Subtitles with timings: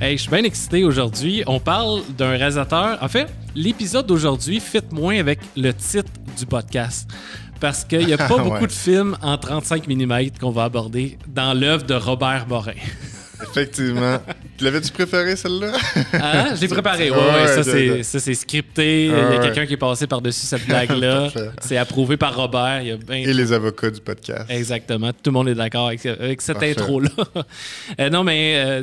[0.00, 1.42] Hey, je suis bien excité aujourd'hui.
[1.46, 2.98] On parle d'un réalisateur.
[3.00, 7.08] En fait, l'épisode d'aujourd'hui fit moins avec le titre du podcast.
[7.60, 8.42] Parce qu'il n'y a pas Ouais.
[8.42, 12.72] beaucoup de films en 35 mm qu'on va aborder dans l'œuvre de Robert Morin.
[13.42, 14.18] Effectivement.
[14.56, 15.72] Tu L'avais-tu préféré, celle-là?
[16.14, 17.10] Ah, je l'ai préparé.
[17.10, 19.06] Ouais, Ouais, ça, c'est, ça, c'est scripté.
[19.06, 21.28] Il y a quelqu'un qui est passé par-dessus cette blague-là.
[21.60, 22.80] C'est approuvé par Robert.
[22.82, 24.44] Il y a bien Et les avocats du podcast.
[24.50, 25.10] Exactement.
[25.12, 27.10] Tout le monde est d'accord avec, avec cette intro-là.
[28.00, 28.82] Euh, non, mais euh,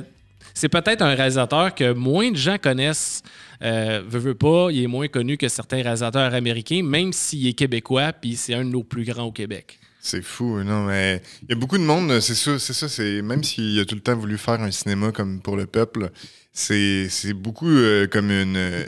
[0.53, 3.21] c'est peut-être un réalisateur que moins de gens connaissent.
[3.61, 8.11] Euh, veut, pas, il est moins connu que certains réalisateurs américains, même s'il est québécois,
[8.13, 9.79] puis c'est un de nos plus grands au Québec.
[10.01, 13.21] C'est fou, non, mais il y a beaucoup de monde, c'est ça, c'est ça, c'est
[13.21, 16.11] même s'il a tout le temps voulu faire un cinéma comme pour le peuple,
[16.51, 18.85] c'est beaucoup euh, comme une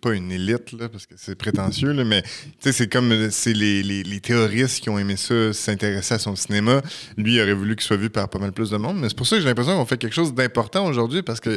[0.00, 2.22] pas une élite là parce que c'est prétentieux là, mais
[2.60, 6.82] c'est comme c'est les, les, les théoristes qui ont aimé ça s'intéresser à son cinéma.
[7.16, 9.16] Lui il aurait voulu qu'il soit vu par pas mal plus de monde, mais c'est
[9.16, 11.50] pour ça que j'ai l'impression qu'on fait quelque chose d'important aujourd'hui parce que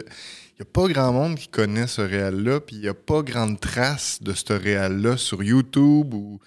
[0.59, 3.21] il n'y a pas grand monde qui connaît ce réal-là, puis il n'y a pas
[3.21, 6.39] grande trace de ce réal-là sur YouTube ou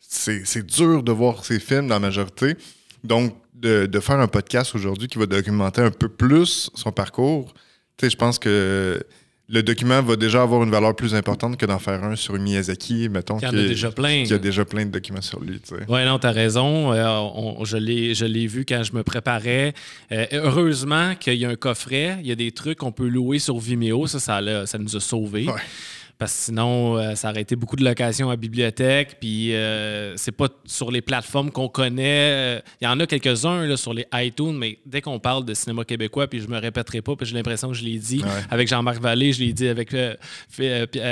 [0.00, 2.56] c'est dur de voir ces films dans la majorité.
[3.04, 7.54] Donc, de, de faire un podcast aujourd'hui qui va documenter un peu plus son parcours,
[8.02, 9.00] je pense que
[9.52, 13.08] le document va déjà avoir une valeur plus importante que d'en faire un sur Miyazaki,
[13.10, 13.38] mettons.
[13.38, 14.24] Y en qui a est- déjà plein.
[14.24, 15.84] Qui a déjà plein de documents sur lui, tu sais.
[15.90, 16.92] Ouais, non, t'as raison.
[16.92, 19.74] Euh, on- je l'ai je l'ai vu quand je me préparais.
[20.10, 22.16] Euh, heureusement qu'il y a un coffret.
[22.22, 24.06] Il y a des trucs qu'on peut louer sur Vimeo.
[24.06, 25.46] Ça, ça, ça nous a sauvés.
[25.46, 25.60] Ouais.
[26.22, 29.16] Parce que sinon, euh, ça aurait été beaucoup de locations à bibliothèque.
[29.18, 32.30] Puis, euh, c'est pas sur les plateformes qu'on connaît.
[32.30, 35.84] Euh, Il y en a quelques-uns sur les iTunes, mais dès qu'on parle de cinéma
[35.84, 38.28] québécois, puis je me répéterai pas, puis j'ai l'impression que je l'ai dit Ouais.
[38.52, 40.14] avec Jean-Marc Vallée, je l'ai dit avec euh,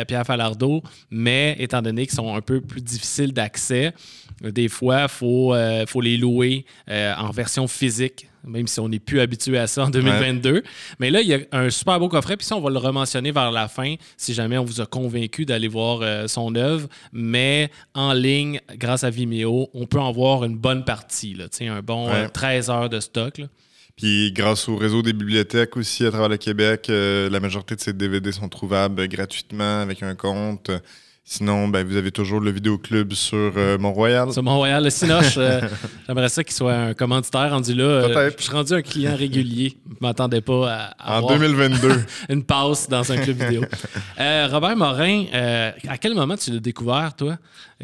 [0.06, 3.92] Pierre Falardeau, mais étant donné qu'ils sont un peu plus difficiles d'accès,
[4.40, 5.56] des fois, il faut,
[5.88, 8.29] faut les louer en version physique.
[8.44, 10.62] Même si on n'est plus habitué à ça en 2022.
[10.98, 12.36] Mais là, il y a un super beau coffret.
[12.36, 15.44] Puis ça, on va le rementionner vers la fin si jamais on vous a convaincu
[15.44, 16.88] d'aller voir euh, son œuvre.
[17.12, 21.34] Mais en ligne, grâce à Vimeo, on peut en voir une bonne partie.
[21.34, 22.24] Là, un bon Ouais.
[22.24, 23.38] euh, 13 heures de stock.
[23.38, 23.46] là.
[23.96, 27.80] Puis grâce au réseau des bibliothèques aussi à travers le Québec, euh, la majorité de
[27.80, 30.70] ces DVD sont trouvables gratuitement avec un compte.
[31.32, 34.32] Sinon, ben, vous avez toujours le vidéoclub sur euh, Mont-Royal.
[34.32, 35.60] Sur Montréal, le Cinoche, euh,
[36.08, 37.84] j'aimerais ça qu'il soit un commanditaire rendu là.
[37.84, 38.38] Euh, Peut-être.
[38.38, 39.76] je suis rendu un client régulier.
[39.88, 41.88] Je m'attendais pas à, à En avoir 2022.
[42.30, 43.62] une passe dans un club vidéo.
[44.18, 47.38] Euh, Robert Morin, euh, à quel moment tu l'as découvert, toi,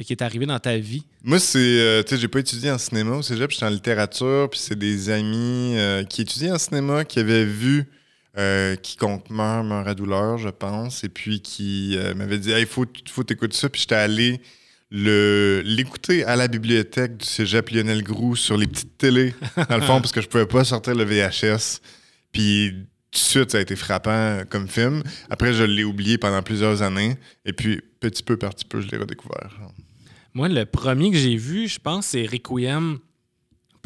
[0.04, 1.02] qui est arrivé dans ta vie?
[1.24, 2.02] Moi, c'est.
[2.04, 5.08] tu sais, j'ai pas étudié en cinéma au cégep, j'étais en littérature, puis c'est des
[5.08, 5.76] amis
[6.10, 7.86] qui étudiaient en cinéma qui avaient vu
[8.38, 12.66] euh, Quiconque meurt, meurt à douleur, je pense, et puis qui euh, m'avaient dit, il
[12.66, 14.40] faut, faut t'écouter ça, puis j'étais allé
[14.90, 19.34] l'écouter à la bibliothèque du cégep Lionel Groux sur les petites télés,
[19.68, 21.80] dans le fond, parce que je pouvais pas sortir le VHS.
[22.30, 22.72] Puis
[23.10, 25.02] tout de suite, ça a été frappant comme film.
[25.28, 28.88] Après, je l'ai oublié pendant plusieurs années, et puis petit peu par petit peu, je
[28.88, 29.58] l'ai redécouvert.
[30.34, 32.98] Moi, le premier que j'ai vu, je pense, c'est Requiem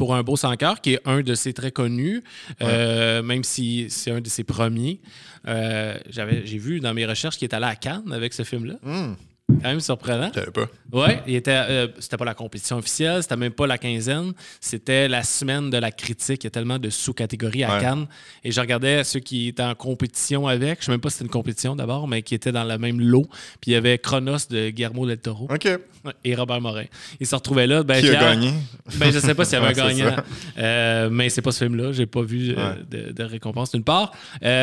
[0.01, 2.23] pour un beau sans cœur, qui est un de ses très connus,
[2.63, 4.99] euh, même si c'est un de ses premiers.
[5.47, 8.77] Euh, j'avais- J'ai vu dans mes recherches qu'il est allé à Cannes avec ce film-là.
[8.83, 9.15] Hum,
[9.61, 10.31] Quand même surprenant.
[10.35, 10.67] je pas.
[10.91, 15.07] Ouais, il était, euh, c'était pas la compétition officielle, c'était même pas la quinzaine, c'était
[15.07, 16.43] la semaine de la critique.
[16.43, 17.81] Il y a tellement de sous-catégories à Ouais.
[17.81, 18.07] Cannes.
[18.43, 20.79] Et je regardais ceux qui étaient en compétition avec.
[20.81, 22.99] Je sais même pas si c'était une compétition d'abord, mais qui étaient dans le même
[22.99, 23.27] lot.
[23.61, 25.63] Puis il y avait Chronos de Guillermo del Toro OK.
[25.65, 26.85] ouais, et Robert Morin.
[27.19, 27.83] Ils se retrouvaient là.
[27.83, 28.53] Ben, Qui a Pierre- gagné?
[28.97, 30.15] Ben, je sais pas s'il y avait un Ouais, gagnant.
[30.57, 31.91] Euh, mais c'est pas ce film-là.
[31.93, 34.11] J'ai pas vu euh, de, de récompense d'une part.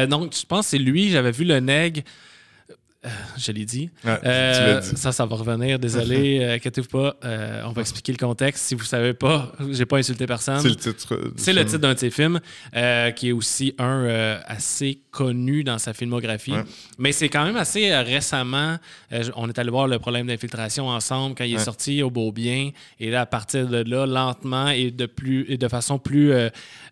[0.09, 1.11] Donc, je pense que c'est lui.
[1.11, 2.05] J'avais vu le neg.
[3.07, 3.91] Euh, je l'ai dit.
[4.05, 4.97] Euh, dit.
[4.97, 5.79] ça, ça va revenir.
[5.79, 7.15] Désolé, euh, inquiétez-vous pas.
[7.25, 8.65] Euh, on va expliquer le contexte.
[8.65, 10.59] Si vous savez pas, j'ai pas insulté personne.
[10.61, 11.15] C'est le titre.
[11.17, 11.69] du C'est le film.
[11.69, 12.41] titre d'un de ses films,
[12.75, 16.53] euh, qui est aussi un assez connu dans sa filmographie.
[16.53, 16.65] Ouais.
[16.99, 18.79] Mais c'est quand même assez récemment.
[19.37, 21.63] on est allé voir le problème d'infiltration ensemble quand il est Ouais.
[21.65, 22.71] sorti au Beau Bien.
[22.99, 26.33] Et là, à partir de là, lentement et de, plus, et de façon plus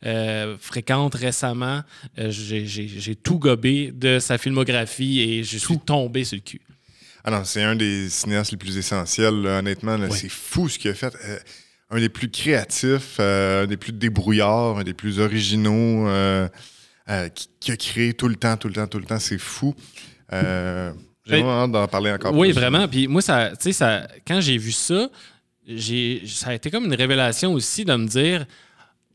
[0.05, 1.83] euh, fréquente récemment,
[2.19, 6.61] euh, j'ai- tout gobé de sa filmographie et je suis tombé sur le cul.
[7.25, 9.97] Ah non, c'est un des cinéastes les plus essentiels, là, honnêtement.
[9.97, 10.11] Ouais.
[10.11, 11.15] C'est fou ce qu'il a fait.
[11.25, 11.39] Euh,
[11.91, 16.07] un des plus créatifs, un des plus débrouillards, un des plus originaux,
[17.35, 19.19] qui, qui a créé tout le temps, tout le temps, tout le temps.
[19.21, 19.75] C'est fou.
[20.31, 20.95] J'ai Ben,
[21.29, 22.55] vraiment hâte d'en parler encore Oui, plus.
[22.61, 22.87] vraiment.
[22.89, 25.09] Puis moi, ça, ça, quand j'ai vu ça,
[25.69, 28.47] ça a été comme une révélation aussi de me dire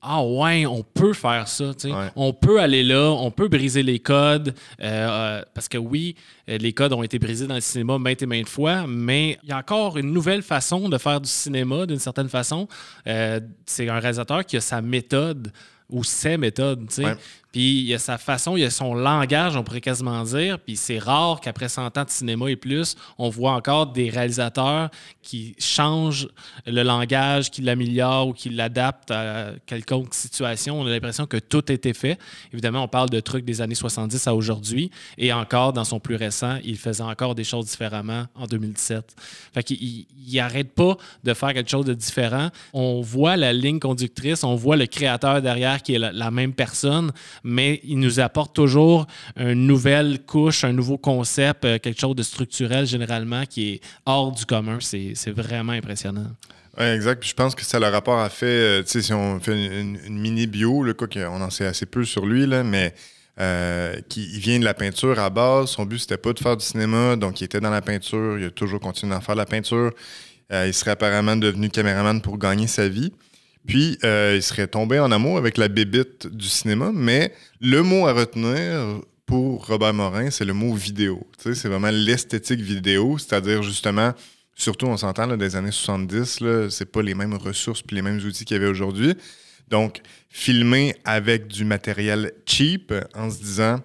[0.03, 1.71] Ah ouais, on peut faire ça.
[1.83, 1.91] Ouais.
[2.15, 4.55] On peut aller là, on peut briser les codes.
[4.81, 6.15] euh, euh, parce que oui,
[6.49, 9.49] euh, les codes ont été brisés dans le cinéma maintes et maintes fois, mais il
[9.49, 12.67] y a encore une nouvelle façon de faire du cinéma d'une certaine façon.
[13.05, 15.51] Euh, c'est un réalisateur qui a sa méthode
[15.89, 17.05] ou ses méthodes, tu sais.
[17.05, 17.15] Ouais.
[17.51, 20.57] Puis il y a sa façon, il y a son langage, on pourrait quasiment dire.
[20.59, 24.89] Puis c'est rare qu'après 100 ans de cinéma et plus, on voit encore des réalisateurs
[25.21, 26.27] qui changent
[26.65, 30.79] le langage, qui l'améliorent ou qui l'adaptent à quelconque situation.
[30.79, 32.17] On a l'impression que tout a été fait.
[32.53, 34.91] Évidemment, on parle de trucs des années 70 à aujourd'hui.
[35.17, 39.15] Et encore, dans son plus récent, il faisait encore des choses différemment en 2017.
[39.53, 42.49] Fait qu'il il arrête pas de faire quelque chose de différent.
[42.73, 47.11] On voit la ligne conductrice, on voit le créateur derrière qui est la même personne,
[47.43, 49.07] mais il nous apporte toujours
[49.37, 54.31] une nouvelle couche, un nouveau concept, euh, quelque chose de structurel généralement qui est hors
[54.31, 54.79] du commun.
[54.81, 56.27] C'est vraiment impressionnant.
[56.77, 57.25] Oui, exact.
[57.25, 59.97] Je pense que ça a le rapport à fait, euh, tu si on fait une,
[60.09, 62.93] mini bio, là, quoi qu'on en sait assez peu sur lui, mais
[63.39, 65.71] euh, qui, vient de la peinture à base.
[65.71, 68.39] Son but, c'était pas de faire du cinéma, donc il était dans la peinture.
[68.39, 69.91] Il a toujours continué à faire la peinture.
[70.53, 73.13] Il serait apparemment devenu caméraman pour gagner sa vie.
[73.67, 78.07] Puis, euh, il serait tombé en amour avec la bébite du cinéma, mais le mot
[78.07, 81.25] à retenir pour Robert Morin, c'est le mot vidéo.
[81.37, 84.13] C'est vraiment l'esthétique vidéo, c'est-à-dire justement,
[84.55, 88.01] surtout on s'entend là, des années 70, là, c'est pas les mêmes ressources puis les
[88.01, 89.15] mêmes outils qu'il y avait aujourd'hui.
[89.69, 93.79] Donc, filmer avec du matériel cheap en se disant,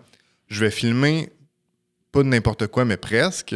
[0.49, 1.31] je vais filmer
[2.11, 3.55] pas de n'importe quoi, mais presque.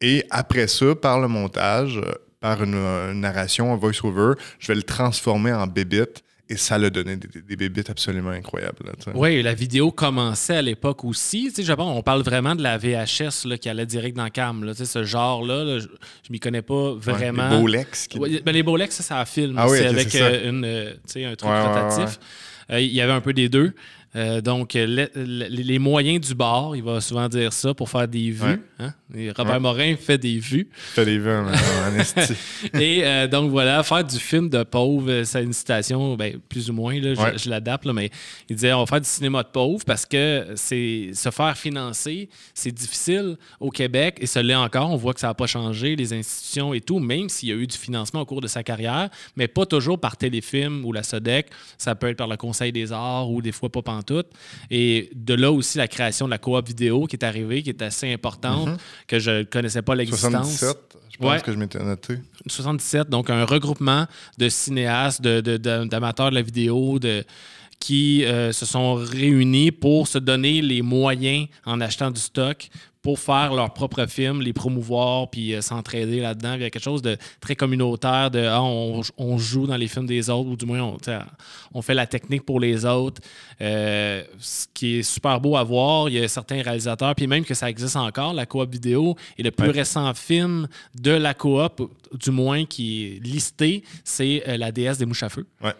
[0.00, 2.00] Et après ça, par le montage,
[2.40, 6.22] par une, une narration, un voice-over, je vais le transformer en bébite.
[6.48, 8.76] Et ça l'a donné des, des bébites absolument incroyables.
[8.84, 8.92] là.
[9.16, 11.52] Oui, la vidéo commençait à l'époque aussi.
[11.58, 14.62] Je on parle vraiment de la VHS là, qui allait direct dans le cam.
[14.62, 14.72] Là.
[14.72, 17.50] Ce genre-là, là, je, je m'y connais pas Ouais, vraiment.
[17.50, 18.06] les Bolex.
[18.06, 19.56] qui- Ouais, ben, les Bolex, ça, ça filme.
[19.58, 22.20] Ah oui, c'est avec euh, une, euh, un truc Ouais, rotatif.
[22.70, 23.74] Euh, Il y avait un peu des deux.
[24.16, 27.88] Euh, donc, euh, le- le- les moyens du bar, il va souvent dire ça pour
[27.90, 28.42] faire des vues.
[28.44, 28.58] Ouais.
[28.80, 28.94] hein?
[29.14, 29.60] Et Robert Ouais.
[29.60, 30.68] Morin fait des vues.
[30.72, 31.46] Fait des vues en.
[32.80, 36.72] Et euh, donc voilà, faire du film de pauvre, c'est une citation, ben, plus ou
[36.72, 37.38] moins, là, je, Ouais.
[37.38, 38.10] je l'adapte, mais
[38.48, 42.28] il disait on va faire du cinéma de pauvre parce que c'est se faire financer,
[42.54, 44.90] c'est difficile au Québec et ce l'est encore.
[44.90, 47.56] On voit que ça n'a pas changé, les institutions et tout, même s'il y a
[47.56, 51.02] eu du financement au cours de sa carrière, mais pas toujours par téléfilm ou la
[51.02, 51.48] SODEC.
[51.78, 53.82] Ça peut être par le Conseil des arts ou des fois pas
[54.70, 57.82] Et de là aussi la création de la coop vidéo qui est arrivée, qui est
[57.82, 60.32] assez importante, que je ne connaissais pas l'existence.
[60.32, 60.76] 77,
[61.12, 61.40] je pense Ouais.
[61.40, 62.18] que je m'étais noté.
[62.46, 64.06] 77, donc un regroupement
[64.38, 67.24] de cinéastes, de- de- de- d'amateurs de, la vidéo, de,
[67.80, 72.68] qui euh, se sont réunis pour se donner les moyens en achetant du stock
[73.06, 76.54] pour faire leur propre film, les promouvoir, puis euh, s'entraider là-dedans.
[76.54, 79.86] Il y a quelque chose de très communautaire, de ah, on, on joue dans les
[79.86, 80.96] films des autres, ou du moins
[81.72, 83.22] on, fait la technique pour les autres.
[83.60, 86.08] Euh, ce qui est super beau à voir.
[86.08, 89.14] Il y a certains réalisateurs, puis même que ça existe encore, la coop vidéo.
[89.38, 89.72] Et le plus Ouais.
[89.72, 90.66] récent film
[91.00, 95.28] de la coop, du moins qui est listé, c'est euh, La déesse des mouches à
[95.28, 95.46] feu.
[95.62, 95.74] Ouais.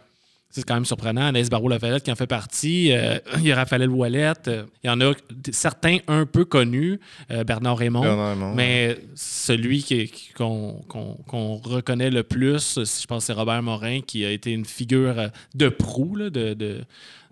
[0.61, 1.23] C'est quand même surprenant.
[1.27, 2.93] Anaïs Barrault-Lavalette qui en fait partie.
[2.93, 3.83] Euh, il y a Raphaël.
[3.91, 5.13] Euh, il y en a
[5.53, 6.99] certains un peu connus.
[7.31, 8.01] euh, Bernard Raymond.
[8.03, 9.85] Bernard Raymond, mais celui
[10.37, 15.31] qu'on qu'on reconnaît le plus, je pense, c'est Robert Morin, qui a été une figure
[15.55, 16.81] de proue là, de, de,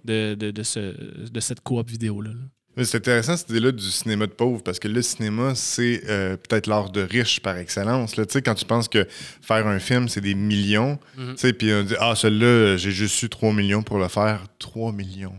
[0.05, 2.31] de, de, de ce- de cette coop vidéo-là.
[2.31, 2.37] là.
[2.83, 6.67] C'est intéressant cette idée-là du cinéma de pauvre parce que le cinéma, c'est euh, peut-être
[6.67, 8.17] l'art de riche par excellence.
[8.17, 8.27] là.
[8.27, 9.07] Tu sais, quand tu penses que
[9.41, 11.35] faire un film, c'est des millions, Mhm.
[11.35, 14.45] tu sais, puis on dit Ah, celui-là, j'ai juste eu 3 millions pour le faire.
[14.59, 15.37] 3 millions.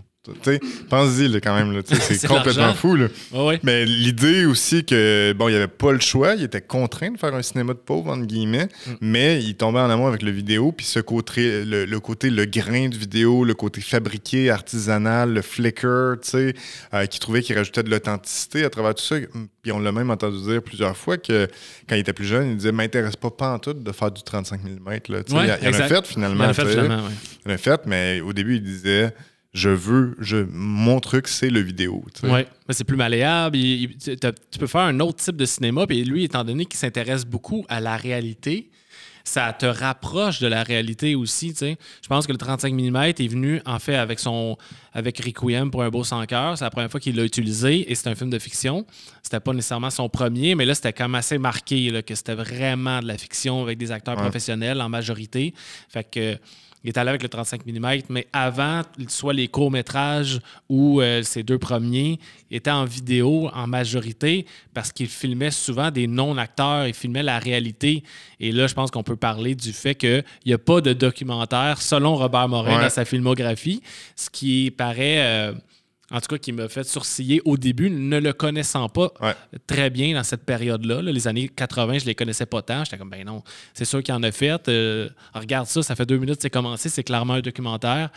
[0.90, 1.82] Pense-y quand même.
[1.86, 2.96] C'est complètement fou.
[2.96, 3.08] Là.
[3.64, 7.18] Mais l'idée aussi que, bon, il n'y avait pas le choix, il était contraint de
[7.18, 8.92] faire un cinéma de pauvre, entre guillemets, Mm.
[9.02, 12.46] mais il tombait en amour avec le vidéo, puis ce côté, le, le côté, le
[12.46, 16.54] grain de vidéo, le côté fabriqué, artisanal, le flicker, tu sais,
[16.94, 19.16] euh, qui trouvait qu'il rajoutait de l'authenticité à travers tout ça.
[19.62, 21.48] Puis on l'a même entendu dire plusieurs fois que
[21.88, 24.22] quand il était plus jeune, il disait M'intéresse pas, pas en tout de faire du
[24.24, 24.78] 35 mm.
[24.86, 24.98] Là.
[25.00, 26.44] Ouais, il, il en a fait finalement.
[26.44, 27.12] Il en a fait finalement, ouais.
[27.46, 29.14] Il en a fait, mais au début, il disait
[29.56, 32.04] Je veux, je, mon truc, c'est le vidéo.
[32.24, 33.56] mais c'est plus malléable.
[33.58, 35.88] Il- il- tu peux faire un autre type de cinéma.
[35.88, 38.70] Puis lui, étant donné qu'il s'intéresse beaucoup à la réalité,
[39.24, 41.54] ça te rapproche de la réalité aussi.
[41.60, 44.58] Je pense que le 35 mm est venu, en fait, avec son
[44.94, 46.58] avec Requiem pour un beau sans cœur.
[46.58, 48.86] C'est la première fois qu'il l'a utilisé et c'est un film de fiction.
[49.24, 52.36] C'était pas nécessairement son premier, mais là, c'était quand même assez marqué là, que c'était
[52.36, 54.22] vraiment de la fiction avec des acteurs Ouais.
[54.22, 55.54] professionnels en majorité.
[55.90, 56.38] Fait que.
[56.86, 60.40] Il est allé avec le 35 mm, mais avant, soit les courts-métrages
[60.70, 62.20] ou euh, ses deux premiers
[62.52, 68.04] étaient en vidéo en majorité parce qu'il filmait souvent des non-acteurs, il filmait la réalité.
[68.40, 71.82] Et là, je pense qu'on peut parler du fait qu'il n'y a pas de documentaire,
[71.82, 72.84] selon Robert Morin, Ouais.
[72.84, 73.82] dans sa filmographie,
[74.16, 75.54] ce qui paraît, euh,
[76.16, 79.34] en tout cas, qui m'a fait sourciller au début, ne le connaissant pas Ouais.
[79.68, 81.02] très bien dans cette période-là.
[81.02, 81.12] là.
[81.12, 82.84] Les années 80, je les connaissais pas tant.
[82.86, 83.44] J'étais comme, ben non,
[83.74, 84.68] c'est sûr qu'il en a fait.
[84.70, 88.10] Euh, regarde ça, ça fait deux minutes, c'est commencé, c'est clairement un documentaire.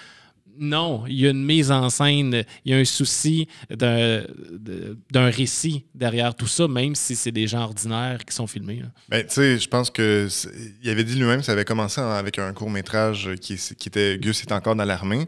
[0.60, 5.84] Non, il y a une mise en scène, il y a un souci d'un récit
[5.94, 8.82] derrière tout ça, même si c'est des gens ordinaires qui sont filmés.
[9.08, 10.28] Ben, tu sais, je pense que
[10.82, 14.42] il avait dit lui-même, ça avait commencé avec un court métrage qui, qui était Gus
[14.42, 15.26] est encore dans l'armée.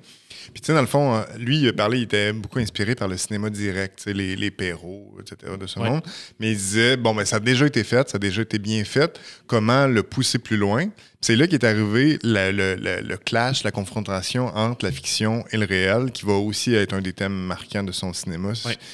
[0.52, 2.94] Puis, tu sais, dans le fond, euh, lui, il a parlé, il était beaucoup inspiré
[2.94, 6.02] par le cinéma direct, les, les Perrault, etc., de ce monde.
[6.38, 8.84] Mais il disait, bon, ben, ça a déjà été fait, ça a déjà été bien
[8.84, 9.20] fait.
[9.46, 10.88] Comment le pousser plus loin?
[11.20, 16.24] C'est là qu'est arrivé le, clash, la confrontation entre la fiction et le réel, qui
[16.24, 18.52] va aussi être un des thèmes marquants de son cinéma.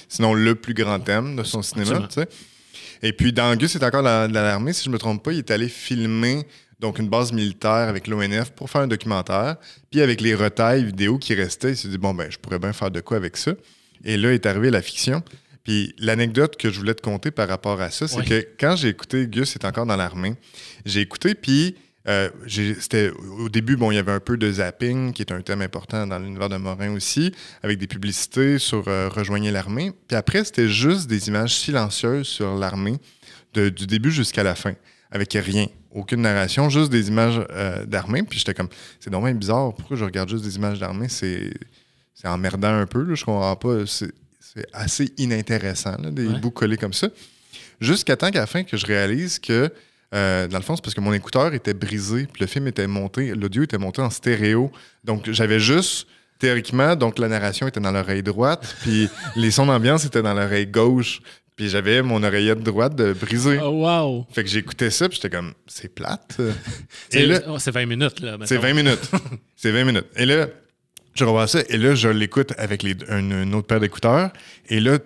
[0.08, 2.28] Sinon, le plus grand thème de son cinéma, tu sais.
[3.02, 5.50] Et puis, dans Gus, c'est encore dans l'armée, si je me trompe pas, il est
[5.50, 6.46] allé filmer
[6.80, 9.56] donc une base militaire avec l'ONF pour faire un documentaire.
[9.90, 12.72] Puis avec les retailles vidéo qui restaient, il s'est dit, bon, ben, je pourrais bien
[12.72, 13.52] faire de quoi avec ça.
[14.04, 15.22] Et là est arrivée la fiction.
[15.64, 18.88] Puis l'anecdote que je voulais te conter par rapport à ça, c'est que quand j'ai
[18.88, 20.34] écouté Gus est encore dans l'armée,
[20.84, 21.74] j'ai écouté, puis
[22.06, 25.40] euh, c'était au début, bon, il y avait un peu de zapping, qui est un
[25.40, 27.32] thème important dans l'univers de Morin aussi,
[27.64, 29.90] avec des publicités sur euh, Rejoignez l'armée.
[30.06, 32.98] Puis après, c'était juste des images silencieuses sur l'armée,
[33.54, 34.74] du début jusqu'à la fin,
[35.10, 35.66] avec rien
[35.96, 38.22] aucune narration, juste des images euh, d'armée.
[38.22, 38.68] Puis j'étais comme,
[39.00, 41.08] c'est dommage bizarre, pourquoi je regarde juste des images d'armée?
[41.08, 41.52] C'est,
[42.14, 43.86] c'est emmerdant un peu, là, je comprends pas.
[43.86, 44.12] C'est,
[44.72, 47.08] assez inintéressant, des bouts collés comme ça.
[47.78, 49.70] Jusqu'à temps qu'à la fin que je réalise que,
[50.14, 52.86] euh, dans le fond, c'est parce que mon écouteur était brisé, puis le film était
[52.86, 54.72] monté, l'audio était monté en stéréo.
[55.04, 56.06] Donc j'avais juste
[56.38, 60.66] théoriquement, donc la narration était dans l'oreille droite, puis les sons d'ambiance étaient dans l'oreille
[60.66, 61.20] gauche.
[61.56, 63.58] Puis j'avais mon oreillette droite de brisée.
[63.62, 64.26] Oh, wow!
[64.30, 66.38] Fait que j'écoutais ça, puis j'étais comme, c'est plate?
[67.48, 68.36] Oh, c'est 20 minutes, là.
[68.44, 69.10] C'est 20 minutes.
[69.56, 70.06] c'est 20 minutes.
[70.16, 70.48] Et là,
[71.14, 74.30] je revois ça, et là, je l'écoute avec les, une, autre paire d'écouteurs.
[74.68, 74.98] Et là,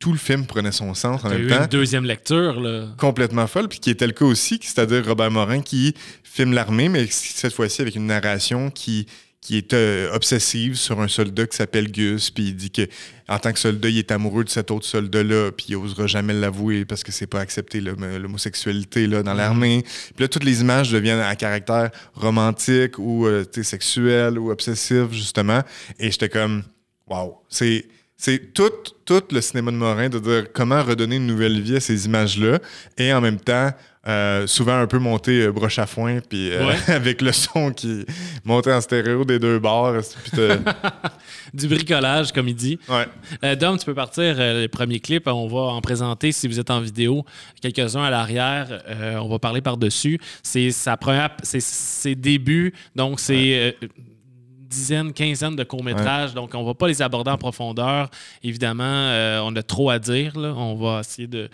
[0.00, 1.62] tout le film prenait son sens en même eu temps.
[1.62, 2.88] une deuxième lecture, là.
[2.98, 5.94] Complètement folle, puis qui était le cas aussi, c'est-à-dire Robert Morin qui
[6.24, 9.06] filme l'armée, mais cette fois-ci avec une narration qui
[9.42, 12.82] qui est euh, obsessive sur un soldat qui s'appelle Gus, puis il dit que
[13.28, 16.32] en tant que soldat, il est amoureux de cet autre soldat-là, puis il osera jamais
[16.32, 19.36] l'avouer parce que c'est pas accepté l'homosexualité là dans mm-hmm.
[19.36, 19.82] l'armée.
[19.82, 25.62] Puis là, toutes les images deviennent à caractère romantique ou euh, sexuel ou obsessif justement.
[25.98, 26.62] Et j'étais comme,
[27.08, 28.70] waouh, c'est c'est tout,
[29.04, 32.60] tout le cinéma de Morin de dire comment redonner une nouvelle vie à ces images-là
[32.96, 33.72] et en même temps
[34.08, 38.04] euh, souvent un peu monté euh, broche à foin, puis euh, avec le son qui
[38.44, 40.02] montait en stéréo des deux bords.
[41.54, 42.80] du bricolage, comme il dit.
[42.88, 43.56] Ouais.
[43.56, 45.28] Dom, tu peux partir les premiers clips.
[45.28, 47.24] On va en présenter, si vous êtes en vidéo,
[47.60, 48.82] quelques-uns à l'arrière.
[49.20, 50.18] on va parler par-dessus.
[50.42, 52.74] C'est sa première, c'est ses débuts.
[52.96, 53.76] Donc, c'est
[54.72, 58.08] dizaines, quinzaine de courts-métrages, donc on va pas les aborder en profondeur.
[58.42, 60.32] Évidemment, euh, on a trop à dire.
[60.36, 61.48] On va essayer de,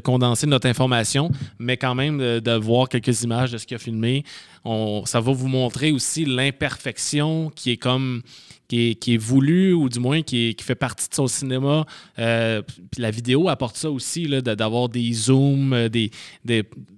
[0.00, 4.24] condenser notre information, mais quand même de, voir quelques images de ce qu'il a filmé.
[4.64, 8.22] On, ça va vous montrer aussi l'imperfection qui est comme
[8.68, 11.84] qui est, voulu ou du moins qui, fait partie de son cinéma.
[12.18, 16.10] Euh, puis la vidéo apporte ça aussi, d'avoir des zooms, euh, des,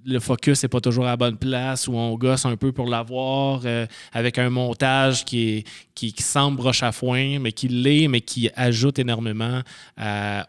[0.04, 2.86] le focus n'est pas toujours à la bonne place, où on gosse un peu pour
[2.86, 8.08] l'avoir, euh, avec un montage qui, est, qui, semble broche à foin, mais qui l'est,
[8.08, 9.62] mais qui ajoute énormément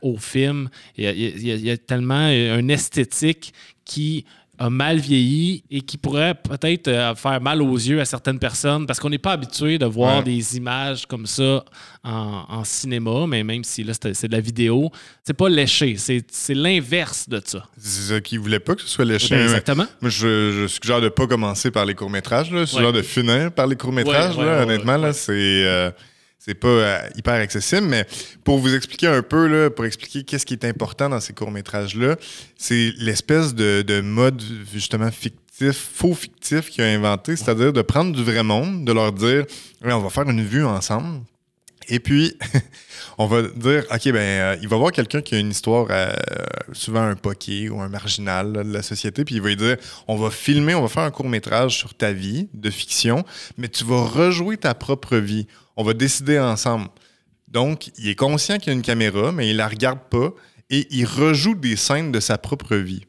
[0.02, 0.70] au film.
[0.98, 3.54] Il y, a, tellement une esthétique
[3.86, 4.26] qui
[4.60, 8.88] a mal vieilli et qui pourrait peut-être euh, faire mal aux yeux à certaines personnes
[8.88, 11.64] parce qu'on n'est pas habitué de voir des images comme ça
[12.04, 14.92] en, cinéma, mais même si là c'est de la vidéo,
[15.24, 17.66] c'est pas léché, c'est l'inverse de ça.
[17.78, 19.36] C'est ça qui voulait pas que ce soit léché.
[19.36, 19.86] Ben, exactement.
[20.02, 23.68] Moi, je, je, suggère de pas commencer par les courts-métrages, je suggère de finir par
[23.68, 25.34] les courts-métrages, honnêtement, là, c'est...
[25.34, 25.92] Euh,
[26.40, 28.06] c'est pas euh, hyper accessible, mais
[28.44, 32.16] pour vous expliquer un peu, là, pour expliquer qu'est-ce qui est important dans ces courts-métrages-là,
[32.58, 34.42] c'est l'espèce de, mode
[34.72, 39.12] justement fictif, faux fictif qu'il a inventé, c'est-à-dire de prendre du vrai monde, de leur
[39.12, 39.46] dire
[39.84, 41.22] on va faire une vue ensemble.
[41.90, 42.38] Et puis,
[43.18, 46.14] on va dire, OK, ben, euh, il va voir quelqu'un qui a une histoire, euh,
[46.74, 49.78] souvent un poqué ou un marginal de la société, puis il va lui dire,
[50.08, 53.24] on va filmer, on va faire un court métrage sur ta vie de fiction,
[53.58, 56.88] mais tu vas rejouer ta propre vie on va décider ensemble.
[57.48, 60.32] Donc, il est conscient qu'il y a une caméra, mais il la regarde pas
[60.70, 63.06] et il rejoue des scènes de sa propre vie.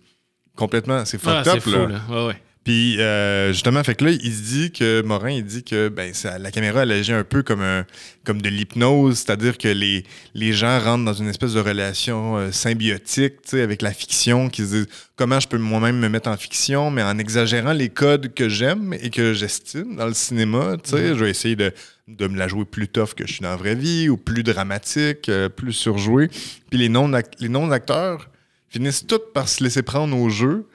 [0.55, 2.01] Complètement, c'est fucked ah, là.
[2.09, 2.43] Ouais, ouais.
[2.65, 6.13] Puis euh, justement, fait que là, il se dit que Morin, il dit que ben,
[6.39, 7.87] la caméra elle agit un peu comme un,
[8.25, 12.53] comme de l'hypnose, c'est-à-dire que les, les gens rentrent dans une espèce de relation euh,
[12.53, 16.91] symbiotique, avec la fiction, qui se disent comment je peux moi-même me mettre en fiction,
[16.91, 21.15] mais en exagérant les codes que j'aime et que j'estime dans le cinéma, mm-hmm.
[21.15, 21.73] je vais essayer de,
[22.09, 24.43] de me la jouer plus tough que je suis dans la vraie vie ou plus
[24.43, 26.29] dramatique, euh, plus surjoué.
[26.71, 28.29] Puis les non les non acteurs
[28.69, 30.67] finissent tous par se laisser prendre au jeu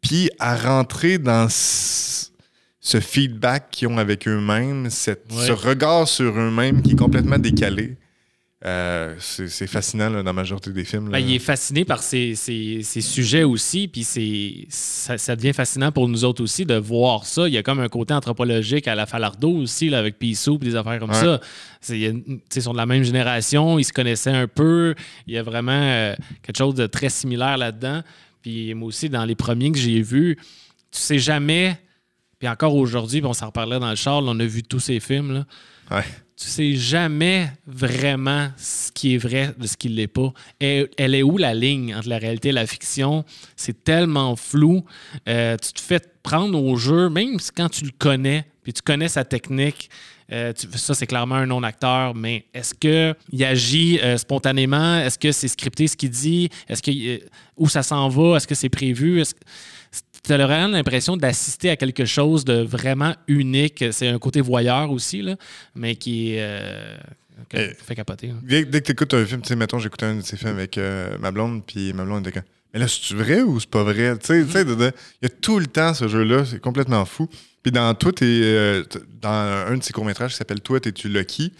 [0.00, 6.92] puis à rentrer dans ce feedback qu'ils ont avec eux-mêmes, ce regard sur eux-mêmes qui
[6.92, 7.96] est complètement décalé.
[8.66, 11.06] Euh, c'est fascinant là, dans la majorité des films.
[11.06, 11.12] là.
[11.12, 14.04] Ben, il est fasciné par ces, ces- ces sujets aussi, puis
[14.68, 17.48] ça, ça devient fascinant pour nous autres aussi de voir ça.
[17.48, 20.68] Il y a comme un côté anthropologique à la Falardo aussi, là, avec Pissou, puis
[20.68, 21.16] des affaires comme Ouais.
[21.16, 21.40] ça.
[21.88, 22.22] Ils
[22.62, 24.94] sont de la même génération, ils se connaissaient un peu.
[25.26, 28.02] Il y a vraiment euh, quelque chose de très similaire là-dedans.
[28.42, 30.36] Puis moi aussi, dans les premiers que j'ai vus,
[30.90, 31.78] tu sais jamais,
[32.38, 35.00] puis encore aujourd'hui, on s'en reparlait dans le char, là, on a vu tous ces
[35.00, 35.44] films, là
[35.90, 36.04] Ouais.
[36.36, 40.32] tu sais jamais vraiment ce qui est vrai de ce qui ne l'est pas.
[40.60, 43.24] Elle, elle est où la ligne entre la réalité et la fiction?
[43.56, 44.84] C'est tellement flou.
[45.28, 49.08] Euh, tu te fais prendre au jeu, même quand tu le connais, puis tu connais
[49.08, 49.90] sa technique.
[50.32, 54.98] Euh, tu- ça, c'est clairement un non-acteur, mais est-ce qu'il agit euh, spontanément?
[54.98, 56.48] Est-ce que c'est scripté ce qu'il dit?
[56.68, 57.18] Est-ce que, euh,
[57.56, 58.36] où ça s'en va?
[58.36, 59.20] Est-ce que c'est prévu?
[59.20, 59.40] Est-ce que-
[60.22, 63.84] tu as vraiment l'impression d'assister à quelque chose de vraiment unique?
[63.90, 65.34] C'est un côté voyeur aussi, là,
[65.74, 66.96] mais qui euh,
[67.52, 68.28] fait capoter.
[68.28, 68.34] là.
[68.42, 70.50] Dès, dès que tu écoutes un film, tu sais, mettons, j'écoutais un de ces films
[70.50, 73.68] avec euh, ma blonde, puis ma blonde était comme, mais là, c'est vrai ou c'est
[73.70, 74.16] pas vrai?
[74.18, 77.28] Tu sais, il y a tout le temps ce jeu-là, c'est complètement fou.
[77.62, 78.84] Puis dans toi, t'es, euh,
[79.20, 81.52] dans un de ses courts-métrages qui s'appelle Toi, t'es-tu Lucky?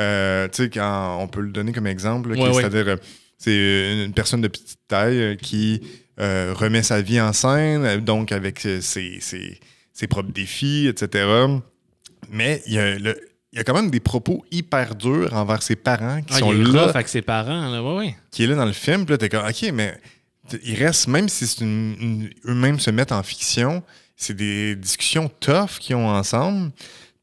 [0.00, 2.54] Euh, tu sais, quand on peut le donner comme exemple, là, qui- Ouais, ouais.
[2.62, 2.96] c'est-à-dire, euh,
[3.38, 5.80] c'est une personne de petite taille qui
[6.18, 9.60] euh, remet sa vie en scène, donc avec ses, ses-
[9.92, 11.26] ses propres défis, etc.
[12.30, 13.20] Mais il y a le-
[13.52, 16.52] il y a quand même des propos hyper durs envers ses parents qui Ah, sont
[16.52, 17.68] il est là avec ses parents.
[17.70, 17.82] Là.
[17.82, 18.16] Ouais, ouais.
[18.30, 19.04] qui est là dans le film.
[19.04, 19.98] Puis là, t'es comme, OK, mais
[20.64, 23.82] il reste, même si c'est une- une- eux-mêmes se mettent en fiction,
[24.16, 26.70] c'est des discussions tough qu'ils ont ensemble.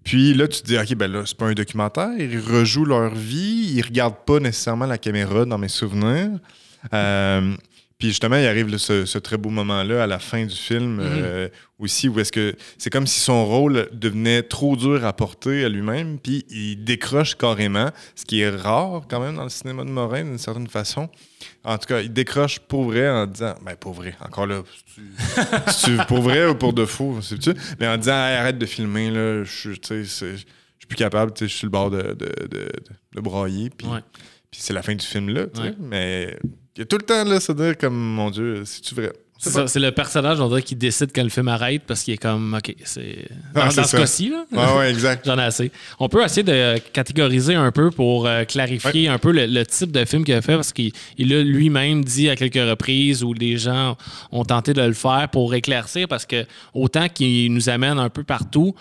[0.04, 2.12] Puis là, tu te dis, OK, ben là, c'est pas un documentaire.
[2.20, 3.74] Ils rejouent leur vie.
[3.76, 6.40] Ils regardent pas nécessairement la caméra dans mes souvenirs.
[6.94, 7.56] Euh,
[8.04, 11.48] puis justement, il arrive ce, ce très beau moment-là à la fin du film euh,
[11.80, 15.70] aussi, où est-ce que c'est comme si son rôle devenait trop dur à porter à
[15.70, 19.90] lui-même, puis il décroche carrément, ce qui est rare quand même dans le cinéma de
[19.90, 21.08] Morin d'une certaine façon.
[21.64, 24.64] En tout cas, il décroche pour vrai en disant, ben pour vrai, encore là,
[25.68, 27.20] c'est-tu pour vrai ou pour de faux?
[27.80, 31.50] Mais en disant, Hey, arrête de filmer, là, je suis tu plus capable, tu je
[31.52, 32.70] suis sur le bord de, de, de,
[33.16, 34.00] de brailler, puis Ouais.
[34.52, 35.68] c'est la fin du film là, tu sais.
[35.70, 35.76] Ouais.
[35.80, 36.38] Mais
[36.76, 39.14] il y a tout le temps là, se dire comme, mon Dieu, c'est-tu vrai?
[39.38, 42.54] C'est le personnage, on dirait, qui décide quand le film arrête parce qu'il est comme,
[42.54, 43.28] OK, c'est.
[43.54, 44.46] Dans, Ah, dans ce cas-ci, là.
[44.56, 45.26] Ah ouais, exact.
[45.26, 45.70] J'en ai assez.
[46.00, 49.92] On peut essayer de catégoriser un peu pour euh, clarifier un peu le, le type
[49.92, 53.34] de film qu'il a fait parce qu'il il a lui-même dit à quelques reprises où
[53.34, 53.98] les gens
[54.32, 58.24] ont tenté de le faire pour éclaircir parce que autant qu'il nous amène un peu
[58.24, 58.76] partout,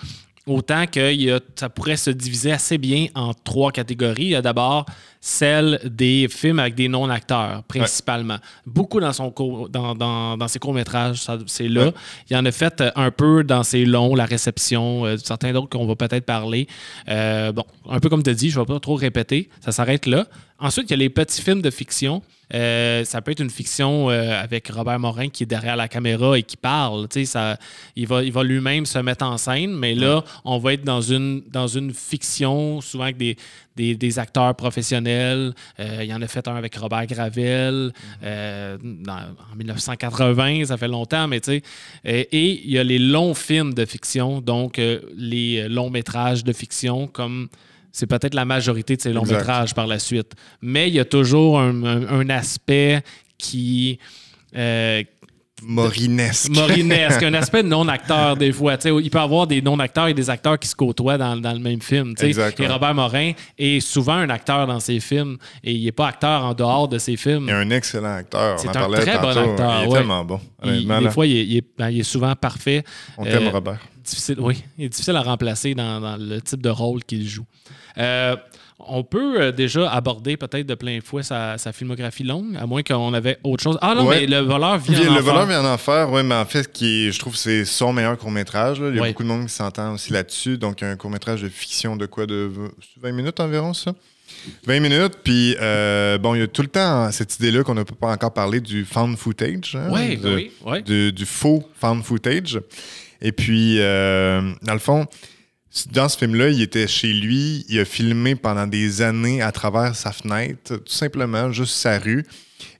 [0.46, 4.24] autant que il y a- ça pourrait se diviser assez bien en trois catégories.
[4.24, 4.86] Il y a d'abord
[5.20, 8.38] celle des films avec des non-acteurs, principalement.
[8.66, 11.86] Beaucoup dans, son court- dans, dans, dans ses courts-métrages, c'est là.
[11.86, 11.92] Ouais.
[12.28, 15.52] Il y en a fait euh, un peu dans ses longs, La réception, euh, certains
[15.52, 16.66] d'autres qu'on va peut-être parler.
[17.08, 19.70] Euh, bon, un peu comme tu as dit, je ne vais pas trop répéter, ça
[19.70, 20.26] s'arrête là.
[20.58, 22.22] Ensuite, il y a les petits films de fiction.
[22.54, 26.38] Euh, ça peut être une fiction euh, avec Robert Morin qui est derrière la caméra
[26.38, 27.06] et qui parle.
[27.24, 27.58] Ça,
[27.96, 31.00] il va, il va lui-même se mettre en scène, mais là, on va être dans
[31.00, 33.36] une, dans une fiction, souvent avec des,
[33.76, 35.54] des, des acteurs professionnels.
[35.80, 40.88] Euh, il y en a fait un avec Robert Gravel dans- en 1980, ça fait
[40.88, 41.62] longtemps, mais tu sais.
[42.04, 44.80] Et il y a les longs films de fiction, donc
[45.16, 47.48] les longs métrages de fiction, comme
[47.92, 49.38] c'est peut-être la majorité de ces longs Exact.
[49.38, 50.32] métrages par la suite.
[50.62, 53.02] Mais il y a toujours un, un- un aspect
[53.38, 53.98] qui.
[54.56, 55.02] euh,
[55.64, 56.48] Morinesque.
[56.50, 58.76] Morinesque, un aspect de non-acteur des fois.
[58.84, 61.58] Il peut y avoir des non-acteurs et des acteurs qui se côtoient dans, dans le
[61.60, 62.14] même film.
[62.22, 62.66] Et.
[62.66, 66.54] Robert Morin est souvent un acteur dans ses films et il n'est pas acteur en
[66.54, 67.44] dehors de ses films.
[67.48, 68.58] Il est un excellent acteur.
[68.58, 69.98] C'est un très bon acteur, Il est ouais.
[69.98, 70.40] tellement bon.
[70.64, 72.84] Il- des fois, il est, il est- ben, il est souvent parfait.
[73.18, 73.78] on t'aime, euh, Robert.
[74.04, 77.44] Difficile, oui, il est difficile à remplacer dans, dans le type de rôle qu'il joue.
[77.98, 78.36] Euh,
[78.88, 82.82] on peut euh, déjà aborder peut-être de plein fouet sa, sa filmographie longue, à moins
[82.82, 83.78] qu'on avait autre chose.
[83.82, 84.20] Ah non, Ouais.
[84.20, 85.32] mais le voleur vient Puis, en le faire.
[85.32, 88.16] voleur vient d'en faire, oui, mais en fait, qui je trouve que c'est son meilleur
[88.18, 88.78] court-métrage.
[88.78, 89.08] Il y a Ouais.
[89.10, 90.58] beaucoup de monde qui s'entend aussi là-dessus.
[90.58, 92.50] Donc, un court-métrage de fiction de quoi De
[93.00, 93.92] 20 minutes environ, ça?
[94.66, 95.18] 20 minutes.
[95.22, 98.32] Puis, euh, bon, il y a tout le temps cette idée-là qu'on n'a pas encore
[98.32, 99.76] parlé du found footage.
[99.76, 100.82] hein, Oui, de- oui, oui.
[100.82, 102.60] du, du faux found footage.
[103.20, 105.06] Et puis, euh, dans le fond,
[105.92, 109.96] dans ce film-là, il était chez lui, il a filmé pendant des années à travers
[109.96, 112.24] sa fenêtre, tout simplement, juste sa rue.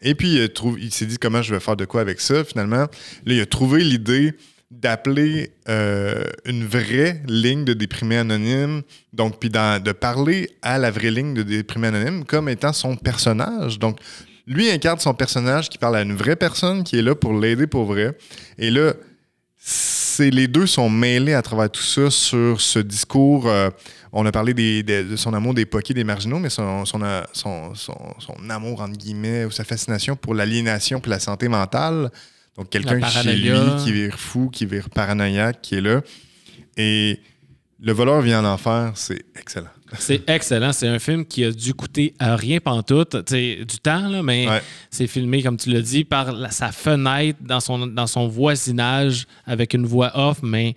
[0.02, 2.44] Et puis, il, il s'est dit comment je vais faire de quoi avec ça?
[2.44, 2.88] Finalement, là,
[3.26, 4.34] il a trouvé l'idée
[4.72, 11.10] d'appeler euh, une vraie ligne de déprimés anonymes, donc puis de parler à la vraie
[11.10, 13.78] ligne de déprimés anonymes comme étant son personnage.
[13.78, 13.98] Donc,
[14.46, 17.66] lui incarne son personnage qui parle à une vraie personne qui est là pour l'aider
[17.66, 18.16] pour vrai.
[18.58, 18.94] Et là,
[20.12, 23.46] c'est les deux sont mêlés à travers tout ça sur ce discours.
[23.48, 23.70] euh,
[24.12, 27.00] on a parlé des- des- de son amour des poquets, des marginaux, mais son, son,
[27.02, 31.48] euh, son, son- son amour, entre guillemets, ou sa fascination pour l'aliénation puis la santé
[31.48, 32.10] mentale.
[32.58, 33.48] Donc, quelqu'un chez lui
[33.84, 36.02] qui vire fou, qui vire paranoïaque, qui est là.
[36.76, 37.20] Et
[37.84, 39.66] Le voleur vient en enfer, c'est excellent.
[39.98, 40.72] C'est excellent.
[40.72, 43.24] C'est un film qui a dû coûter euh, rien pantoute.
[43.26, 44.62] Tu sais, du temps, là, mais Ouais.
[44.90, 49.26] c'est filmé, comme tu l'as dit, par la- sa fenêtre dans son, dans son voisinage
[49.46, 50.74] avec une voix off, mais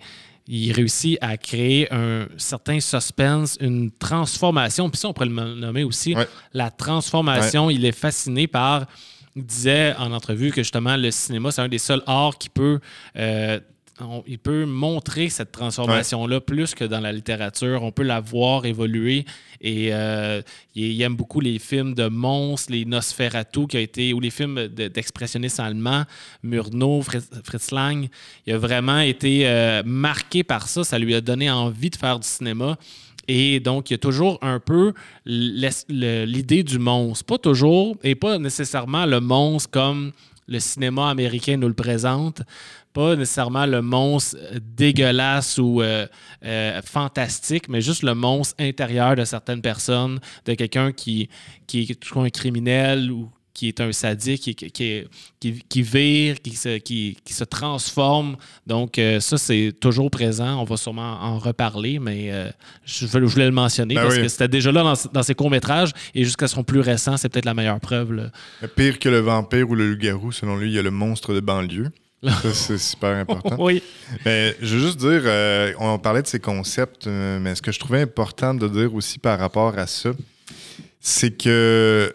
[0.48, 4.88] il réussit à créer un certain suspense, une transformation.
[4.90, 6.14] Puis ça, on pourrait le nommer aussi.
[6.14, 6.28] Ouais.
[6.52, 8.86] La transformation, il est fasciné par.
[9.34, 12.80] Il disait en entrevue que justement, le cinéma, c'est un des seuls arts qui peut.
[13.18, 13.60] euh,
[14.00, 17.82] on- il peut montrer cette transformation-là plus que dans la littérature.
[17.82, 19.24] On peut la voir évoluer.
[19.60, 20.42] Et euh,
[20.74, 24.30] il, il aime beaucoup les films de monstres, les Nosferatu, qui a été, ou les
[24.30, 26.04] films de- d'expressionnistes allemands,
[26.42, 28.08] Murnau, Fritz, Fritz Lang.
[28.46, 30.84] Il a vraiment été euh, marqué par ça.
[30.84, 32.76] Ça lui a donné envie de faire du cinéma.
[33.28, 34.92] Et donc, il y a toujours un peu
[35.26, 37.24] l'idée du monstre.
[37.24, 40.12] Pas toujours, et pas nécessairement le monstre comme
[40.48, 42.42] le cinéma américain nous le présente.
[42.96, 46.06] Pas nécessairement le monstre euh, dégueulasse ou euh,
[46.44, 51.28] euh, fantastique, mais juste le monstre intérieur de certaines personnes, de quelqu'un qui,
[51.66, 55.04] qui est un criminel ou qui est un sadique, qui, qui,
[55.68, 58.36] qui, vire, qui se, qui, se transforme.
[58.66, 60.60] Donc, euh, ça, c'est toujours présent.
[60.60, 62.50] On va sûrement en reparler, mais euh,
[62.84, 64.22] je, voulais le mentionner Ben parce oui.
[64.22, 67.46] que c'était déjà là dans, dans ses courts-métrages et jusqu'à son plus récent, c'est peut-être
[67.46, 68.12] la meilleure preuve.
[68.12, 68.30] là.
[68.76, 71.40] Pire que le vampire ou le loup-garou, selon lui, il y a le monstre de
[71.40, 71.90] banlieue.
[72.30, 73.56] Ça, c'est super important.
[73.58, 73.82] oui.
[74.24, 77.72] Mais je veux juste dire, euh, on parlait de ces concepts, euh, mais ce que
[77.72, 80.10] je trouvais important de dire aussi par rapport à ça,
[81.00, 82.12] c'est que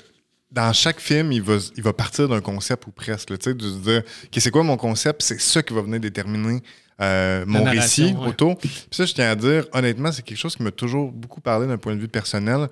[0.51, 3.29] dans chaque film, il va, il va partir d'un concept ou presque.
[3.29, 5.21] Tu sais, de se dire, OK, c'est quoi mon concept?
[5.21, 6.61] C'est ça qui va venir déterminer
[6.99, 8.27] euh, mon récit ouais.
[8.27, 8.57] autour.
[8.57, 11.67] Puis ça, je tiens à dire, honnêtement, c'est quelque chose qui m'a toujours beaucoup parlé
[11.67, 12.67] d'un point de vue personnel.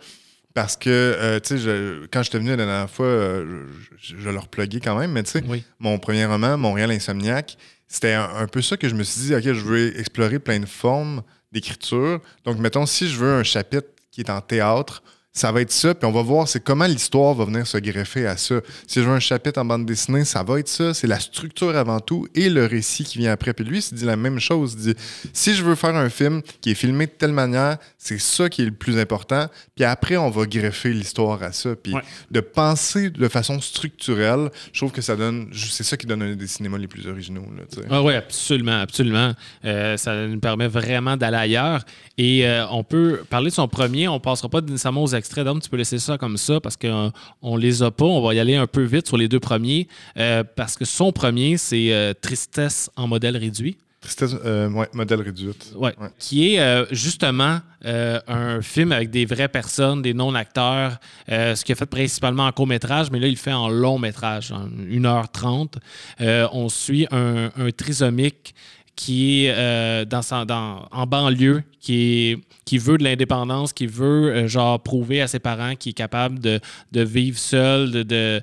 [0.61, 3.65] Parce que, euh, tu sais, quand je suis venu la dernière fois, euh,
[4.01, 5.63] je, je, je leur pluguais quand même, mais tu sais, Oui.
[5.79, 9.35] mon premier roman, Montréal Insomniaque, c'était un, un peu ça que je me suis dit,
[9.35, 11.21] OK, je veux explorer plein de formes
[11.53, 12.19] d'écriture.
[12.43, 15.93] Donc, mettons, si je veux un chapitre qui est en théâtre, ça va être ça,
[15.93, 18.55] puis on va voir c'est comment l'histoire va venir se greffer à ça.
[18.87, 20.93] Si je veux un chapitre en bande dessinée, ça va être ça.
[20.93, 23.53] C'est la structure avant tout et le récit qui vient après.
[23.53, 24.75] Puis lui, il se dit la même chose.
[24.79, 24.99] Il dit
[25.31, 28.63] si je veux faire un film qui est filmé de telle manière, c'est ça qui
[28.63, 29.47] est le plus important.
[29.75, 31.75] Puis après, on va greffer l'histoire à ça.
[31.75, 32.01] Puis Ouais.
[32.31, 35.49] de penser de façon structurelle, je trouve que ça donne.
[35.53, 37.45] C'est ça qui donne un des cinémas les plus originaux.
[37.55, 37.83] Là.
[37.89, 39.33] Ah oui, absolument, absolument.
[39.65, 41.83] Euh, ça nous permet vraiment d'aller ailleurs.
[42.17, 45.45] Et euh, on peut parler de son premier, on ne passera pas nécessairement aux extraits
[45.61, 48.05] tu peux laisser ça comme ça parce qu'on on les a pas.
[48.05, 51.11] On va y aller un peu vite sur les deux premiers euh, parce que son
[51.11, 53.77] premier, c'est euh, Tristesse en modèle réduit.
[54.01, 55.73] Tristesse, euh, ouais, modèle réduite.
[55.75, 55.93] Ouais.
[55.99, 56.07] Ouais.
[56.19, 61.73] Qui est euh, justement euh, un film avec des vraies personnes, des non-acteurs, ce qu'il
[61.73, 65.73] a fait principalement en court-métrage, mais là, il le fait en long-métrage, en 1h30.
[66.21, 68.55] Euh, on suit un, un trisomique
[68.99, 71.93] qui est euh, dans, en banlieue, qui,
[72.31, 75.93] est, qui veut de l'indépendance, qui veut euh, genre prouver à ses parents qu'il est
[75.93, 76.59] capable de,
[76.91, 78.41] de vivre seul, de, de-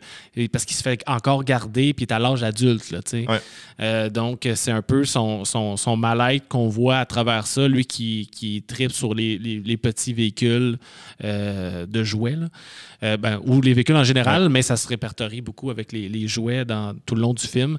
[0.50, 2.90] parce qu'il se fait encore garder, puis il est à l'âge adulte.
[2.90, 3.00] Là.
[3.12, 3.40] Ouais.
[3.80, 7.84] Euh, donc, c'est un peu son, son, son mal-être qu'on voit à travers ça, lui
[7.84, 10.78] qui, qui tripe sur les, les- les petits véhicules
[11.22, 13.16] de jouets, là.
[13.18, 16.64] Ben, ou les véhicules en général, mais ça se répertorie beaucoup avec les, les jouets
[16.64, 17.76] dans, tout le long du film,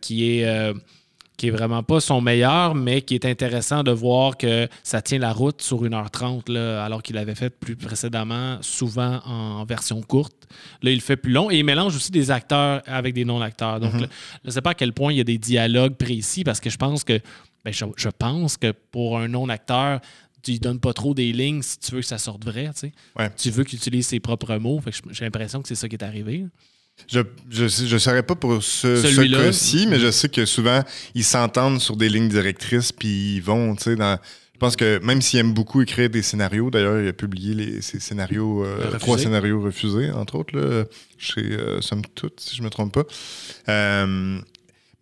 [0.00, 0.72] qui est.
[1.40, 5.18] qui est vraiment pas son meilleur, mais qui est intéressant de voir que ça tient
[5.18, 10.34] la route sur 1h30, là, alors qu'il avait fait plus précédemment, souvent en version courte.
[10.82, 13.80] Là, il le fait plus long et il mélange aussi des acteurs avec des non-acteurs.
[13.80, 14.06] Donc, là,
[14.44, 16.68] je ne sais pas à quel point il y a des dialogues précis parce que
[16.68, 17.18] je pense que,
[17.64, 20.00] ben, je, je pense que pour un non-acteur,
[20.42, 22.66] tu lui donnes pas trop des lignes si tu veux que ça sorte vrai.
[22.74, 22.92] Tu, sais.
[23.18, 23.30] Ouais.
[23.34, 24.82] tu veux qu'il utilise ses propres mots.
[25.10, 26.44] J'ai l'impression que c'est ça qui est arrivé.
[27.08, 30.82] Je je je saurais pas pour ce, cas-ci, mais je sais que souvent,
[31.14, 34.18] ils s'entendent sur des lignes directrices, puis ils vont, tu sais, dans...
[34.54, 37.80] Je pense que même s'il aime beaucoup écrire des scénarios, d'ailleurs, il a publié les,
[37.80, 40.84] ses scénarios, euh, trois scénarios refusés, entre autres, là,
[41.16, 43.04] chez euh, Somme Toute, si je me trompe pas.
[43.70, 44.38] Euh,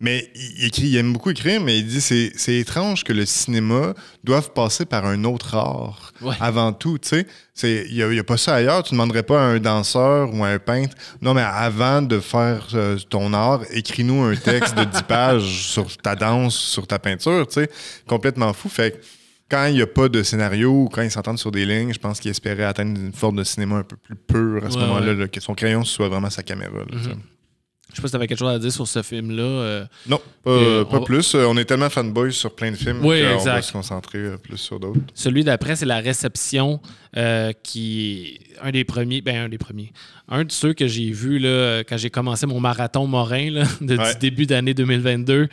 [0.01, 3.25] mais il, écrit, il aime beaucoup écrire, mais il dit c'est c'est étrange que le
[3.25, 6.35] cinéma doive passer par un autre art Ouais.
[6.39, 6.97] avant tout.
[6.97, 7.27] tu sais.
[7.53, 8.83] C'est- Il n'y a, il y a pas ça ailleurs.
[8.83, 12.19] Tu ne demanderais pas à un danseur ou à un peintre non, mais avant de
[12.19, 16.99] faire euh, ton art, écris-nous un texte de 10 pages sur ta danse, sur ta
[16.99, 17.47] peinture.
[17.47, 17.69] tu sais.
[18.07, 18.69] Complètement fou.
[18.69, 18.97] Fait que
[19.51, 21.99] quand il n'y a pas de scénario ou quand ils s'entendent sur des lignes, je
[21.99, 24.81] pense qu'il espérait atteindre une forme de cinéma un peu plus pure à ce Ouais,
[24.85, 25.27] moment-là, ouais.
[25.29, 26.71] que son crayon soit vraiment sa caméra.
[26.89, 26.97] là.
[27.91, 29.41] Je sais pas si tu avais quelque chose à dire sur ce film-là.
[29.43, 31.33] euh, Non, pas, Euh, pas on va- plus.
[31.35, 34.37] Euh, On est tellement fanboys sur plein de films Oui, qu'on va se concentrer euh,
[34.37, 34.99] plus sur d'autres.
[35.15, 36.79] Celui d'après, c'est La Réception,
[37.17, 39.21] euh, qui est un des premiers.
[39.21, 39.91] Ben, un des premiers.
[40.27, 43.97] Un de ceux que j'ai vu là, quand j'ai commencé mon marathon Morin là, de,
[43.97, 44.13] Ouais.
[44.13, 45.47] du début d'année 2022.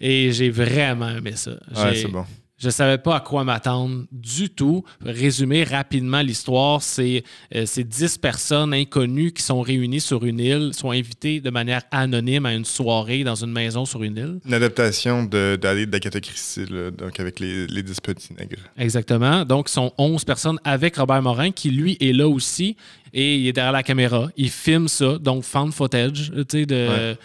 [0.00, 1.52] Et j'ai vraiment aimé ça.
[1.74, 2.24] Ouais, c'est bon.
[2.58, 4.82] Je savais pas à quoi m'attendre du tout.
[5.04, 7.22] Résumer rapidement l'histoire, c'est
[7.54, 11.82] euh, c'est 10 personnes inconnues qui sont réunies sur une île, sont invitées de manière
[11.90, 14.38] anonyme à une soirée dans une maison sur une île.
[14.46, 18.62] Une adaptation de- d'Ali d'Agatha Christie, là, donc avec les, les 10 petits nègres.
[18.78, 19.44] Exactement.
[19.44, 22.76] Donc, ce sont 11 personnes avec Robert Morin qui, lui, est là aussi
[23.12, 24.28] et il est derrière la caméra.
[24.38, 26.74] Il filme ça, donc found footage, tu sais, de.
[26.88, 27.16] Ouais.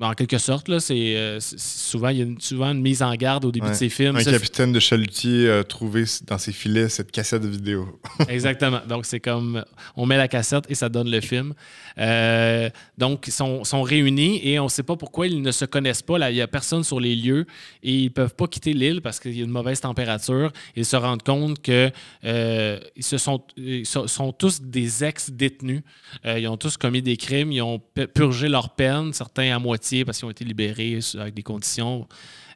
[0.00, 3.02] En quelque sorte, là, c'est euh, c'est- souvent, il y a une, souvent une mise
[3.02, 3.72] en garde au début Ouais.
[3.72, 4.16] de ces films.
[4.16, 7.98] Un Ça, capitaine de chalutier a trouvé dans ses filets cette cassette vidéo.
[8.28, 8.80] Exactement.
[8.86, 9.64] Donc, c'est comme
[9.96, 11.54] on met la cassette et ça donne le film.
[11.96, 15.64] Euh, donc, ils sont, sont réunis et on ne sait pas pourquoi ils ne se
[15.64, 16.18] connaissent pas.
[16.18, 17.46] Là, il n'y a personne sur les lieux
[17.82, 20.52] et ils ne peuvent pas quitter l'île parce qu'il y a une mauvaise température.
[20.76, 21.90] Ils se rendent compte que
[22.24, 25.80] euh, ils, se sont, ils sont, tous des ex-détenus.
[26.26, 27.50] Euh, ils ont tous commis des crimes.
[27.52, 31.34] Ils ont pu- purgé leur peine, certains à moitié parce qu'ils ont été libérés avec
[31.34, 32.06] des conditions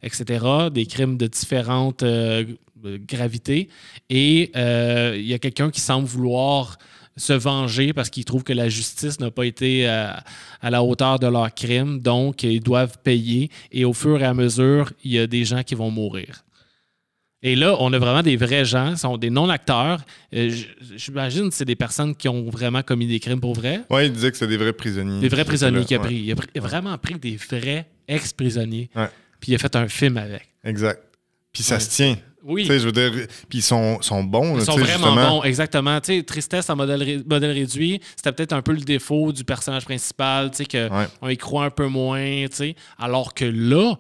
[0.03, 2.45] etc., des crimes de différentes euh,
[2.85, 3.69] gravités.
[4.11, 6.79] Et euh, il y a quelqu'un qui semble vouloir
[7.17, 10.25] se venger parce qu'il trouve que la justice n'a pas été à
[10.63, 13.51] la hauteur de leurs crimes, donc ils doivent payer.
[13.71, 16.43] Et au fur et à mesure, il y a des gens qui vont mourir.
[17.45, 20.01] Et là, on a vraiment des vrais gens, sont des non-acteurs.
[20.35, 20.55] Euh,
[20.97, 23.81] J'imagine que c'est des personnes qui ont vraiment commis des crimes pour vrai.
[23.91, 25.21] Ouais, il disait que c'était des vrais prisonniers.
[25.21, 26.17] Des vrais prisonniers qu'il a Ouais, pris.
[26.17, 28.91] Il a, pris- il a vraiment pris des vrais ex-prisonniers.
[28.95, 29.09] Ouais.
[29.41, 30.49] Puis il a fait un film avec.
[30.63, 31.03] Exact.
[31.53, 31.81] Puis ça Ouais.
[31.81, 32.17] se tient.
[32.45, 32.63] Oui.
[32.63, 33.11] Tu sais, je veux dire,
[33.49, 34.55] puis ils sont, sont bons.
[34.55, 35.29] Ils là, sont vraiment justement.
[35.39, 36.01] bons, exactement.
[36.01, 39.45] Tu sais, tristesse en modèle, ré- modèle réduit, c'était peut-être un peu le défaut du
[39.45, 41.35] personnage principal, tu sais, qu'on Ouais.
[41.35, 42.77] y croit un peu moins, tu sais.
[42.99, 43.95] Alors que là,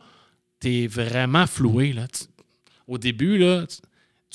[0.58, 2.06] t'es vraiment floué, là.
[2.08, 2.24] Tu-
[2.92, 3.76] au début, là, tu,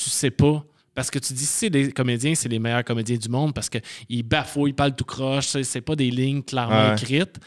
[0.04, 0.64] tu sais pas.
[0.96, 3.70] Parce que tu dis, si c'est des comédiens, c'est les meilleurs comédiens du monde parce
[3.70, 6.94] qu'ils bafouillent, ils parlent tout croche, c'est pas des lignes clairement Ouais.
[6.96, 7.38] écrites.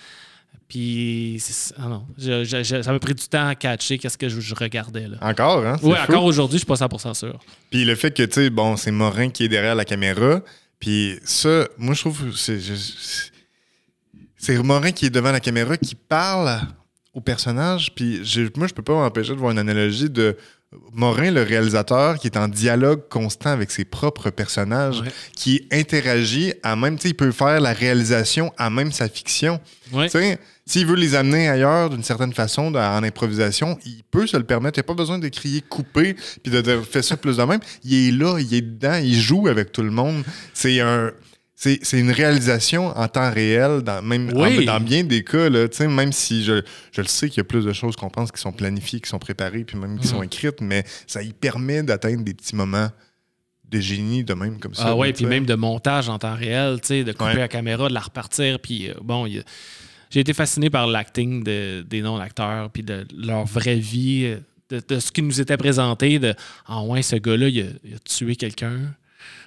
[0.69, 1.43] Puis,
[1.79, 4.41] ah non, je- je- je- ça m'a pris du temps à catcher qu'est-ce que je,
[4.41, 5.17] je regardais, là.
[5.21, 5.77] Encore, hein?
[5.83, 7.41] Oui, encore aujourd'hui, je suis pas 100% sûr.
[7.71, 10.41] Puis le fait que, tu sais, bon, c'est Morin qui est derrière la caméra.
[10.79, 12.61] Puis ça, moi, je trouve que c'est.
[14.37, 16.61] C'est Morin qui est devant la caméra qui parle
[17.13, 17.93] au personnage.
[17.95, 18.21] Puis
[18.57, 20.37] moi, je peux pas m'empêcher de voir une analogie de
[20.93, 25.09] Morin, le réalisateur, qui est en dialogue constant avec ses propres personnages, Ouais.
[25.35, 29.59] qui interagit à même, tu sais, il peut faire la réalisation à même sa fiction.
[29.93, 30.07] Ouais.
[30.09, 34.29] Tu sais, s'il veut les amener ailleurs d'une certaine façon, dans- en improvisation, il peut
[34.29, 34.79] se le permettre.
[34.79, 37.43] Il n'y a pas besoin de crier couper puis de dire fais ça plus de
[37.43, 37.61] même.
[37.83, 40.23] Il est là, il est dedans, il joue avec tout le monde.
[40.55, 41.11] C'est un.
[41.63, 44.61] C'est une réalisation en temps réel, dans, même Oui.
[44.61, 47.45] en- dans bien des cas, là, même si je, je le sais qu'il y a
[47.45, 50.11] plus de choses qu'on pense qui sont planifiées, qui sont préparées, puis même qui Mhm.
[50.15, 52.89] sont écrites, mais ça y permet d'atteindre des petits moments
[53.71, 54.85] de génie de même comme ça.
[54.87, 57.35] Ah là, puis même de montage en temps réel, de couper Ouais.
[57.37, 59.43] la caméra, de la repartir, puis euh, bon, a-
[60.09, 64.35] j'ai été fasciné par l'acting de- des non-acteurs, puis de leur vraie vie,
[64.71, 66.35] de, de ce qui nous était présenté, de
[66.67, 67.61] «Ah ouais, ce gars-là, il
[67.95, 68.95] a tué quelqu'un.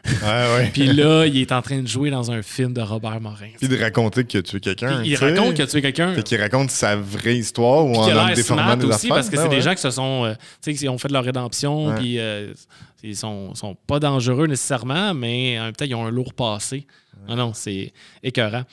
[0.06, 3.22] Ouais, ouais.» Puis là, il est en train de jouer dans un film de Robert
[3.22, 3.50] Morin.
[3.58, 5.02] Puis de raconter qu'il a tué quelqu'un.
[5.04, 6.14] Il tu raconte qu'il a tué quelqu'un.
[6.14, 9.16] Fait qu'il raconte sa vraie histoire ou en, a déformant des aussi, affaires.
[9.16, 11.12] parce que Ben c'est des gens qui se sont, euh, tu sais, qui ont fait
[11.12, 12.54] leur rédemption, puis euh,
[13.02, 16.86] ils sont, sont pas dangereux nécessairement, mais en même temps, ils ont un lourd passé.
[17.28, 18.64] Ah non, c'est écœurant.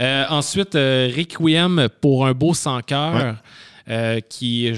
[0.00, 3.36] Euh, ensuite, euh, Requiem pour un beau sans cœur.
[3.90, 4.74] Euh, qui est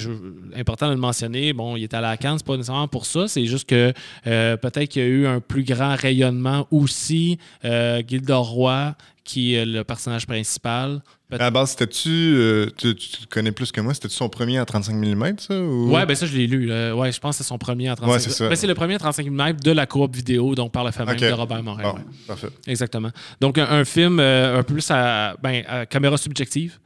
[0.57, 1.53] important de le mentionner.
[1.53, 3.93] Bon, il est à la Cannes, c'est pas nécessairement pour ça, c'est juste que
[4.27, 7.39] euh, peut-être qu'il y a eu un plus grand rayonnement aussi.
[7.67, 8.95] Euh, Gildor Roy,
[9.25, 11.03] qui est le personnage principal.
[11.31, 12.09] À la base, c'était-tu.
[12.11, 12.95] euh, tu,
[13.31, 15.91] connais plus que moi, c'était-tu son premier en 35 mm, ça ou...
[15.91, 16.67] Ouais, ben ça, je l'ai lu.
[16.67, 16.95] là.
[16.95, 18.49] Ouais, je pense que c'est son premier en 35 Ouais, c'est ça.
[18.49, 21.05] Ben, c'est le premier en 35 mm de la courbe vidéo, donc par le fait
[21.05, 21.21] même Ok.
[21.21, 22.03] de Robert ouais.
[22.27, 22.49] parfait.
[22.67, 23.11] Exactement.
[23.41, 26.79] Donc, un, un film euh, un peu plus à, ben, à caméra subjective.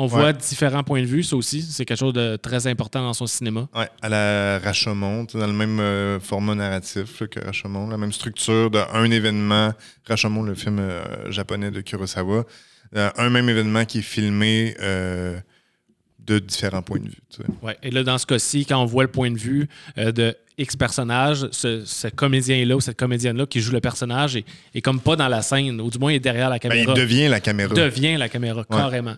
[0.00, 0.32] On voit Ouais.
[0.32, 1.60] différents points de vue, ça aussi.
[1.62, 3.68] C'est quelque chose de très important dans son cinéma.
[3.74, 8.12] Ouais, à la Rashomon, dans le même euh, format narratif là, que Rashomon, la même
[8.12, 9.72] structure d'un événement.
[10.06, 12.44] Rashomon, le film euh, japonais de Kurosawa.
[12.96, 14.74] Euh, un même événement qui est filmé
[16.26, 17.22] de différents points de vue.
[17.30, 17.48] tu sais.
[17.62, 17.76] Ouais.
[17.82, 20.76] Et là, dans ce cas-ci, quand on voit le point de vue euh, de X
[20.76, 25.16] personnage, ce, ce comédien-là ou cette comédienne-là qui joue le personnage est, est comme pas
[25.16, 26.92] dans la scène, ou du moins est derrière la Ben, caméra.
[26.94, 27.74] il devient la caméra.
[27.74, 29.14] devient la caméra, carrément.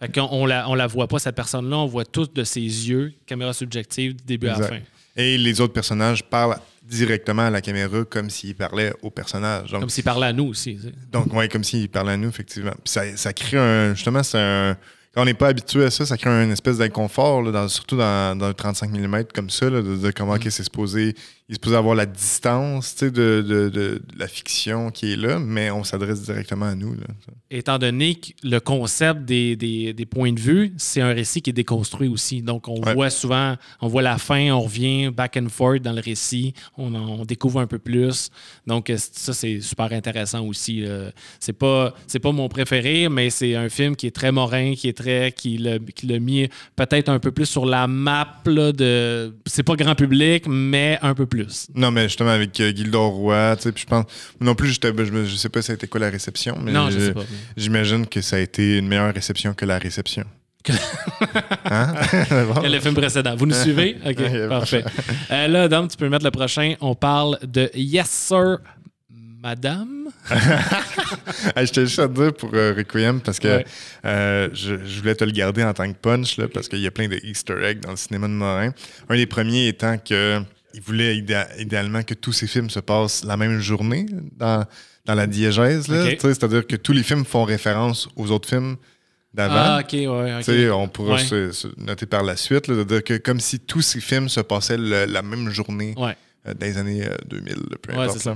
[0.00, 3.12] Fait on la, on la voit pas, cette personne-là, on voit tout de ses yeux,
[3.26, 4.78] caméra subjective, du début à la fin.
[5.16, 9.70] Et les autres personnages parlent directement à la caméra comme s'ils parlaient au personnage.
[9.70, 10.76] Donc, Comme s'il parlait à nous aussi.
[10.76, 10.92] tu sais.
[11.12, 12.72] donc ouais, comme s'ils parlaient à nous, effectivement.
[12.72, 13.94] Puis ça, ça crée un.
[13.94, 14.76] Justement, c'est un.
[15.14, 18.46] Quand on n'est pas habitué à ça, ça crée une espèce d'inconfort, surtout dans, dans
[18.46, 20.50] un 35 mm comme ça, là, de dire comment Mm.
[20.50, 21.14] c'est supposé.
[21.50, 25.40] Il est supposé avoir la distance de, de, de- de la fiction qui est là,
[25.40, 26.94] mais on s'adresse directement à nous.
[26.94, 27.06] Là.
[27.50, 31.50] Étant donné que le concept des, des- des points de vue, c'est un récit qui
[31.50, 32.40] est déconstruit aussi.
[32.40, 32.94] Donc, on Ouais.
[32.94, 37.24] voit souvent, on voit la fin, on revient back and forth dans le récit, on,
[37.24, 38.30] découvre un peu plus.
[38.68, 40.82] Donc, euh, ça, c'est super intéressant aussi.
[40.82, 41.10] là.
[41.40, 44.96] C'est pas, pas mon préféré, mais c'est un film qui est très morin, qui est
[44.96, 49.34] très, qui l'a mis peut-être un peu plus sur la map là, de.
[49.46, 51.39] C'est pas grand public, mais un peu plus.
[51.74, 54.04] Non, mais justement, avec euh, Gildor Roy, tu sais, puis je pense.
[54.40, 56.90] Non plus, j'étais- je, je sais pas ça a été quoi la réception, mais non,
[56.90, 57.24] je je- sais pas.
[57.56, 60.24] j'imagine que ça a été une meilleure réception que la réception.
[61.64, 61.92] hein?
[62.54, 62.60] Bon.
[62.62, 63.34] Le film précédent.
[63.36, 63.96] Vous nous suivez?
[64.04, 64.84] OK, parfait.
[65.30, 66.74] Euh, là, Dom, tu peux mettre le prochain.
[66.80, 68.58] On parle de Yes, sir,
[69.42, 70.08] madame.
[71.56, 73.64] Ah, J'étais juste à te dire pour euh, Requiem parce que Ouais.
[74.04, 76.86] euh, je, je voulais te le garder en tant que punch là, parce qu'il y
[76.86, 78.72] a plein de Easter eggs dans le cinéma de Morin.
[79.08, 80.40] Un des premiers étant que
[80.74, 84.06] il voulait idéa- idéalement que tous ces films se passent la même journée
[84.36, 84.64] dans,
[85.04, 85.86] dans la diégèse.
[86.20, 88.76] C'est-à-dire que tous les films font référence aux autres films
[89.34, 89.54] d'avant.
[89.56, 91.24] Ah, OK, ouais, on pourra Ouais.
[91.24, 94.40] se, se noter par la suite, là, de que comme si tous ces films se
[94.40, 96.16] passaient le- la même journée Ouais,
[96.48, 98.28] euh, dans les années euh, 2000, là, peu importe.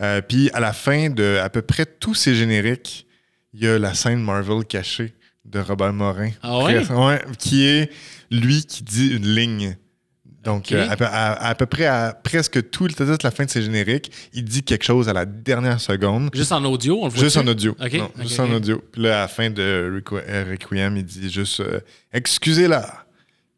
[0.00, 3.06] Euh, Puis à la fin de à peu près tous ces génériques,
[3.52, 6.30] il y a la scène Marvel cachée de Robert Morin.
[6.42, 7.90] Ah ouais, qui est
[8.30, 9.76] lui qui dit une ligne.
[10.44, 13.50] Donc, euh, à, peu- à- à peu près à presque tout, toute la fin de
[13.50, 16.30] ses génériques, il dit quelque chose à la dernière seconde.
[16.34, 17.76] Juste en audio, on le voit Juste en audio.
[17.98, 18.82] Non, juste en audio.
[18.92, 21.80] Puis là, à la fin de euh, Requiem, il dit juste euh,
[22.12, 23.03] Excusez-la.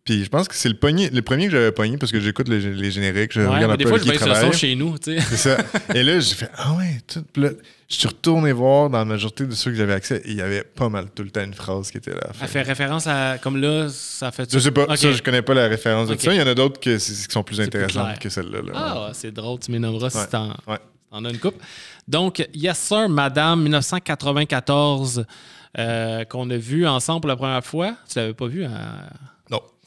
[0.06, 2.48] Puis je pense que c'est le, pogné- le premier que j'avais pogné parce que j'écoute
[2.48, 4.52] les, les génériques, je Ouais, regarde un des peu fois, avec je qui travaille.
[4.54, 5.20] chez nous, tu sais.
[5.20, 5.56] C'est ça.
[5.94, 7.24] Et là, j'ai fait Ah ouais, tout.
[7.38, 7.50] Là,
[7.88, 10.40] je suis retourné voir dans la majorité de ceux que j'avais accès et il y
[10.42, 12.30] avait pas mal tout le temps une phrase qui était là.
[12.40, 13.38] Elle fait référence à.
[13.38, 14.50] Comme là, ça fait.
[14.52, 16.32] Je sais pas, ça, je connais pas la référence de ça.
[16.32, 18.58] Il y en a d'autres qui sont plus intéressantes que celle-là.
[18.62, 18.72] là.
[18.74, 20.54] Ah, c'est drôle, tu m'énommeras si t'en
[21.10, 21.60] t'en as une coupe.
[22.08, 25.24] Donc, Yes Sir, Madame, 1994,
[25.78, 27.96] euh, qu'on a vu ensemble pour la première fois.
[28.08, 28.70] Tu l'avais pas vu hein?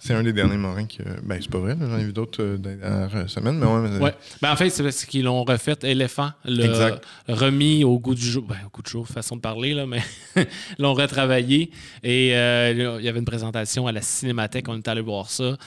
[0.01, 1.03] C'est un des derniers Morins que.
[1.23, 3.89] Ben, c'est pas vrai, j'en ai vu d'autres euh, dans dernières semaines, mais ouais.
[3.89, 4.13] mais- Ouais.
[4.41, 7.03] Ben, en fait, c'est parce qu'ils l'ont refait éléphant, le Exact.
[7.27, 8.43] remis au goût du jour.
[8.47, 10.01] Ben, au goût du jour, façon de parler, là, mais
[10.79, 11.71] l'ont retravaillé.
[12.01, 15.57] Et euh, il y avait une présentation à la Cinémathèque, on est allé voir ça.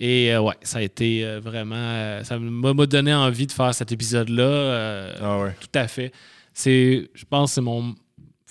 [0.00, 2.24] Et euh, ouais, ça a été euh, vraiment.
[2.24, 5.12] ça m'a donné envie de faire cet épisode-là.
[5.20, 6.12] Ah ouais, Tout à fait.
[6.54, 7.94] C'est, je pense que c'est mon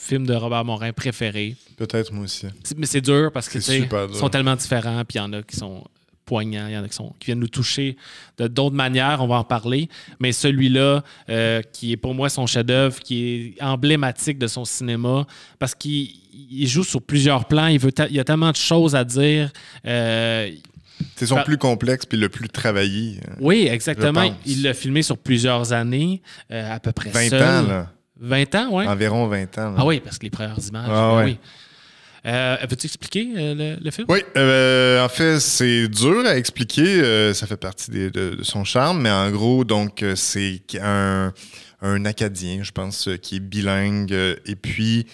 [0.03, 1.55] film de Robert Morin préféré.
[1.77, 2.47] peut-être moi aussi.
[2.77, 5.55] Mais c'est dur parce que ils sont tellement différents, puis il y en a qui
[5.55, 5.83] sont
[6.25, 7.97] poignants, il y en a qui, sont, qui viennent nous toucher
[8.37, 9.89] de d'autres manières, on va en parler.
[10.19, 15.25] Mais celui-là, euh, qui est pour moi son chef-d'œuvre, qui est emblématique de son cinéma,
[15.59, 16.09] parce qu'il
[16.49, 19.03] il joue sur plusieurs plans, il, veut te- il y a tellement de choses à
[19.03, 19.51] dire.
[19.85, 20.49] Euh,
[21.15, 23.19] C'est son plus complexe puis le plus travaillé.
[23.27, 24.33] euh, oui, exactement.
[24.45, 27.41] Il l'a filmé sur plusieurs années, euh, à peu près 20 seul.
[27.43, 27.91] ans, là.
[28.21, 28.85] 20 ans, oui.
[28.87, 29.69] Environ 20 ans.
[29.71, 29.75] là.
[29.79, 30.87] Ah oui, parce que les premières images.
[30.89, 31.37] Ah ben oui.
[32.23, 34.05] Euh, Veux-tu expliquer euh, le, le film?
[34.07, 37.01] Oui, euh, en fait, c'est dur à expliquer.
[37.01, 41.33] euh, ça fait partie des- de, de son charme, mais en gros, donc, c'est un,
[41.81, 44.11] un Acadien, je pense, qui est bilingue.
[44.45, 45.07] et puis,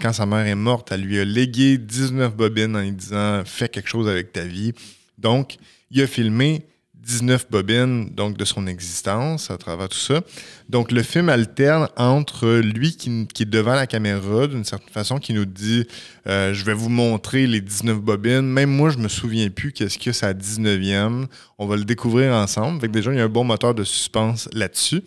[0.00, 3.68] quand sa mère est morte, elle lui a légué 19 bobines en lui disant Fais
[3.68, 4.72] quelque chose avec ta vie.
[5.18, 5.56] Donc,
[5.92, 6.62] il a filmé
[7.04, 10.20] 19 bobines donc de son existence à travers tout ça.
[10.68, 15.32] Donc le film alterne entre lui qui, est devant la caméra d'une certaine façon, qui
[15.32, 15.86] nous dit
[16.26, 18.42] euh, je vais vous montrer les 19 bobines.
[18.42, 21.26] Même moi, je me souviens plus qu'est-ce que c'est à 19e.
[21.58, 22.80] On va le découvrir ensemble.
[22.80, 25.02] Fait que déjà, il y a un bon moteur de suspense là-dessus.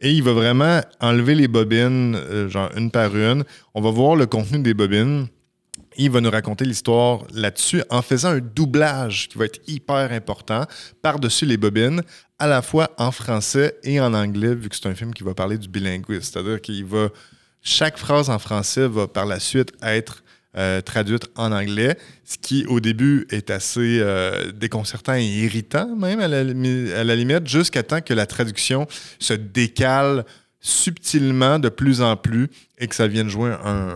[0.00, 3.44] Et il va vraiment enlever les bobines, euh, genre une par une.
[3.74, 5.26] On va voir le contenu des bobines.
[5.98, 10.66] Il va nous raconter l'histoire là-dessus en faisant un doublage qui va être hyper important
[11.00, 12.02] par-dessus les bobines,
[12.38, 15.34] à la fois en français et en anglais, vu que c'est un film qui va
[15.34, 16.20] parler du bilinguisme.
[16.20, 17.08] C'est-à-dire qu'il va.
[17.62, 20.22] Chaque phrase en français va par la suite être
[20.56, 26.20] euh, traduite en anglais, ce qui au début est assez euh, déconcertant et irritant même
[26.20, 28.86] à la, à la limite, jusqu'à temps que la traduction
[29.18, 30.24] se décale
[30.60, 32.48] subtilement de plus en plus
[32.78, 33.94] et que ça vienne jouer un,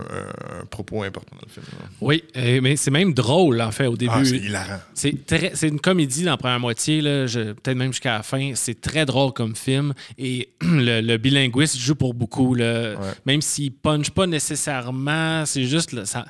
[0.69, 1.65] propos important dans le film.
[1.99, 2.23] Oui,
[2.61, 4.13] mais c'est même drôle, en fait, au début.
[4.15, 4.79] Ah, c'est hilarant.
[4.93, 8.53] C'est très, c'est une comédie dans la première moitié, peut-être même jusqu'à la fin.
[8.55, 9.93] C'est très drôle comme film.
[10.17, 12.55] Et le, le bilinguiste joue pour beaucoup.
[12.55, 12.93] là.
[12.93, 13.07] Ouais.
[13.25, 15.91] Même s'il punch pas nécessairement, c'est juste.
[15.91, 16.25] là, ça,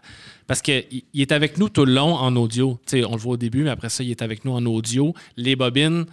[0.51, 2.77] parce qu'il il est avec nous tout le long en audio.
[2.93, 5.13] On le voit au début, mais après ça, il est avec nous en audio.
[5.37, 6.05] Les bobines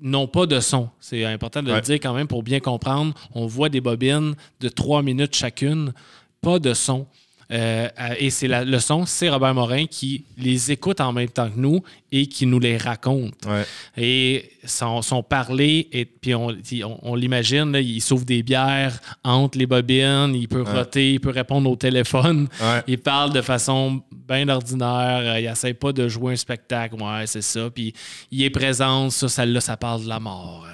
[0.00, 0.88] n'ont pas de son.
[1.00, 3.14] C'est important de le dire quand même pour bien comprendre.
[3.34, 5.92] On voit des bobines de trois minutes chacune,
[6.40, 7.06] pas de son.
[7.52, 11.28] Euh, euh, et c'est la- le son, c'est Robert Morin qui les écoute en même
[11.28, 11.80] temps que nous
[12.10, 13.34] et qui nous les raconte.
[13.46, 13.64] Ouais.
[13.96, 19.58] Et son, son parler, et puis on, on, on l'imagine, il s'ouvre des bières entre
[19.58, 22.48] les bobines, il peut roter, il peut répondre au téléphone.
[22.60, 22.82] Ouais.
[22.88, 27.26] Il parle de façon bien ordinaire, euh, il essaie pas de jouer un spectacle, ouais,
[27.26, 27.70] c'est ça.
[27.70, 27.92] Puis
[28.32, 30.66] il est présent, ça, celle-là, ça parle de la mort.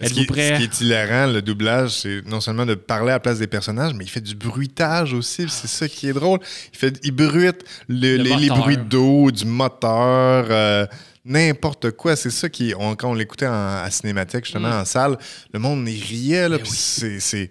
[0.00, 0.52] Ce qui, Êtes-vous prêt?
[0.54, 3.46] ce qui est hilarant, le doublage, c'est non seulement de parler à la place des
[3.46, 5.46] personnages, mais il fait du bruitage aussi.
[5.48, 6.38] C'est ça qui est drôle.
[6.74, 10.86] Il, fait, il bruite le- Le les, bruits d'eau, du moteur, euh,
[11.24, 12.14] n'importe quoi.
[12.16, 14.80] C'est ça qui, on- quand on l'écoutait en- à Cinémathèque, justement, Mm.
[14.80, 15.18] en salle,
[15.52, 16.48] le monde riait.
[16.48, 16.76] Là, Ben oui.
[17.20, 17.50] c'est-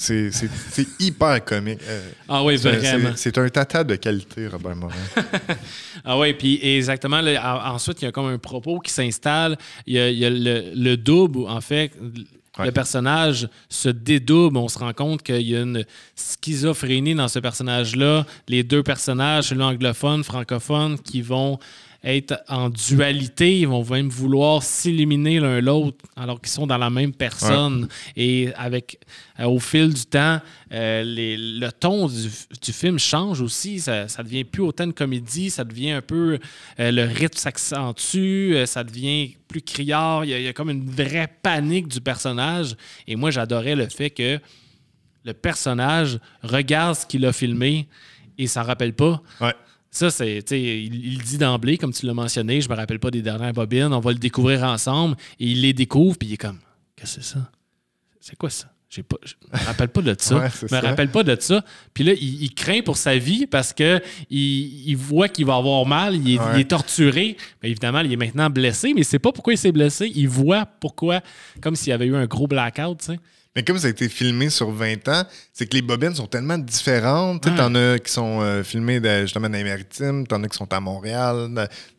[0.00, 1.80] c'est- hyper comique.
[1.88, 3.10] Euh, Ah oui, c'est- vraiment.
[3.16, 4.94] c'est- un tata de qualité, Robert Morin.
[6.04, 7.20] Ah oui, puis exactement.
[7.64, 9.56] ensuite, il y a comme un propos qui s'installe.
[9.86, 11.92] Il y a, il y a le, le double, en fait.
[12.58, 12.66] Ouais.
[12.66, 14.56] Le personnage se dédouble.
[14.56, 15.84] On se rend compte qu'il y a une
[16.16, 18.26] schizophrénie dans ce personnage-là.
[18.48, 21.58] Les deux personnages, celui anglophone, francophone, qui vont
[22.04, 26.90] être en dualité, ils vont même vouloir s'éliminer l'un l'autre alors qu'ils sont dans la
[26.90, 27.88] même personne.
[28.16, 29.00] Et avec
[29.40, 30.40] euh, au fil du temps,
[30.72, 32.28] euh, les- le ton du,
[32.62, 33.80] du film change aussi.
[33.80, 36.38] Ça, ça devient plus autant une comédie, ça devient un peu
[36.78, 40.24] euh, le rythme s'accentue, ça devient plus criard.
[40.24, 42.76] Il y, a, il y a comme une vraie panique du personnage.
[43.08, 44.38] Et moi, j'adorais le fait que
[45.24, 47.88] le personnage regarde ce qu'il a filmé
[48.38, 49.20] et s'en rappelle pas.
[49.40, 49.52] Ouais.
[49.98, 53.00] Ça, c'est, tu sais, il, il dit d'emblée, comme tu l'as mentionné, je me rappelle
[53.00, 56.34] pas des dernières bobines, on va le découvrir ensemble, et il les découvre, puis il
[56.34, 56.58] est comme,
[56.94, 57.50] qu'est-ce que c'est ça?
[58.20, 58.66] C'est quoi ça?
[58.90, 60.38] J'ai pas, je me rappelle pas de ça.
[60.38, 61.62] Ouais, je c'est me rappelle pas de ça.
[61.92, 65.56] Puis là, il, il craint pour sa vie parce que il, il voit qu'il va
[65.56, 66.44] avoir mal, il est, Ouais.
[66.54, 67.36] il est torturé.
[67.62, 70.10] Mais évidemment, il est maintenant blessé, mais il sait pas pourquoi il s'est blessé.
[70.14, 71.20] Il voit pourquoi,
[71.60, 73.20] comme s'il y avait eu un gros blackout, tu sais.
[73.58, 76.58] Mais comme ça a été filmé sur 20 ans, c'est que les bobines sont tellement
[76.58, 77.42] différentes.
[77.42, 77.52] Tu.
[77.56, 80.72] T'en as qui sont euh, filmés de- justement dans les maritimes, t'en as qui sont
[80.72, 81.48] à Montréal,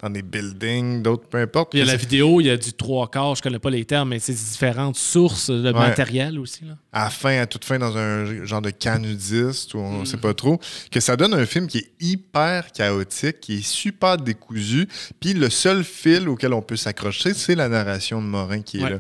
[0.02, 1.74] dans- des buildings, d'autres, peu importe.
[1.74, 3.84] Il y a la vidéo, il y a du trois quarts, je connais pas les
[3.84, 6.64] termes, mais c'est différentes sources de matériel aussi.
[6.64, 6.78] Là.
[6.94, 9.96] à la fin, à toute fin, dans un genre de camp nudiste, ou Mm.
[10.02, 13.68] on sait pas trop, que ça donne un film qui est hyper chaotique, qui est
[13.68, 14.88] super décousu,
[15.20, 18.84] puis le seul fil auquel on peut s'accrocher, c'est la narration de Morin qui est
[18.84, 18.90] Ouais.
[18.92, 19.00] là.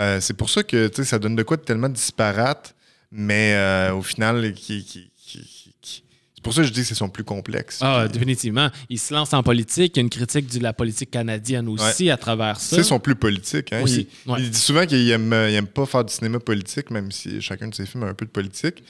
[0.00, 2.74] Euh, c'est pour ça que ça donne de quoi de tellement disparate,
[3.10, 6.82] mais euh, au final, qui, qui- qui- qui- qui- c'est pour ça que je dis
[6.82, 7.78] qu'ils sont plus complexes.
[7.82, 8.68] Ah, Puis, définitivement.
[8.88, 9.92] Il se lance en politique.
[9.94, 12.76] Il y a une critique de la politique canadienne aussi à travers ça.
[12.78, 13.72] ils sont plus politiques.
[13.72, 13.82] Hein?
[13.82, 14.40] Aussi, Il, ouais.
[14.40, 17.68] il dit souvent qu'il aime, il aime pas faire du cinéma politique, même si chacun
[17.68, 18.82] de ses films a un peu de politique.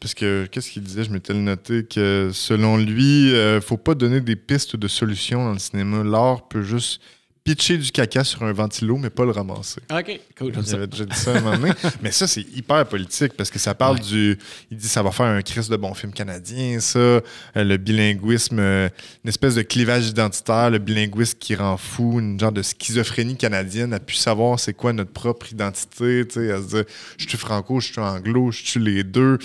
[0.00, 1.04] Parce que, qu'est-ce qu'il disait?
[1.04, 5.52] Je m'étais noté que, selon lui, euh, faut pas donner des pistes de solutions dans
[5.52, 6.02] le cinéma.
[6.02, 7.00] L'art peut juste
[7.46, 9.80] pitcher du caca sur un ventilo, mais pas le ramasser.
[9.90, 10.52] OK, cool.
[10.66, 11.72] J'avais déjà dit ça à un moment donné.
[12.02, 14.02] Mais ça, c'est hyper politique parce que ça parle Ouais.
[14.02, 14.38] du.
[14.70, 16.98] Il dit ça va faire un crise de bon film canadien, ça.
[16.98, 17.22] Euh,
[17.54, 18.88] le bilinguisme, euh,
[19.24, 23.92] une espèce de clivage identitaire, le bilinguisme qui rend fou, une genre de schizophrénie canadienne,
[23.94, 26.84] à pu savoir c'est quoi notre propre identité, tu sais, à se dire
[27.16, 29.38] je suis franco, je suis anglo, je suis les deux.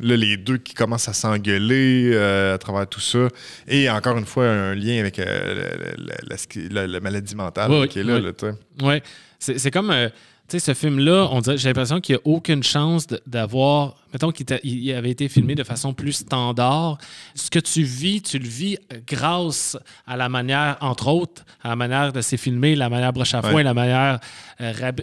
[0.00, 3.28] Là, les deux qui commencent à s'engueuler euh, à travers tout ça.
[3.66, 7.34] Et encore une fois, un lien avec euh, la, la- la schi- la- la maladie
[7.34, 8.22] mentale Oui, qui est là, oui.
[8.22, 9.00] là.
[9.40, 9.90] C'est comme.
[9.90, 10.08] euh,
[10.50, 13.96] tu sais, ce film-là, on j'ai l'impression qu'il n'y a aucune chance d'avoir.
[14.14, 16.96] Mettons qu'il il avait été filmé de façon plus standard.
[17.34, 19.76] Ce que tu vis, tu le vis grâce
[20.06, 23.42] à la manière, entre autres, à la manière de s'est filmé, la manière broche à
[23.42, 23.62] foin, Ouais.
[23.62, 24.20] la manière
[24.62, 25.02] euh, rab-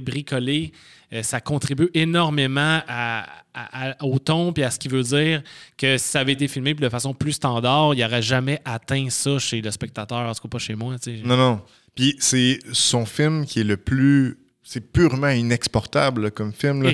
[0.00, 0.70] bricolée.
[1.12, 5.42] Euh, ça contribue énormément à, à- à- au ton et à ce qui veut dire
[5.78, 9.38] que si ça avait été filmé de façon plus standard, il n'aurait jamais atteint ça
[9.38, 10.96] chez le spectateur, en tout cas pas chez moi.
[11.24, 11.60] Non, non.
[11.94, 14.38] Puis c'est son film qui est le plus.
[14.66, 16.90] C'est purement inexportable là, comme film.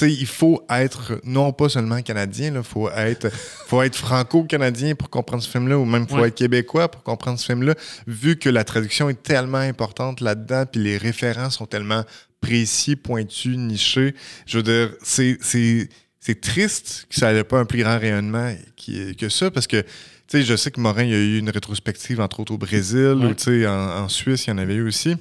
[0.00, 3.28] il faut être non pas seulement canadien, il faut être,
[3.66, 6.28] faut être franco-canadien pour comprendre ce film-là, ou même faut Ouais.
[6.28, 7.74] être québécois pour comprendre ce film-là,
[8.06, 12.04] vu que la traduction est tellement importante là-dedans, puis les références sont tellement
[12.40, 14.14] précis, pointus, nichés.
[14.46, 15.88] Je veux dire, c'est, c'est,
[16.20, 19.82] c'est triste que ça n'ait pas un plus grand rayonnement qui- que ça, parce que
[19.82, 22.58] tu sais, je sais que Morin, il y a eu une rétrospective, entre autres au
[22.58, 23.26] Brésil, Ouais.
[23.26, 25.16] ou tu sais, en, en Suisse, il y en avait eu aussi.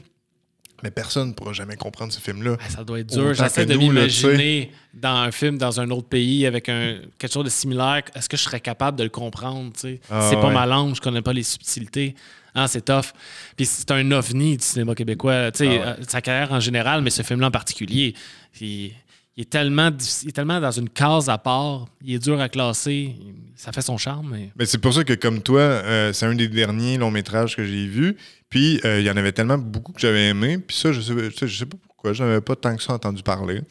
[0.82, 2.56] Mais personne ne pourra jamais comprendre ce film-là.
[2.62, 3.34] Ah, ça doit être dur.
[3.34, 7.50] J'essaie de m'imaginer dans un film dans un autre pays avec un, quelque chose de
[7.50, 8.04] similaire.
[8.16, 9.74] Est-ce que je serais capable de le comprendre?
[9.74, 10.00] tu sais?
[10.10, 12.16] Ah, c'est pas ma langue, je connais pas les subtilités.
[12.56, 13.14] Ah, c'est tough.
[13.56, 15.52] Puis c'est un ovni du cinéma québécois.
[15.52, 16.02] tu sais, Ah, ouais.
[16.02, 18.14] euh, Sa carrière en général, mais ce film-là en particulier.
[18.62, 18.92] Il,
[19.38, 19.90] il est tellement
[20.24, 23.16] il est tellement dans une case à part, il est dur à classer,
[23.56, 24.32] ça fait son charme.
[24.34, 24.50] Mais...
[24.58, 27.64] Mais c'est pour ça que, comme toi, euh, c'est un des derniers longs métrages que
[27.64, 28.18] j'ai vu.
[28.50, 30.58] Puis, euh, il y en avait tellement beaucoup que j'avais aimé.
[30.58, 32.94] Puis ça, je sais, je sais- je pas pourquoi, j'en avais pas tant que ça
[32.94, 33.62] entendu parler.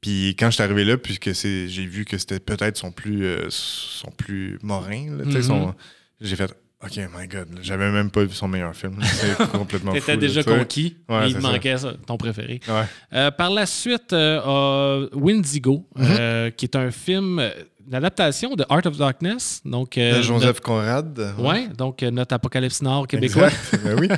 [0.00, 3.46] Puis quand je suis arrivé là, puisque j'ai vu que c'était peut-être son plus, euh,
[3.50, 5.42] son plus morin, Mhm.
[5.42, 5.74] son-
[6.20, 6.52] j'ai fait
[6.84, 8.96] OK, my God, j'avais même pas vu son meilleur film.
[9.02, 9.92] C'est complètement.
[9.92, 12.60] T'étais déjà conquis, Ouais, il manquait ça, ton préféré.
[12.68, 12.84] Ouais.
[13.12, 16.06] Euh, par la suite, euh, Windigo, Mhm.
[16.18, 17.50] euh, qui est un film, euh,
[17.86, 19.60] une adaptation de Art of Darkness.
[19.64, 21.16] Donc, De Joseph Conrad.
[21.18, 23.48] notre- ouais, donc notre apocalypse nord québécois.
[23.84, 24.08] Ben oui.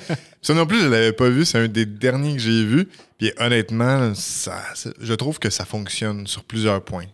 [0.42, 1.44] Ça non plus, je l'avais pas vu.
[1.44, 2.88] C'est un des derniers que j'ai vu.
[3.18, 4.62] Puis honnêtement, ça-
[5.00, 7.06] je trouve que ça fonctionne sur plusieurs points.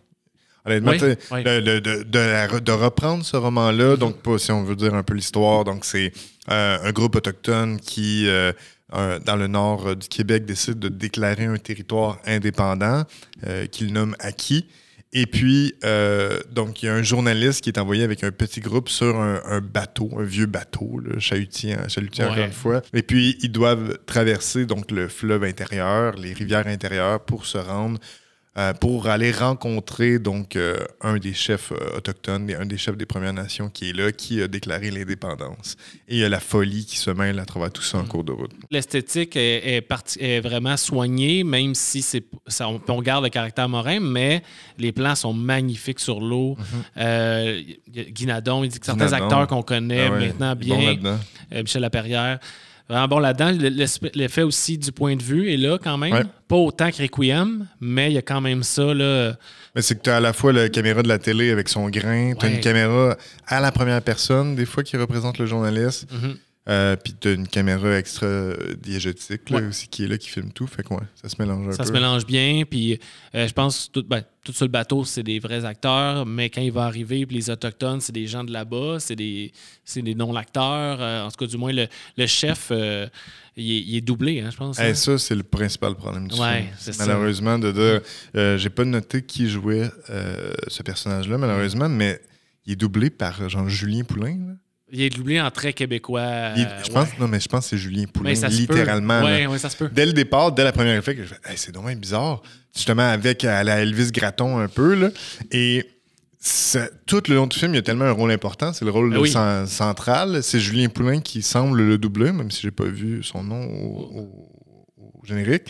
[0.65, 1.43] Honnêtement, Oui, oui.
[1.43, 4.93] de, de- de- de la- de reprendre ce roman-là, donc pas si on veut dire
[4.93, 6.11] un peu l'histoire, donc c'est
[6.49, 8.51] euh, un groupe autochtone qui, euh,
[8.93, 13.03] euh, dans le nord euh, du Québec, décide de déclarer un territoire indépendant
[13.71, 14.67] qu'il nomme Acquis.
[15.13, 15.73] Et puis,
[16.51, 19.41] donc, il y a un journaliste qui est envoyé avec un petit groupe sur un,
[19.45, 22.81] un bateau, un vieux bateau, là, chalutier, hein, chalutier encore une fois.
[22.93, 27.99] Et puis, ils doivent traverser donc le fleuve intérieur, les rivières intérieures pour se rendre,
[28.57, 32.97] euh, pour aller rencontrer donc euh, un des chefs euh, autochtones, et un des chefs
[32.97, 35.77] des Premières Nations qui est là, qui a déclaré l'indépendance.
[36.09, 38.25] Et il y a la folie qui se mêle à travers tout ça en cours
[38.25, 38.51] de route.
[38.69, 43.29] L'esthétique est, est parti- est vraiment soignée, même si c'est ça, on, on garde le
[43.29, 44.43] caractère morin, mais
[44.77, 46.57] les plans sont magnifiques sur l'eau.
[46.97, 50.27] Euh, il y a Guy Nadon, il dit que certains acteurs qu'on connaît Ah ouais,
[50.27, 51.19] maintenant bon bien,
[51.53, 52.39] euh, Michel Laperrière,
[53.07, 53.51] bon là-dedans.
[54.13, 56.13] L'effet aussi du point de vue est là quand même.
[56.13, 56.23] Ouais.
[56.47, 58.93] Pas autant que Requiem, mais il y a quand même ça.
[58.93, 59.33] Là.
[59.75, 61.89] Mais c'est que tu as à la fois la caméra de la télé avec son
[61.89, 62.55] grain, tu as Ouais.
[62.55, 63.15] une caméra
[63.47, 66.35] à la première personne, des fois qui représente le journaliste, Mhm.
[66.69, 69.67] Euh, puis tu as une caméra extra diégétique là, Ouais.
[69.67, 70.67] aussi qui est là, qui filme tout.
[70.67, 71.85] Fait que ouais, ça se mélange un Ça peu.
[71.89, 72.63] se mélange bien.
[72.69, 72.99] Puis
[73.35, 76.25] euh, je pense que tout, ben, tout sur le bateau, c'est des vrais acteurs.
[76.27, 79.51] Mais quand il va arriver, puis les Autochtones, c'est des gens de là-bas, c'est des,
[79.95, 81.01] des non-acteurs.
[81.01, 81.87] Euh, en tout cas, du moins, le,
[82.17, 83.07] le chef, euh,
[83.57, 84.77] il, est, il est doublé, hein, je pense.
[84.79, 84.93] Hey, hein.
[84.95, 86.93] ça, c'est le principal problème du Ouais, film.
[86.93, 87.05] ça.
[87.07, 88.57] Malheureusement, de dire.
[88.59, 89.89] J'ai pas noté qui jouait
[90.67, 92.21] ce personnage-là, malheureusement, mais
[92.67, 94.37] il est doublé par genre Julien Poulain.
[94.37, 94.53] là.
[94.91, 96.51] Il est doublé en très québécois.
[96.57, 97.13] Il- euh, je pense, ouais.
[97.19, 98.27] Non, mais je pense que c'est Julien peut.
[98.49, 99.23] littéralement.
[99.23, 99.89] Ouais, ouais, ça se peut.
[99.91, 102.41] Dès le départ, dès la première effet, que je fais, Hey, c'est dommage bizarre.
[102.75, 104.95] Justement, avec à la Elvis Gratton un peu.
[104.95, 105.09] Là.
[105.51, 105.85] Et
[106.39, 108.73] ça- tout le long du film, il y a tellement un rôle important.
[108.73, 109.29] C'est le rôle Ben oui.
[109.31, 110.41] cen- central.
[110.43, 114.19] C'est Julien Poulain qui semble le doubler, même si j'ai pas vu son nom au,
[114.19, 115.63] au- au générique.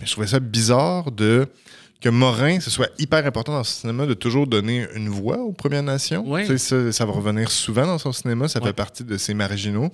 [0.00, 1.46] Mais je trouvais ça bizarre de
[2.00, 5.52] que Morin, ce soit hyper important dans son cinéma de toujours donner une voix aux
[5.52, 6.24] Premières Nations.
[6.58, 8.66] Ça, ça va revenir souvent dans son cinéma, ça Ouais.
[8.66, 9.90] fait partie de ses marginaux.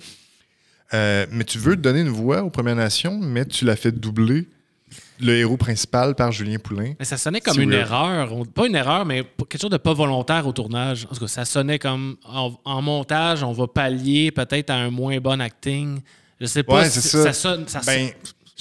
[0.94, 4.46] Euh, mais tu veux donner une voix aux Premières Nations, mais tu l'as fait doubler
[5.20, 6.92] le héros principal par Julien Poulain.
[6.98, 7.86] Mais ça sonnait comme une weird.
[7.86, 8.32] erreur.
[8.52, 11.06] Pas une erreur, mais quelque chose de pas volontaire au tournage.
[11.10, 14.90] En tout cas, ça sonnait comme en, en montage, on va pallier peut-être à un
[14.90, 16.00] moins bon acting.
[16.40, 16.80] Je sais pas.
[16.82, 17.32] Ouais, si- ça.
[17.32, 18.10] sonne, ça Ben,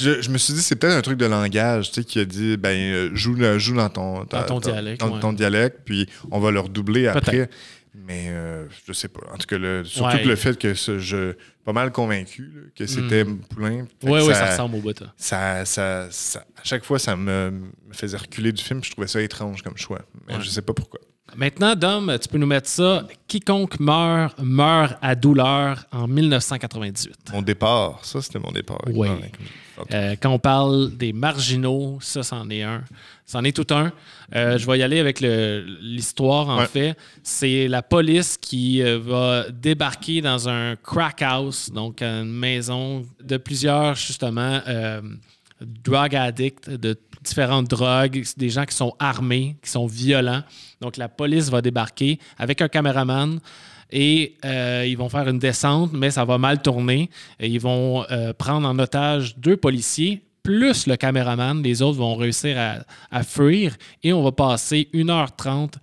[0.02, 2.26] je, je me suis dit, c'est peut-être un truc de langage, tu sais, qui a
[2.26, 5.20] dit, ben, euh, joue, joue dans ton, ta- ton dialecte, dans ouais.
[5.20, 7.50] ton dialecte, puis on va le redoubler après.
[7.94, 9.20] Mais euh, je sais pas.
[9.34, 10.24] En tout cas, le- surtout Ouais.
[10.24, 11.34] le fait que ce- je
[11.66, 13.86] pas mal convaincu là, que c'était Poulain.
[14.04, 14.94] Oui, oui, ça ressemble au bout.
[15.18, 18.82] ça, ça- ça- à chaque fois, ça me, me faisait reculer du film.
[18.84, 20.00] Je trouvais ça étrange comme choix.
[20.28, 20.42] Mais Ouais.
[20.42, 21.02] je sais pas pourquoi.
[21.36, 23.08] Maintenant, Dom, tu peux nous mettre ça.
[23.28, 27.32] Quiconque meurt, meurt à douleur en 1998.
[27.34, 28.80] Mon départ, ça, c'était mon départ.
[28.88, 29.00] Disais
[29.76, 29.94] tantôt.
[29.94, 32.84] Euh, quand on parle des marginaux, ça, c'en est un.
[33.26, 33.92] C'en est tout un.
[34.36, 36.68] Euh, je vais y aller avec l'histoire, en Ouais.
[36.68, 36.98] fait.
[37.24, 43.38] C'est la police qui euh, va débarquer dans un crack house, donc une maison de
[43.38, 45.02] plusieurs, justement, euh,
[45.62, 50.44] drug addicts, de différentes drogues, des gens qui sont armés, qui sont violents.
[50.82, 53.40] Donc, la police va débarquer avec un caméraman
[53.92, 57.10] et euh, ils vont faire une descente, mais ça va mal tourner.
[57.40, 61.62] Et ils vont euh, prendre en otage deux policiers, plus le caméraman.
[61.62, 62.80] Les autres vont réussir à,
[63.12, 65.74] à fuir et on va passer 1h30.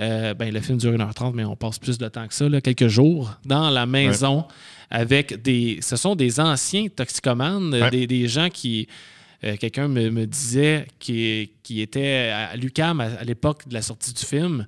[0.00, 2.60] euh, ben, le film dure 1h30, mais on passe plus de temps que ça, là,
[2.60, 4.44] quelques jours, dans la maison
[4.90, 5.78] avec des.
[5.82, 7.90] Ce sont des anciens toxicomanes, Ouais.
[7.90, 8.88] des, des gens qui.
[9.44, 13.82] Euh, Quelqu'un me, me disait qui, qui était à l'UCAM à, à l'époque de la
[13.82, 14.66] sortie du film.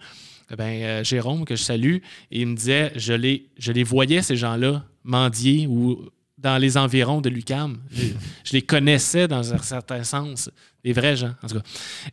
[0.53, 1.97] Eh Ben, euh, Jérôme, que je salue,
[2.31, 6.05] et il me disait je les, je les voyais, ces gens-là, mendier ou
[6.37, 7.79] dans les environs de l'UCAM.
[7.91, 8.03] Je,
[8.45, 10.51] je les connaissais dans un certain sens,
[10.85, 11.63] des vrais gens, en tout cas.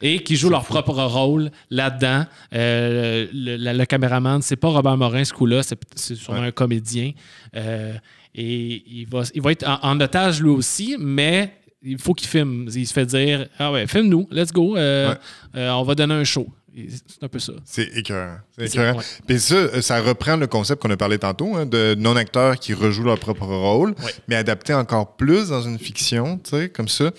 [0.02, 2.26] Et qui jouent leur propre rôle là-dedans.
[2.54, 6.48] Euh, le, le- le caméraman, c'est pas Robert Morin, ce coup-là, c'est c'est sûrement Ouais.
[6.48, 7.12] un comédien.
[7.58, 7.94] Euh,
[8.34, 11.54] et il va, il va être en, en otage lui aussi, mais
[11.84, 12.68] il faut qu'il filme.
[12.74, 15.16] Il se fait dire Ah ouais, filme-nous, let's go, euh, Ouais.
[15.58, 16.48] euh, on va donner un show.
[16.74, 17.52] C'est un peu ça.
[17.66, 18.38] C'est écœurant.
[18.58, 18.98] C'est écœurant.
[19.00, 19.04] ouais.
[19.28, 22.74] Puis ça, euh, ça reprend le concept qu'on a parlé tantôt, hein, de non-acteurs qui
[22.74, 24.14] rejouent leur propre rôle, Ouais.
[24.30, 27.12] mais adapté encore plus dans une fiction, tu sais, comme ça.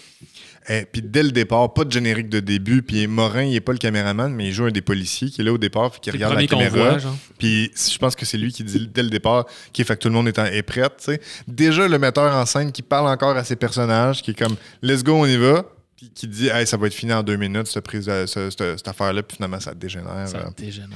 [0.69, 2.83] Et puis dès le départ, pas de générique de début.
[2.83, 5.45] Puis Morin, il est pas le caméraman, mais il joue un des policiers qui est
[5.45, 6.93] là au départ, puis qui regarde la caméra.
[7.39, 10.09] Puis je pense que c'est lui qui dit dès le départ qui fait que tout
[10.09, 10.83] le monde est, en- est prêt.
[10.99, 11.21] tu sais.
[11.49, 15.03] Déjà, le metteur en scène qui parle encore à ses personnages, qui est comme Let's
[15.03, 15.65] go, on y va.
[15.97, 18.59] Puis qui dit hey, ça va être fini en deux minutes, cette, prise, ce- cette,
[18.79, 19.23] cette affaire-là.
[19.23, 20.89] Puis finalement, ça dégénère Ça euh, dégénère.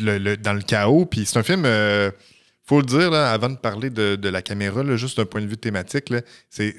[0.00, 1.04] le- le- dans le chaos.
[1.06, 2.10] Puis c'est un film, euh,
[2.66, 5.40] faut le dire, là, avant de parler de, de la caméra, là, juste d'un point
[5.40, 6.12] de vue thématique,
[6.50, 6.74] c'est.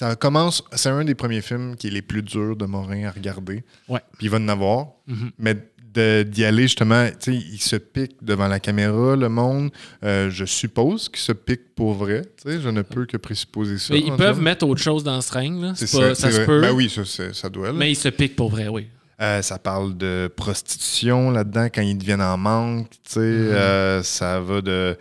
[0.00, 3.04] C'est- ça commence, c'est un des premiers films qui est les plus durs de Morin
[3.04, 3.62] à regarder.
[3.88, 4.00] Ouais.
[4.18, 4.86] Puis il va en avoir.
[5.06, 5.30] Mhm.
[5.38, 5.56] Mais
[5.92, 9.70] d'y aller justement, tu sais, il se pique devant la caméra, le monde.
[10.04, 12.22] Euh, je suppose qu'il se pique pour vrai.
[12.40, 13.94] Tu sais, je ne peux que présupposer ça.
[13.94, 15.60] Mais ils en peuvent mettre autre chose dans ce règne.
[15.60, 15.72] là.
[15.74, 16.60] C'est ça, se peut.
[16.60, 17.68] Ben oui, ça, ça doit.
[17.68, 17.72] là.
[17.72, 18.86] Mais ils se piquent pour vrai, oui.
[19.20, 22.88] Euh, ça parle de prostitution là-dedans quand ils deviennent en manque.
[22.90, 23.26] tu sais, Mhm.
[23.52, 24.96] euh, ça va de.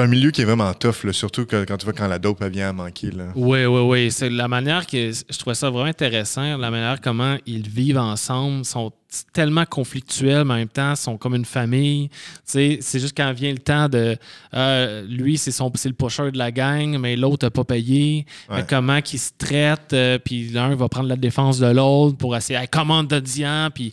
[0.00, 2.38] C'est un milieu qui est vraiment tough, là, surtout quand tu vois quand la dope
[2.40, 3.10] elle vient à manquer.
[3.10, 3.24] Là.
[3.34, 4.10] Oui, oui, oui.
[4.10, 8.64] C'est la manière que je trouvais ça vraiment intéressant, la manière comment ils vivent ensemble,
[8.64, 8.92] sont
[9.34, 12.08] tellement conflictuels, mais en même temps, sont comme une famille.
[12.46, 14.16] C'est juste quand vient le temps de
[14.54, 18.24] euh, lui, c'est son le pusher de la gang, mais l'autre n'a pas payé.
[18.48, 18.56] Ouais.
[18.56, 22.34] Mais comment qu'ils se traitent, euh, puis l'un va prendre la défense de l'autre pour
[22.34, 23.92] essayer, hey, commande de Dian, puis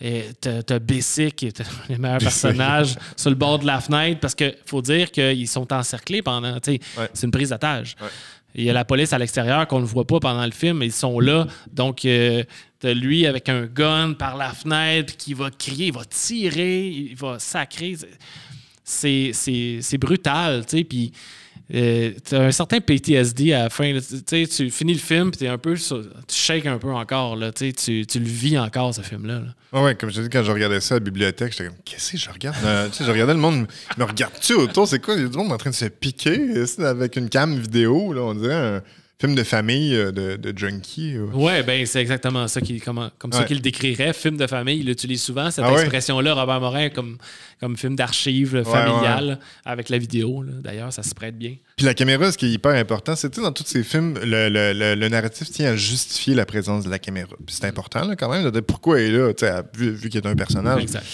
[0.00, 4.34] et t'as Bessic, qui est le meilleur personnage, sur le bord de la fenêtre, parce
[4.34, 6.54] qu'il faut dire qu'ils sont encerclés pendant.
[6.66, 6.80] Ouais.
[7.14, 7.52] C'est une prise.
[7.52, 7.82] Ouais.
[8.54, 10.86] Il y a la police à l'extérieur qu'on ne voit pas pendant le film, mais
[10.86, 11.46] ils sont là.
[11.72, 12.42] Donc, euh,
[12.78, 17.16] t'as lui avec un gun par la fenêtre qui va crier, il va tirer, il
[17.16, 17.96] va sacrer.
[18.82, 20.84] C'est- brutal, tu sais.
[20.84, 21.12] Puis,
[21.70, 23.98] t'as un certain PTSD à la fin.
[24.26, 25.94] Tu finis le film, puis t'es un peu tu
[26.28, 27.52] shakes un peu encore, là.
[27.52, 29.40] Tu, tu, le vis encore, ce film-là.
[29.40, 29.54] là.
[29.72, 31.76] Ah ouais, comme je te dis, quand je regardais ça à la bibliothèque, j'étais comme,
[31.84, 32.56] qu'est-ce que je regarde?
[32.64, 33.66] Euh, je regardais le monde,
[33.98, 34.86] me regarde-tu autour?
[34.86, 35.14] C'est quoi?
[35.14, 38.22] Il y a du monde en train de se piquer avec une cam vidéo, là,
[38.22, 38.82] on dirait un
[39.18, 41.14] film de famille euh, de, de junkie.
[41.16, 41.26] euh.
[41.32, 42.60] Ouais, ben c'est exactement ça
[43.18, 43.46] comme ça Ouais.
[43.46, 44.12] qu'il décrirait.
[44.12, 45.80] Film de famille, il utilise souvent cette Ah ouais?
[45.80, 47.16] expression-là, Robert Morin, comme,
[47.58, 50.44] comme film d'archives familial, avec la vidéo.
[50.62, 51.54] D'ailleurs, ça se prête bien.
[51.76, 54.72] Puis la caméra, ce qui est hyper important, c'est dans tous ces films, le, le-
[54.74, 57.34] le- le narratif tient à justifier la présence de la caméra.
[57.46, 60.20] Puis c'est important là, quand même, de dire pourquoi elle est là, vu, vu qu'il
[60.20, 60.82] est un personnage.
[60.82, 61.04] Exact.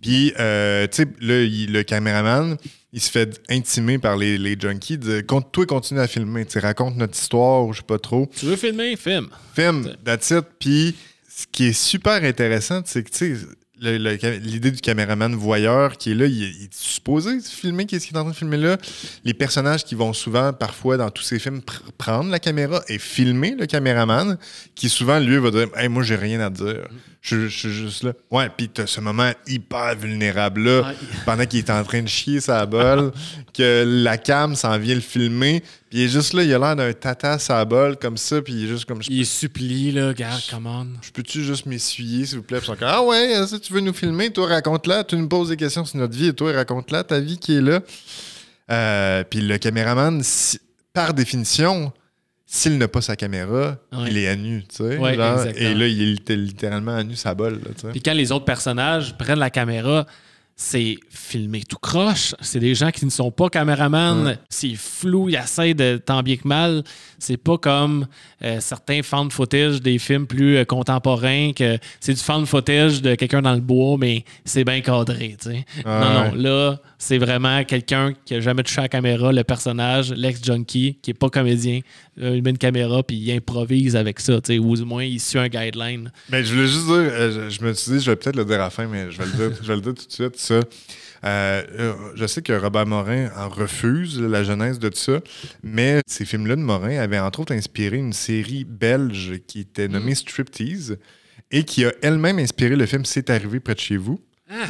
[0.00, 2.56] Puis, euh, tu sais, le caméraman,
[2.92, 6.96] il se fait intimer par les, les junkies de toi, continue à filmer, tu raconte
[6.96, 8.28] notre histoire ou je sais pas trop.
[8.36, 8.96] Tu veux filmer?
[8.96, 9.28] Film.
[9.54, 10.44] Film, that's it.
[10.58, 10.96] Puis,
[11.28, 13.46] ce qui est super intéressant, c'est que, tu sais,
[13.80, 18.18] l'idée du caméraman voyeur qui est là, il, il est supposé filmer qu'est-ce qu'il est
[18.18, 18.76] en train de filmer là.
[19.24, 22.98] Les personnages qui vont souvent, parfois, dans tous ces films, pr- prendre la caméra et
[22.98, 24.38] filmer le caméraman,
[24.74, 26.88] qui souvent, lui, va dire Hey, moi, j'ai rien à dire.
[27.22, 28.12] Je, je suis juste là.
[28.30, 30.94] Ouais, puis t'as ce moment hyper vulnérable là, Ouais.
[31.26, 33.12] pendant qu'il est en train de chier sa bol,
[33.52, 36.76] que la cam s'en vient le filmer, puis il est juste là, il a l'air
[36.76, 40.40] d'un tata sa bol comme ça, puis il est juste comme Il supplie, là, regarde,
[40.48, 40.88] commande.
[41.02, 42.58] je peux-tu juste m'essuyer, s'il vous plaît?
[42.58, 44.30] Puis ils sont comme, ah ouais, euh, ça, tu veux nous filmer?
[44.32, 45.04] Toi, raconte-la.
[45.04, 47.60] Tu nous poses des questions sur notre vie et toi, raconte-la, ta vie qui est
[47.60, 47.80] là.
[48.70, 50.60] Euh, puis le caméraman, si-
[50.92, 51.92] par définition,
[52.46, 54.06] s'il n'a pas sa caméra, Ouais.
[54.10, 54.96] il est à nu, tu sais.
[54.96, 55.68] Ouais, genre, exactement.
[55.70, 57.88] et là, il est litté- littéralement à nu sa bol, là, tu sais.
[57.90, 60.06] Puis quand les autres personnages prennent la caméra,
[60.62, 62.34] c'est filmé tout croche.
[62.42, 64.26] C'est des gens qui ne sont pas caméramans.
[64.26, 64.38] Ouais.
[64.50, 66.84] C'est flou, ils essaient de tant bien que mal.
[67.18, 68.06] C'est pas comme
[68.60, 73.42] certains found footage des films plus euh, contemporains que c'est du found footage de quelqu'un
[73.42, 75.36] dans le bois, mais c'est bien cadré.
[75.84, 76.42] Ah, non, non, ouais.
[76.42, 81.10] là, c'est vraiment quelqu'un qui a jamais touché à la caméra, le personnage, l'ex-junkie, qui
[81.10, 81.80] est pas comédien.
[82.20, 85.04] Euh, il met une caméra puis il improvise avec ça, tu sais, ou du moins
[85.04, 86.10] il suit un guideline.
[86.30, 88.44] Mais je voulais juste dire, euh, je, je me suis dit, je vais peut-être le
[88.44, 90.12] dire à la fin, mais je vais le dire, je vais le dire tout de
[90.12, 90.60] suite, ça.
[91.24, 95.20] Euh, euh, je sais que Robert Morin en refuse la genèse de ça,
[95.62, 100.14] mais ces films-là de Morin avaient entre autres inspiré une série belge qui était nommée
[100.14, 100.98] Striptease
[101.50, 104.20] et qui a elle-même inspiré le film C'est arrivé près de chez vous,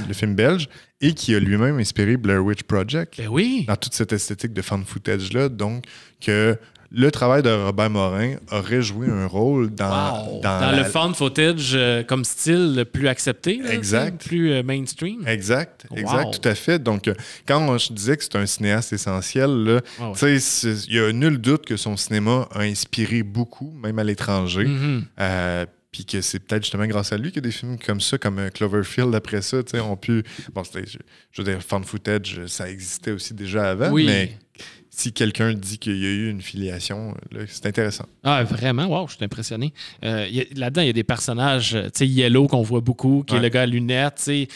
[0.09, 0.69] le film belge,
[1.01, 3.65] et qui a lui-même inspiré Blair Witch Project Ben oui.
[3.67, 5.49] dans toute cette esthétique de fan footage-là.
[5.49, 5.85] Donc,
[6.21, 6.59] que
[6.93, 10.41] le travail de Robert Morin aurait joué un rôle dans, Wow.
[10.41, 14.24] dans, Dans, la- le found footage euh, comme style le plus accepté, là, Exact.
[14.26, 15.26] plus euh, mainstream.
[15.26, 16.30] Exact, exact, Wow.
[16.32, 16.78] tout à fait.
[16.82, 17.14] Donc, euh,
[17.47, 20.38] quand on- je disais que c'est un cinéaste essentiel, Ah ouais.
[20.88, 24.64] il y a nul doute que son cinéma a inspiré beaucoup, même à l'étranger.
[24.64, 25.05] Mhm.
[25.20, 28.49] Euh, puis que c'est peut-être justement grâce à lui que des films comme ça, comme
[28.55, 30.22] Cloverfield après ça, tu sais, ont pu.
[30.55, 34.07] Bon, je veux dire, fan footage, ça existait aussi déjà avant, Oui.
[34.07, 34.38] mais
[35.01, 38.05] si quelqu'un dit qu'il y a eu une filiation, là, c'est intéressant.
[38.23, 38.87] Ah, vraiment?
[38.87, 39.73] Wow, je suis impressionné.
[40.05, 43.35] Euh, Là-dedans, il y a des personnages, euh, tu sais, Yellow qu'on voit beaucoup, qui
[43.37, 44.49] est le gars à lunettes, tu sais.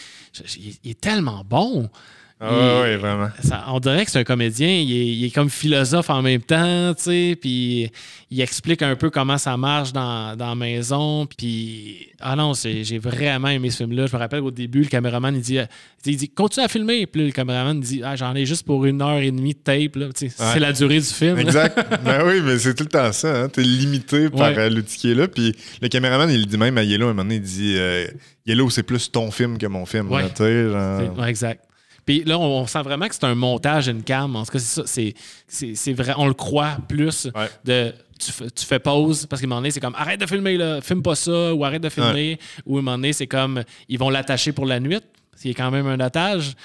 [0.83, 1.89] Il est tellement bon.
[2.37, 3.29] Ah, Il- ouais, vraiment.
[3.41, 6.41] Ça- on dirait que c'est un comédien, il est, il est comme philosophe en même
[6.41, 7.89] temps, tu sais, puis
[8.29, 12.83] il explique un peu comment ça marche dans, dans la maison, puis ah non, c'est-
[12.83, 14.07] j'ai vraiment aimé ce film-là.
[14.07, 15.59] Je me rappelle au début, le caméraman, il dit,
[16.05, 18.83] il dit continue à filmer, puis là, le caméraman dit, ah, j'en ai juste pour
[18.83, 20.49] une heure et demie de tape, là, tu sais, Ouais.
[20.53, 21.39] c'est la durée du film.
[21.39, 21.77] Exact.
[22.03, 23.43] ben oui, mais c'est tout le temps ça.
[23.43, 23.47] Hein?
[23.49, 24.57] T'es limité par Ouais.
[24.59, 25.29] euh, l'outil qui est là.
[25.29, 28.07] Puis le caméraman, il dit même à Yellow, à un moment donné, il dit euh,
[28.45, 30.11] Yellow, c'est plus ton film que mon film.
[30.11, 30.23] Ouais.
[30.23, 30.99] là, tu sais, genre.
[31.15, 31.64] C'est- ouais, exact.
[32.05, 34.35] Puis là, on, on sent vraiment que c'est un montage in cam.
[34.35, 34.83] En tout cas, c'est ça.
[34.85, 35.13] C'est,
[35.47, 36.13] c'est, c'est vrai.
[36.17, 37.49] On le croit plus Ouais.
[37.63, 37.93] de.
[38.17, 40.55] Tu, fais- tu fais pause parce qu'à un moment donné, c'est comme arrête de filmer,
[40.55, 42.39] là, filme pas ça, ou arrête de filmer.
[42.65, 45.01] Ou à un moment donné, c'est comme ils vont l'attacher pour la nuit.
[45.35, 45.99] S'il est quand même un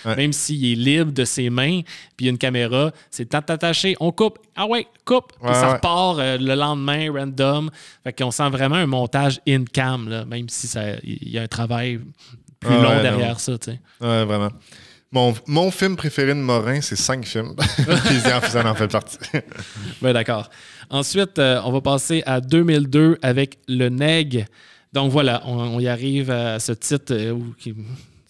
[0.04, 0.14] Ouais.
[0.14, 1.80] même s'il est libre de ses mains,
[2.16, 3.96] puis il y a une caméra, c'est le temps de t'attacher.
[3.98, 4.38] On coupe.
[4.54, 5.32] Ah ouais, coupe.
[5.40, 7.68] Puis Ouais, ça repart euh, le lendemain, random.
[8.04, 10.68] Fait qu'on sent vraiment un montage in cam, là, même si
[11.02, 11.98] il y a un travail
[12.60, 13.38] plus Ah long derrière non.
[13.38, 13.58] ça.
[13.58, 13.80] tu sais.
[14.00, 14.50] Ouais, vraiment.
[15.12, 17.54] Mon, mon film préféré de Morin, c'est cinq films.
[18.04, 19.18] Puis ça en fait partie.
[20.00, 20.48] Ben, d'accord.
[20.88, 24.46] Ensuite, euh, on va passer à 2002 avec Le Neg.
[24.92, 27.12] Donc voilà, on, on y arrive à ce titre.
[27.14, 27.74] euh, où- qui-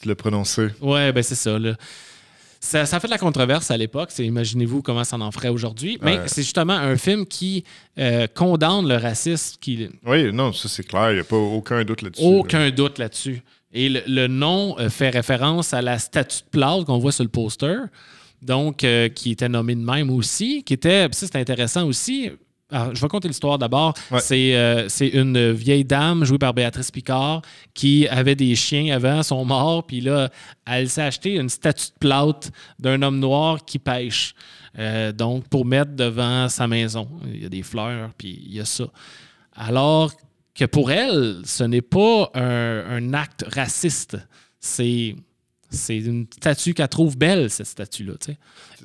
[0.01, 0.69] tu l'as prononcé.
[0.81, 1.75] Ouais, ben c'est ça, là.
[2.63, 4.11] Ça, ça a fait de la controverse à l'époque.
[4.19, 5.99] Imaginez-vous comment ça en ferait aujourd'hui.
[6.01, 6.25] Mais Ouais.
[6.29, 7.65] c'est justement un film qui
[7.99, 11.11] euh, condamne le racisme, qui, Oui, non, ça c'est clair.
[11.11, 12.23] Il n'y a pas aucun doute là-dessus.
[12.25, 13.43] aucun doute là-dessus.
[13.73, 17.25] Et le, le nom euh, fait référence à la statue de plâtre qu'on voit sur
[17.25, 17.77] le poster,
[18.43, 22.31] donc euh, qui était nommée de même aussi, qui était, ça c'est intéressant aussi.
[22.73, 23.95] Alors, je vais conter l'histoire d'abord.
[24.13, 24.21] Ouais.
[24.21, 27.43] C'est euh, c'est une vieille dame jouée par Béatrice Picard
[27.75, 30.31] qui avait des chiens avant, sont morts, puis là,
[30.67, 32.49] elle s'est acheté une statue de plâtre
[32.79, 34.35] d'un homme noir qui pêche.
[34.79, 37.09] Euh, donc, pour mettre devant sa maison.
[37.27, 38.85] Il y a des fleurs, puis il y a ça.
[39.53, 40.13] Alors
[40.61, 44.19] que pour elle, ce n'est pas un, un acte raciste.
[44.59, 45.17] C'est,
[45.71, 48.13] c'est une statue qu'elle trouve belle, cette statue-là.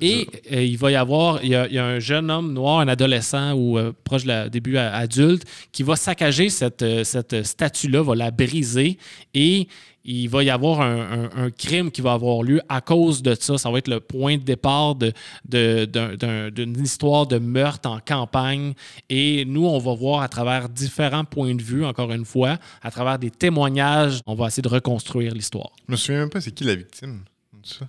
[0.00, 2.54] Et euh, il va y avoir, il y, a, il y a un jeune homme
[2.54, 7.42] noir, un adolescent ou euh, proche la début adulte, qui va saccager cette, euh, cette
[7.44, 8.96] statue-là, va la briser
[9.34, 9.68] et
[10.08, 13.34] il va y avoir un, un- un crime qui va avoir lieu à cause de
[13.34, 13.58] ça.
[13.58, 15.12] Ça va être le point de départ de-
[15.44, 18.74] de- d'une histoire de meurtre en campagne.
[19.10, 22.90] Et nous, on va voir à travers différents points de vue, encore une fois, à
[22.90, 25.70] travers des témoignages, on va essayer de reconstruire l'histoire.
[25.86, 27.22] Je me souviens même pas c'est qui la victime
[27.62, 27.86] de ça.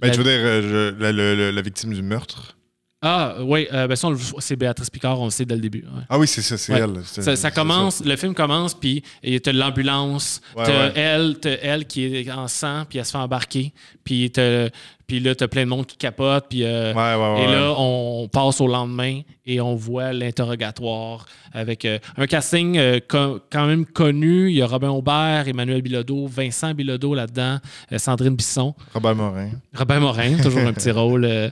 [0.00, 2.56] Ben, La- tu veux dire euh, je- la victime du meurtre?
[3.00, 4.08] Ah, oui, euh, ben ça,
[4.40, 5.82] c'est Béatrice Picard, on le sait dès le début.
[5.84, 6.02] ouais.
[6.08, 6.80] Ah oui, c'est ça, c'est Ouais.
[6.80, 7.36] elle.
[7.36, 12.04] Ça, commence, le film commence, puis tu as l'ambulance, Ouais, t'as elle, t'as elle qui
[12.06, 13.72] est en sang, puis elle se fait embarquer,
[14.02, 14.68] puis t'as-
[15.06, 18.60] puis là, tu as plein de monde qui capote, puis euh, et là, on passe
[18.60, 22.78] au lendemain et on voit l'interrogatoire avec euh, un casting
[23.08, 24.50] quand même connu.
[24.50, 27.58] Il y a Robin Aubert, Emmanuel Bilodeau, Vincent Bilodeau là-dedans,
[27.96, 29.50] Sandrine Bisson, Robert Morin.
[29.74, 31.50] Robin Morin, toujours un petit rôle.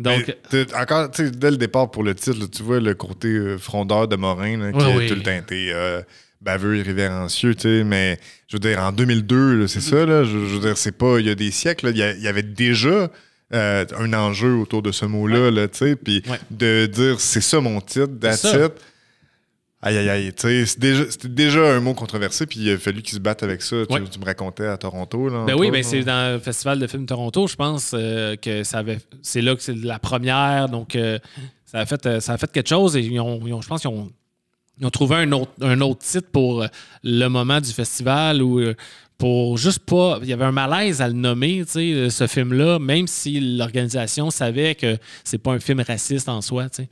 [0.00, 0.36] Donc,
[0.74, 3.58] encore, tu sais, dès le départ pour le titre, là, tu vois le côté euh,
[3.58, 5.06] frondeur de Morin, là, qui oui.
[5.06, 6.00] tout le temps été euh,
[6.40, 10.30] baveux, irrévérencieux, tu sais, mais je veux dire, en 2002, là, c'est ça, là, je,
[10.30, 13.10] je veux dire, c'est pas, il y a des siècles, il y avait déjà
[13.52, 16.38] euh, un enjeu autour de ce mot-là, là, tu sais, puis Ouais.
[16.50, 18.72] de dire, c'est ça mon titre, that's it.
[19.82, 20.32] Aïe, aïe, aïe,
[20.78, 23.76] déjà- c'était déjà un mot controversé, puis il a fallu qu'ils se battent avec ça.
[23.86, 24.02] Tu, Ouais.
[24.10, 25.44] tu me racontais à Toronto, là.
[25.46, 28.78] Ben oui, ben c'est dans le Festival de films Toronto, je pense euh, que ça
[28.80, 28.98] avait.
[29.22, 31.18] C'est là que c'est la première, donc euh,
[31.64, 33.68] ça, a fait, euh, ça a fait quelque chose et ils ont, ils ont- je
[33.68, 34.10] pense qu'ils ont,
[34.78, 36.66] ils ont trouvé un autre, un autre titre pour
[37.02, 38.60] le moment du festival ou
[39.20, 40.18] pour juste pas.
[40.22, 44.30] Il y avait un malaise à le nommer, tu sais, ce film-là, même si l'organisation
[44.30, 46.88] savait que c'est pas un film raciste en soi, tu sais.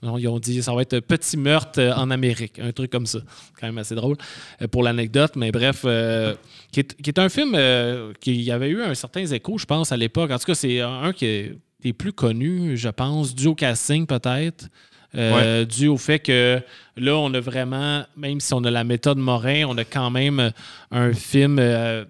[0.00, 3.06] Donc, Ils ont dit ça va être Petit meurtre euh, en Amérique, un truc comme
[3.06, 3.18] ça.
[3.60, 4.16] Quand même assez drôle
[4.60, 6.36] euh, pour l'anecdote, mais bref, euh,
[6.70, 9.90] qui, est, qui est un film euh, qui avait eu un certain écho, je pense,
[9.90, 10.30] à l'époque.
[10.30, 14.68] En tout cas, c'est un qui est plus connus, je pense, dû au casting peut-être.
[15.14, 16.60] Euh, dû au fait que
[16.96, 20.52] là, on a vraiment, même si on a la méthode Morin, on a quand même
[20.90, 22.04] un film euh,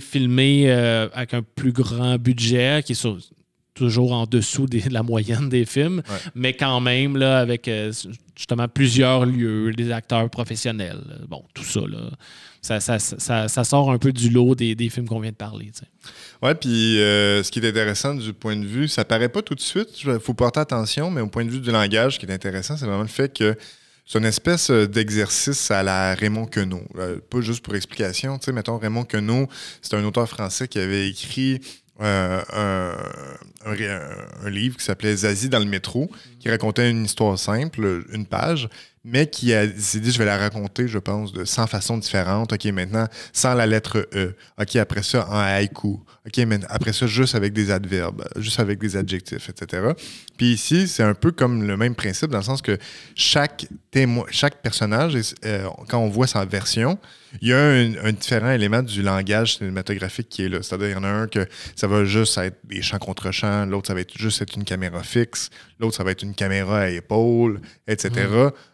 [0.00, 3.18] filmé euh, avec un plus grand budget qui est sur-
[3.74, 6.16] toujours en dessous des- de la moyenne des films, Ouais.
[6.34, 7.92] mais quand même là, avec euh,
[8.36, 11.00] justement plusieurs lieux, des acteurs professionnels.
[11.28, 12.10] Bon, tout ça, là,
[12.62, 15.36] ça, ça- ça- ça sort un peu du lot des, des films qu'on vient de
[15.36, 15.70] parler.
[16.42, 19.54] Ouais, puis euh, ce qui est intéressant du point de vue, ça paraît pas tout
[19.54, 22.24] de suite, il faut porter attention, mais au point de vue du langage, ce qui
[22.24, 23.54] est intéressant, c'est vraiment le fait que
[24.06, 26.82] c'est une espèce euh, d'exercice à la Raymond Queneau.
[26.98, 29.48] Euh, pas juste pour explication, tu sais, mettons, Raymond Queneau,
[29.82, 31.60] c'est un auteur français qui avait écrit
[32.00, 32.96] un,
[34.48, 38.68] livre qui s'appelait Zazie dans le métro, qui racontait une histoire simple, une page,
[39.04, 42.52] mais qui s'est dit, je vais la raconter, je pense, de 100 façons différentes.
[42.52, 44.34] OK, maintenant, sans la lettre E.
[44.60, 46.00] OK, après ça, en haïku.
[46.26, 49.92] OK, après ça, juste avec des adverbes, juste avec des adjectifs, etc.
[50.36, 52.76] Puis ici, c'est un peu comme le même principe, dans le sens que
[53.14, 56.98] chaque témoin, chaque personnage, euh, quand on voit sa version,
[57.40, 60.62] il y a un, un différent élément du langage cinématographique qui est là.
[60.62, 63.66] C'est-à-dire, il y en a un que ça va juste être des champs contre champs,
[63.66, 66.80] l'autre, ça va être juste être une caméra fixe, l'autre, ça va être une caméra
[66.80, 68.26] à épaule, etc.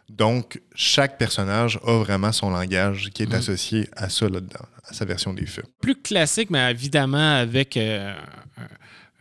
[0.09, 5.05] Donc, chaque personnage a vraiment son langage qui est associé à ça là-dedans, à sa
[5.05, 5.65] version des faits.
[5.81, 8.13] Plus classique, mais évidemment avec euh,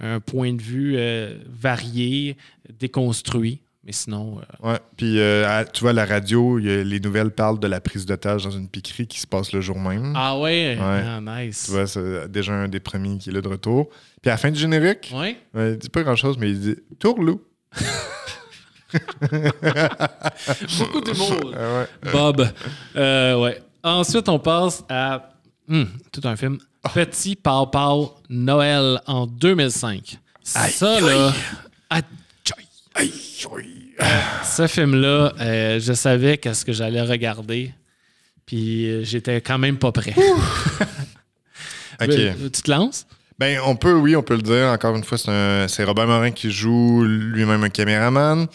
[0.01, 2.37] un, un point de vue euh, varié,
[2.79, 3.61] déconstruit.
[3.87, 4.81] Mais sinon, euh, Ouais.
[4.97, 8.05] Puis, euh, tu vois, à la radio, y a- les nouvelles parlent de la prise
[8.05, 10.13] d'otage dans une piquerie qui se passe le jour même.
[10.17, 11.03] ah ouais, Ouais.
[11.07, 11.67] Ah, nice.
[11.67, 13.89] Tu vois, c'est déjà un des premiers qui est là de retour.
[14.21, 15.37] Puis à la fin du générique, Ouais.
[15.55, 17.41] ouais, il dit pas grand-chose, mais il dit «Tourlou
[20.79, 21.53] Beaucoup d'humour.
[21.57, 22.11] Ah ouais.
[22.13, 22.49] Bob.
[22.97, 23.63] Euh, ouais.
[23.83, 25.31] Ensuite, on passe à
[25.69, 26.59] hmm, tout un film.
[26.95, 30.19] Petit Pau Pau Noël en 2005.
[30.43, 31.33] Ça, là.
[31.91, 32.01] ah,
[32.99, 33.13] Aïe,
[33.55, 33.76] aïe.
[34.45, 37.73] Ce film-là, euh, je savais qu'est-ce que j'allais regarder.
[38.45, 40.15] Puis euh, j'étais quand même pas prêt.
[42.01, 42.09] OK.
[42.11, 43.07] Euh, Tu te lances?
[43.39, 44.67] Ben, on peut, oui, on peut le dire.
[44.69, 48.47] Encore une fois, c'est un- Robert Morin qui joue lui-même un caméraman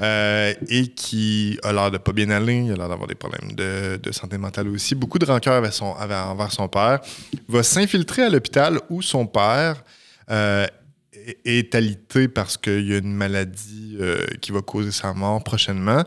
[0.00, 2.54] euh, et qui a l'air de pas bien aller.
[2.66, 4.94] Il a l'air d'avoir des problèmes de, de santé mentale aussi.
[4.94, 7.00] Beaucoup de rancœur avec son- envers son père.
[7.48, 9.82] Va s'infiltrer à l'hôpital où son père
[10.30, 10.66] euh,
[11.44, 16.02] est- alité parce qu'il y a une maladie euh, qui va causer sa mort prochainement.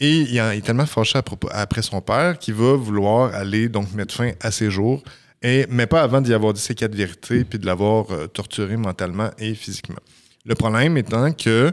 [0.00, 1.20] Et il est tellement fâché
[1.52, 5.02] après son père qu'il va vouloir aller donc mettre fin à ses jours,
[5.40, 8.76] et, mais pas avant d'y avoir dit ses quatre vérités puis de l'avoir euh, torturé
[8.76, 10.00] mentalement et physiquement.
[10.44, 11.72] Le problème étant que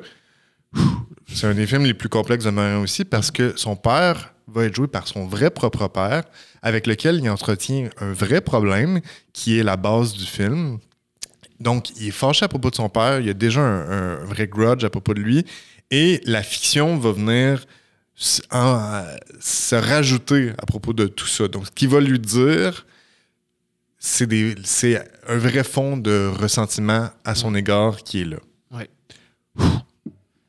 [1.33, 4.65] c'est un des films les plus complexes de Morin aussi parce que son père va
[4.65, 6.23] être joué par son vrai propre père
[6.61, 9.01] avec lequel il entretient un vrai problème
[9.33, 10.77] qui est la base du film.
[11.61, 13.89] Donc, il est fâché à propos de son père, il y a déjà un,
[14.21, 15.45] un vrai grudge à propos de lui,
[15.91, 17.65] et la fiction va venir
[18.51, 19.03] en-
[19.39, 21.47] se rajouter à propos de tout ça.
[21.47, 22.85] Donc, ce qu'il va lui dire,
[23.97, 28.37] c'est un vrai fond de ressentiment à son égard qui est là.
[28.71, 28.89] Ouais.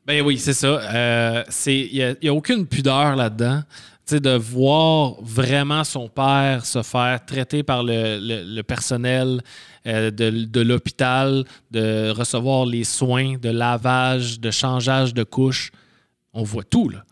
[0.05, 0.67] Ben oui, c'est ça.
[0.67, 3.61] Euh, c'est- Il n'y a, aucune pudeur là-dedans.
[4.05, 9.41] Tu sais, de voir vraiment son père se faire traiter par le, le- le personnel
[9.87, 15.71] euh, de, de l'hôpital, de recevoir les soins de lavage, de changeage de couches.
[16.33, 17.03] On voit tout, là.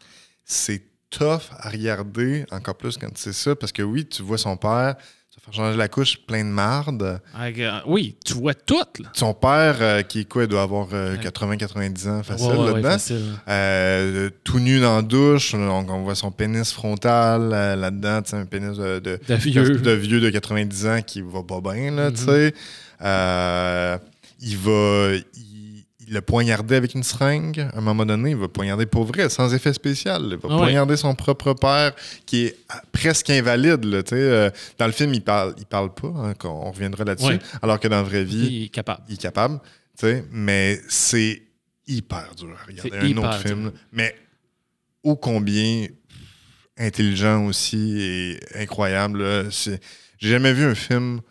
[0.43, 4.57] C'est tough à regarder, encore plus quand c'est ça, parce que oui, tu vois son
[4.57, 4.95] père
[5.43, 7.19] faire changer la couche plein de marde.
[7.39, 9.09] Euh, oui, tu vois tout, là.
[9.13, 11.23] Son père, euh, qui est quoi, il doit avoir euh, Ouais.
[11.23, 13.23] 80-90 ans facile Ouais, ouais, ouais, là-dedans.
[13.47, 18.77] Euh, tout nu dans la douche, donc on voit son pénis frontal là-dedans, un pénis
[18.77, 19.77] de, de, De vieux.
[19.79, 22.27] de vieux de 90 ans qui va pas bien, là, tu Mhm.
[22.27, 22.53] sais.
[24.43, 25.11] Il va.
[25.35, 25.50] Il,
[26.11, 27.61] il l'a poignardé avec une seringue.
[27.73, 30.23] À un moment donné, il va poignarder pour vrai, sans effet spécial.
[30.25, 30.57] Il va Ah ouais.
[30.57, 31.93] poignarder son propre père,
[32.25, 32.57] qui est
[32.91, 34.01] presque invalide, là.
[34.11, 37.27] Euh, dans le film, il parle, il parle pas, hein, on reviendra là-dessus.
[37.27, 37.39] Ouais.
[37.61, 39.03] Alors que dans la vraie vie, Il est capable.
[39.07, 39.61] il est capable,
[40.31, 41.43] mais c'est
[41.87, 42.91] hyper dur à regarder.
[43.13, 43.47] Un autre dur.
[43.47, 44.13] film, mais
[45.03, 45.87] ô combien
[46.77, 49.51] intelligent aussi et incroyable.
[49.51, 49.79] C'est-
[50.19, 51.21] J'ai jamais vu un film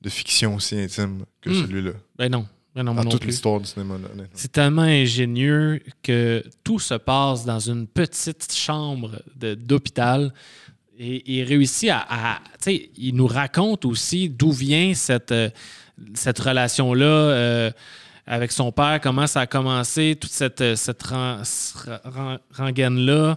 [0.00, 1.62] de fiction aussi intime que Hmm.
[1.66, 1.92] celui-là.
[2.16, 2.46] Ben non.
[2.82, 3.96] Non, moi Dans non toute l'histoire du cinéma.
[4.32, 10.32] C'est tellement ingénieux que tout se passe dans une petite chambre d'hôpital.
[10.98, 12.06] Et il réussit à.
[12.08, 15.48] à- tu sais, il nous raconte aussi d'où vient cette, euh,
[16.14, 17.70] cette relation-là euh,
[18.26, 21.04] avec son père, comment ça a commencé, toute cette, euh, cette
[22.52, 23.36] rengaine-là.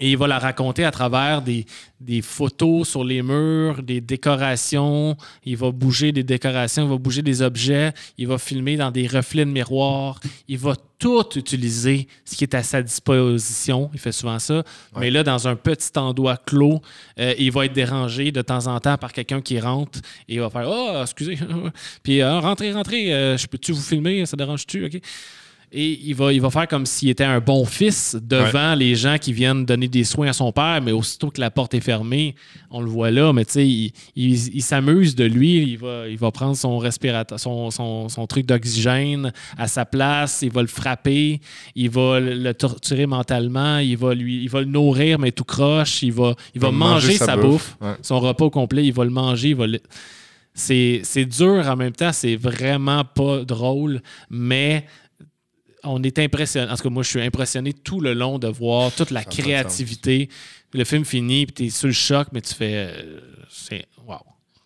[0.00, 1.66] Et il va la raconter à travers des,
[2.00, 5.16] des photos sur les murs, des décorations.
[5.44, 7.92] Il va bouger des décorations, il va bouger des objets.
[8.18, 10.18] Il va filmer dans des reflets de miroir.
[10.48, 13.90] Il va tout utiliser ce qui est à sa disposition.
[13.94, 14.62] Il fait souvent ça.
[14.98, 16.80] Mais là, dans un petit endroit clos,
[17.18, 19.98] euh, il va être dérangé de temps en temps par quelqu'un qui rentre
[20.28, 21.38] et il va faire Oh, excusez.
[22.02, 23.12] Puis euh, rentrez, rentrez.
[23.14, 24.26] euh, je peux-tu vous filmer?
[24.26, 25.00] Ça dérange-tu OK
[25.72, 29.18] et il va, il va faire comme s'il était un bon fils devant les gens
[29.18, 32.34] qui viennent donner des soins à son père, mais aussitôt que la porte est fermée,
[32.70, 36.08] on le voit là, mais tu sais, il, il- il s'amuse de lui, il va,
[36.08, 40.62] il va prendre son respirateur, son, son- son truc d'oxygène à sa place, il va
[40.62, 41.40] le frapper,
[41.76, 46.02] il va le torturer mentalement, il va, lui, il va le nourrir, mais tout croche,
[46.02, 47.94] il va, il va manger, sa, bouffe, Ouais.
[48.02, 49.80] son repas au complet, il va le manger, il va le-
[50.52, 54.84] c'est dur en même temps, c'est vraiment pas drôle, mais
[55.84, 56.70] on est impressionné.
[56.70, 60.28] En tout cas, moi, je suis impressionné tout le long de voir toute la créativité.
[60.72, 62.72] Le film finit, puis tu es sur le choc, mais tu fais.
[62.74, 63.20] euh,
[63.50, 63.86] c'est.
[64.06, 64.18] Wow.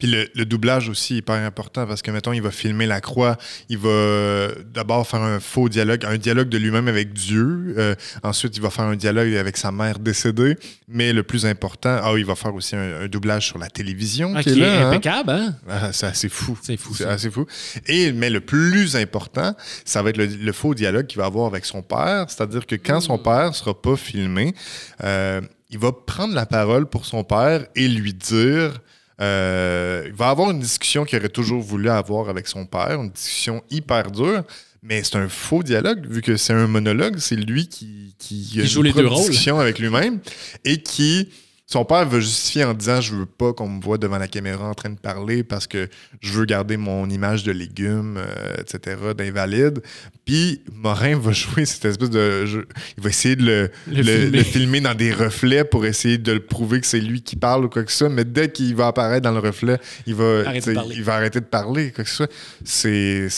[0.05, 3.01] Puis le, le doublage aussi est hyper important parce que, mettons, il va filmer la
[3.01, 3.39] croix,
[3.71, 7.75] il va euh, d'abord faire un faux dialogue, un dialogue de lui-même avec Dieu.
[7.79, 10.59] euh, ensuite, il va faire un dialogue avec sa mère décédée.
[10.89, 14.35] Mais le plus important, ah il va faire aussi un, un doublage sur la télévision.
[14.37, 14.91] Ah, qui est qui est là, hein.
[14.91, 15.55] impeccable, hein?
[15.71, 16.59] Ah, c'est assez fou.
[16.61, 17.47] C'est fou, C'est assez fou.
[17.87, 21.47] Et, mais le plus important, ça va être le, le faux dialogue qu'il va avoir
[21.47, 22.27] avec son père.
[22.29, 24.55] C'est-à-dire que quand son père sera pas filmé,
[25.03, 25.41] euh,
[25.71, 28.83] il va prendre la parole pour son père et lui dire.
[29.21, 33.11] Euh, il va avoir une discussion qu'il aurait toujours voulu avoir avec son père, une
[33.11, 34.43] discussion hyper dure,
[34.83, 38.65] mais c'est un faux dialogue, vu que c'est un monologue, c'est lui qui, qui, a
[38.65, 39.19] joue une les deux rôles.
[39.19, 40.21] discussion avec lui-même
[40.65, 41.29] et qui
[41.75, 44.68] son père veut justifier en disant je veux pas qu'on me voit devant la caméra
[44.68, 45.89] en train de parler parce que
[46.20, 49.81] je veux garder mon image de légumes, euh, etc., d'invalide.
[50.25, 52.68] Puis Morin va jouer cette espèce de jeu.
[52.97, 54.39] Il va essayer de le, Le le- filmer.
[54.39, 57.64] le filmer dans des reflets pour essayer de le prouver que c'est lui qui parle
[57.64, 58.09] ou quoi que ce soit.
[58.09, 60.95] Mais dès qu'il va apparaître dans le reflet, il va, Arrêter de parler.
[60.97, 62.31] il va arrêter de parler, quoi que ce soit.
[62.64, 63.29] C'est.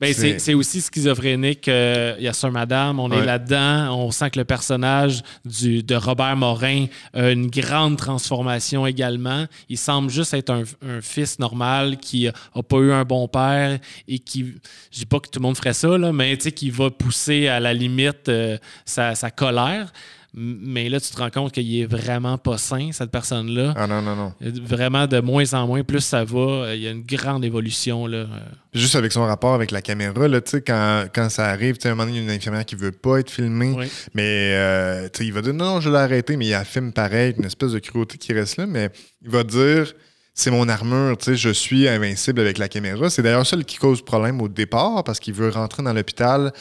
[0.00, 1.68] Ben, c'est c'est aussi schizophrénique.
[1.68, 3.94] euh, Il y a Sir Madame, on est là-dedans.
[3.98, 9.44] On sent que le personnage du, de Robert Morin a une grande transformation également.
[9.68, 13.78] Il semble juste être un, un fils normal qui n'a pas eu un bon père
[14.08, 14.54] et qui,
[14.90, 16.90] je dis pas que tout le monde ferait ça, là, mais tu sais, qui va
[16.90, 19.92] pousser à la limite euh, sa, sa colère.
[20.32, 23.74] Mais là, tu te rends compte qu'il est vraiment pas sain, cette personne-là.
[23.76, 24.32] Ah non, non, non.
[24.40, 28.06] Vraiment, de moins en moins, plus ça va, euh, il y a une grande évolution.
[28.06, 28.18] Là.
[28.18, 28.26] euh.
[28.72, 31.82] Juste avec son rapport avec la caméra, là, tu sais, quand, quand ça arrive, tu
[31.82, 33.74] sais, à un moment donné, il y a une infirmière qui veut pas être filmée.
[33.76, 33.86] Oui.
[34.14, 36.54] Mais euh, tu sais, il va dire non, non, je l'ai arrêté, mais il y
[36.54, 38.90] a un film pareil, une espèce de cruauté qui reste là, mais
[39.22, 39.92] il va dire
[40.40, 43.10] c'est mon armure, tu sais, je suis invincible avec la caméra.
[43.10, 46.52] C'est d'ailleurs ça qui cause problème au départ parce qu'il veut rentrer dans l'hôpital,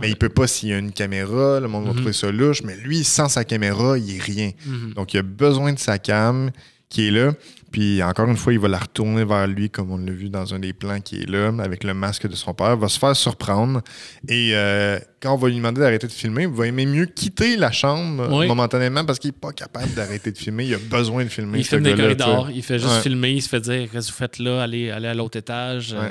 [0.00, 1.96] mais il peut pas s'il y a une caméra, le monde va Mhm.
[1.96, 4.50] trouver ça louche, mais lui, sans sa caméra, il est rien.
[4.66, 4.94] Mhm.
[4.94, 6.50] Donc il a besoin de sa cam
[6.88, 7.32] qui est là.
[7.72, 10.52] Puis encore une fois, il va la retourner vers lui, comme on l'a vu dans
[10.54, 13.16] un des plans qui est là, avec le masque de son père, va se faire
[13.16, 13.80] surprendre.
[14.28, 17.56] Et euh, quand on va lui demander d'arrêter de filmer, il va aimer mieux quitter
[17.56, 18.46] la chambre Oui.
[18.46, 20.66] momentanément parce qu'il n'est pas capable d'arrêter de filmer.
[20.66, 21.58] Il a besoin de filmer.
[21.60, 23.00] Il ce filme des corridors, il fait juste Ouais.
[23.00, 25.94] filmer, il se fait dire Qu'est-ce que vous faites là, allez, allez à l'autre étage.
[25.98, 26.10] euh.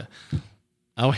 [0.98, 1.16] Ah ouais,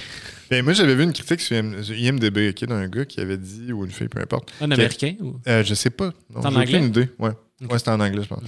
[0.52, 3.38] Ben, moi, j'avais vu une critique sur IM- sur IMDB ok, d'un gars qui avait
[3.38, 4.52] dit, ou une fille, peu importe.
[4.62, 5.40] un américain ou...
[5.48, 6.14] Euh, je sais pas.
[6.30, 6.76] Non, C'est en anglais?
[6.76, 7.10] aucune idée.
[7.18, 7.32] Ouais,
[7.62, 8.44] ouais c'était en anglais, je pense.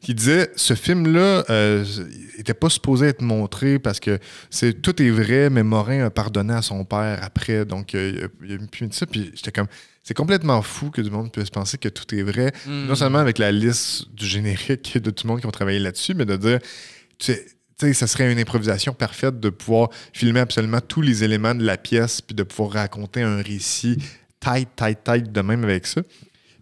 [0.00, 1.84] Qui disait ce film-là euh,
[2.38, 4.18] était pas supposé être montré parce que
[4.48, 7.64] c'est tout est vrai, mais Morin a pardonné à son père après.
[7.64, 9.06] Donc, euh, il a- il a pu ça.
[9.06, 9.66] Puis j'étais comme.
[10.04, 12.52] C'est complètement fou que du monde puisse penser que tout est vrai.
[12.66, 12.86] Hmm.
[12.86, 16.14] Non seulement avec la liste du générique de tout le monde qui ont travaillé là-dessus,
[16.14, 16.58] mais de dire.
[17.18, 17.44] Tu sais,
[17.78, 21.64] tu sais, ça serait une improvisation parfaite de pouvoir filmer absolument tous les éléments de
[21.64, 23.98] la pièce puis de pouvoir raconter un récit
[24.40, 26.00] tight, tight, tight de même avec ça.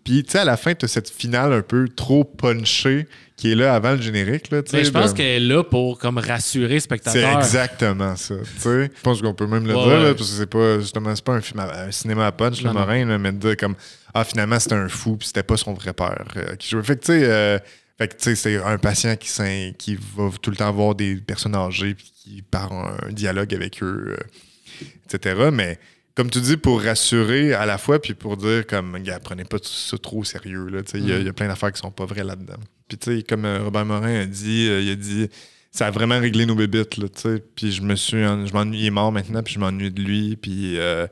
[0.07, 3.51] Puis, tu sais, à la fin, tu as cette finale un peu trop punchée qui
[3.51, 4.51] est là avant le générique.
[4.51, 7.37] Là, Mais je pense de- qu'elle est là pour comme rassurer le c'est spectateur.
[7.39, 8.35] exactement ça.
[8.65, 11.25] Je pense qu'on peut même le Ouais, dire, là, parce que c'est pas justement c'est
[11.25, 12.75] pas un film à- un cinéma à punch, le Non.
[12.75, 13.75] Morin, là, mais de dire comme
[14.15, 16.83] Ah, finalement, c'était un fou, puis c'était pas son vrai père euh, qui jouait.
[16.85, 17.59] Fait que tu sais, euh,
[17.99, 19.29] fait que, tu sais, c'est un patient qui,
[19.77, 23.83] qui va tout le temps voir des personnes âgées, puis qui parle un dialogue avec
[23.83, 25.51] eux, euh, etc.
[25.53, 25.79] Mais
[26.17, 29.59] comme tu dis, pour rassurer à la fois, puis pour dire comme, gars, prenez pas
[29.61, 30.67] tout ça trop au sérieux.
[30.95, 31.27] Il y, Mm.
[31.27, 32.57] y a plein d'affaires qui sont pas vraies là-dedans.
[32.89, 35.29] Puis tu sais, comme euh, Robert Morin a dit, euh, il a dit
[35.71, 37.45] ça a vraiment réglé nos bébites, là, tu sais.
[37.55, 40.01] Puis je me suis, en- je m'ennuie, il est mort maintenant, puis je m'ennuie de
[40.03, 41.07] lui, puis euh,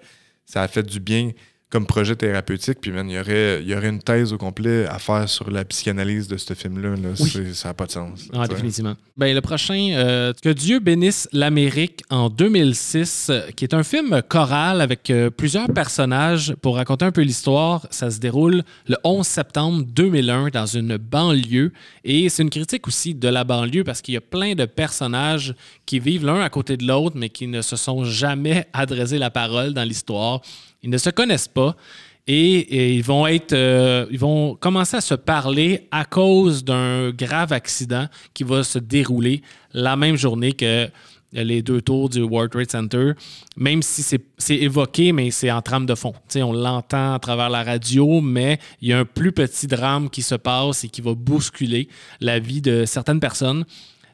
[0.46, 1.30] ça a fait du bien
[1.74, 2.78] comme projet thérapeutique.
[2.80, 5.50] Puis man, il y aurait, il y aurait une thèse au complet à faire sur
[5.50, 6.90] la psychanalyse de ce film-là.
[6.90, 7.08] là.
[7.18, 7.28] Oui.
[7.28, 8.28] C'est- Ça n'a pas de sens.
[8.32, 8.94] Ah, définitivement.
[9.16, 14.22] Ben, le prochain, euh, Que Dieu bénisse l'Amérique en 2006, euh, qui est un film
[14.28, 16.54] choral avec euh, plusieurs personnages.
[16.62, 21.72] Pour raconter un peu l'histoire, ça se déroule le 11 septembre 2001 dans une banlieue.
[22.04, 25.54] Et c'est une critique aussi de la banlieue parce qu'il y a plein de personnages
[25.86, 29.30] qui vivent l'un à côté de l'autre, mais qui ne se sont jamais adressé la
[29.30, 30.40] parole dans l'histoire.
[30.84, 31.74] Ils ne se connaissent pas.
[32.26, 37.52] Et, ils vont être, euh, ils vont commencer à se parler à cause d'un grave
[37.52, 40.88] accident qui va se dérouler la même journée que
[41.32, 43.12] les deux tours du World Trade Center,
[43.56, 44.02] même si
[44.38, 46.14] c'est évoqué, mais c'est en trame de fond.
[46.36, 50.22] On l'entend à travers la radio, mais il y a un plus petit drame qui
[50.22, 51.88] se passe et qui va bousculer
[52.20, 53.64] la vie de certaines personnes.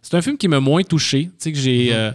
[0.03, 2.13] C'est un film qui m'a moins touché, tu sais, que j'ai, euh,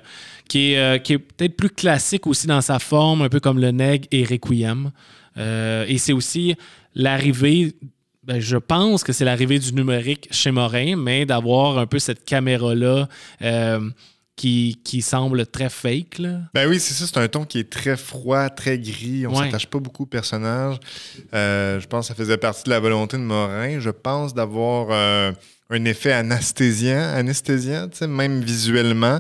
[0.48, 3.72] qui est, euh, est peut-être plus classique aussi dans sa forme, un peu comme Le
[3.72, 4.92] Nègre et Requiem.
[5.38, 6.56] Euh, et c'est aussi
[6.94, 7.76] l'arrivée
[8.24, 12.26] ben, je pense que c'est l'arrivée du numérique chez Morin, mais d'avoir un peu cette
[12.26, 13.08] caméra-là
[14.36, 16.20] qui, qui, semble très fake.
[16.20, 16.40] Là.
[16.54, 17.08] Ben oui, c'est ça.
[17.08, 19.26] C'est un ton qui est très froid, très gris.
[19.28, 20.78] On ne s'attache pas beaucoup au personnage.
[21.34, 23.80] Euh, je pense que ça faisait partie de la volonté de Morin.
[23.80, 25.32] Je pense d'avoir euh,
[25.70, 29.20] un effet anesthésiant, anesthésiant même visuellement,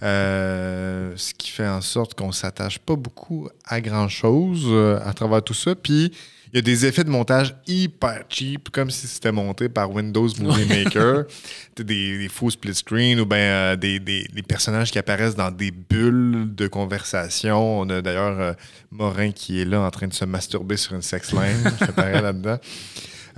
[0.00, 4.66] ce qui fait en sorte qu'on ne s'attache pas beaucoup à grand-chose
[5.02, 5.74] à travers tout ça.
[5.74, 6.12] Puis
[6.52, 10.28] il y a des effets de montage hyper cheap, comme si c'était monté par Windows
[10.40, 11.24] Movie Maker.
[11.76, 15.70] des, des faux split screen ou bien euh, des, des, personnages qui apparaissent dans des
[15.70, 17.80] bulles de conversation.
[17.80, 18.52] On a d'ailleurs euh,
[18.90, 21.72] Morin qui est là en train de se masturber sur une sex line.
[21.76, 22.58] qui apparaît là-dedans.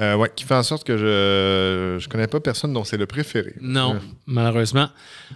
[0.01, 3.07] Euh, ouais, qui fait en sorte que je je connais pas personne dont c'est le
[3.07, 3.55] préféré.
[3.61, 4.89] Non, malheureusement.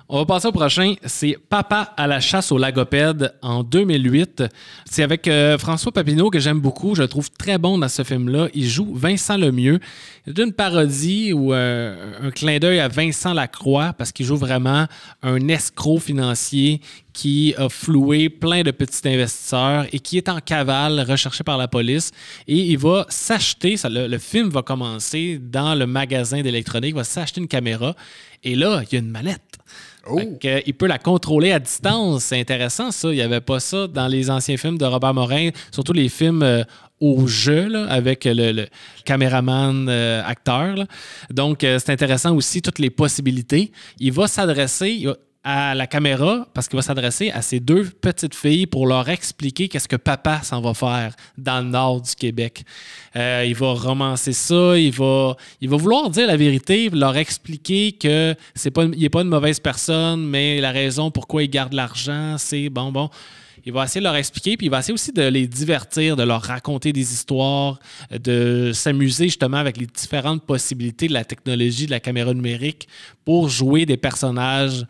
[0.08, 0.94] On va passer au prochain.
[1.04, 4.44] C'est Papa à la chasse au lagopède en 2008.
[4.84, 6.94] C'est avec euh, François Papineau que j'aime beaucoup.
[6.94, 8.48] Je le trouve très bon dans ce film-là.
[8.54, 9.80] Il joue Vincent Lemieux.
[10.26, 14.86] C'est une parodie ou euh, un clin d'œil à Vincent Lacroix parce qu'il joue vraiment
[15.22, 16.80] un escroc financier
[17.12, 21.68] qui a floué plein de petits investisseurs et qui est en cavale recherché par la
[21.68, 22.10] police.
[22.48, 27.04] Et il va s'acheter, le, le, film va commencer dans le magasin d'électronique, il va
[27.04, 27.94] s'acheter une caméra
[28.42, 29.40] et là, il y a une manette.
[30.10, 30.18] Oh.
[30.42, 32.24] il peut la contrôler à distance.
[32.24, 33.08] C'est intéressant, ça.
[33.10, 36.42] Il n'y avait pas ça dans les anciens films de Robert Morin, surtout les films
[36.42, 36.64] euh,
[37.00, 38.66] au jeu avec le,
[39.04, 40.86] caméraman euh, acteur.
[41.30, 43.70] Donc, euh, c'est intéressant aussi toutes les possibilités.
[44.00, 45.06] Il va s'adresser
[45.44, 49.68] à la caméra parce qu'il va s'adresser à ses deux petites filles pour leur expliquer
[49.68, 52.64] qu'est-ce que papa s'en va faire dans le nord du Québec.
[53.16, 57.92] Euh, il va romancer ça, il va, il va vouloir dire la vérité, leur expliquer
[57.92, 61.72] que c'est pas, il n'est pas une mauvaise personne, mais la raison pourquoi il garde
[61.72, 63.10] l'argent, c'est bon, bon.
[63.64, 66.24] Il va essayer de leur expliquer, puis il va essayer aussi de les divertir, de
[66.24, 67.78] leur raconter des histoires,
[68.10, 72.88] de s'amuser justement avec les différentes possibilités de la technologie, de la caméra numérique
[73.24, 74.84] pour jouer des personnages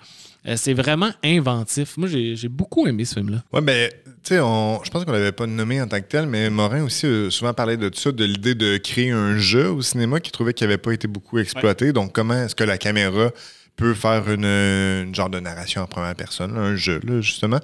[0.47, 1.97] euh, c'est vraiment inventif.
[1.97, 3.43] Moi, j'ai beaucoup aimé ce film-là.
[3.53, 3.91] Ouais, ben,
[4.23, 7.07] tu sais, je pense qu'on l'avait pas nommé en tant que tel, mais Morin aussi
[7.31, 10.67] souvent parlé de ça, de l'idée de créer un jeu au cinéma qui trouvait qu'il
[10.67, 11.93] n'avait pas été beaucoup exploité.
[11.93, 13.31] Donc, comment est-ce que la caméra
[13.77, 17.61] peut faire une, genre de narration en première personne, un jeu, là, justement?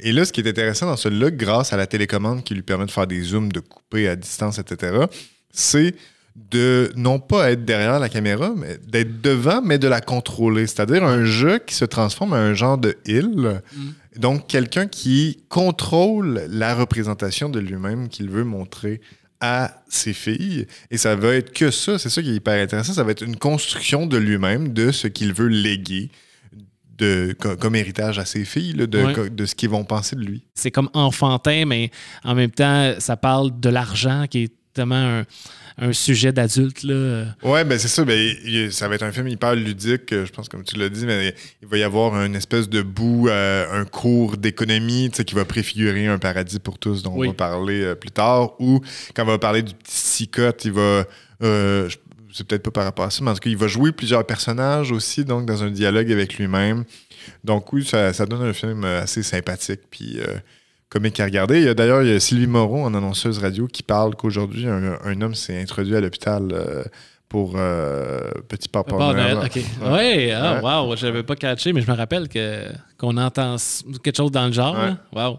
[0.00, 2.86] Et là, ce qui est intéressant dans celui-là, grâce à la télécommande qui lui permet
[2.86, 5.06] de faire des zooms, de couper à distance, etc.,
[5.50, 5.94] c'est
[6.34, 10.66] de non pas être derrière la caméra, mais d'être devant, mais de la contrôler.
[10.66, 13.62] C'est-à-dire un jeu qui se transforme en un genre de île.
[13.74, 14.20] Mm.
[14.20, 19.00] Donc, quelqu'un qui contrôle la représentation de lui-même qu'il veut montrer
[19.40, 20.66] à ses filles.
[20.90, 23.24] Et ça va être que ça, c'est ça qui est hyper intéressant, ça va être
[23.24, 26.10] une construction de lui-même, de ce qu'il veut léguer.
[26.98, 30.44] De, comme héritage à ses filles, de, de, ce qu'ils vont penser de lui.
[30.54, 31.90] C'est comme enfantin, mais
[32.22, 35.24] en même temps, ça parle de l'argent qui est tellement un,
[35.78, 36.84] un sujet d'adulte.
[37.42, 38.04] Ouais, ben c'est ça.
[38.04, 41.34] Ben, ça va être un film hyper ludique, je pense, comme tu l'as dit, mais
[41.62, 46.06] il va y avoir une espèce de bout, euh, un cours d'économie qui va préfigurer
[46.06, 48.60] un paradis pour tous, dont on va parler euh, plus tard.
[48.60, 48.80] Ou
[49.14, 51.04] quand on va parler du petit cicotte, il va.
[51.42, 51.88] Euh,
[52.34, 54.24] c'est peut-être pas par rapport à ça, mais en tout cas, il va jouer plusieurs
[54.24, 56.84] personnages aussi, donc dans un dialogue avec lui-même.
[57.44, 59.80] Donc oui, ça, ça, donne un film assez sympathique.
[59.90, 60.18] Puis
[60.92, 61.74] comique à regarder.
[61.74, 65.58] D'ailleurs, il y a Sylvie Moreau, en annonceuse radio, qui parle qu'aujourd'hui, un, homme s'est
[65.58, 66.84] introduit à l'hôpital euh,
[67.30, 69.38] pour euh, Petit Papa Noël.
[69.38, 69.58] OK.
[69.86, 72.64] Oui, ah, wow, je n'avais pas catché, mais je me rappelle que,
[72.98, 73.56] qu'on entend
[74.02, 74.76] quelque chose dans le genre.
[75.14, 75.38] Wow.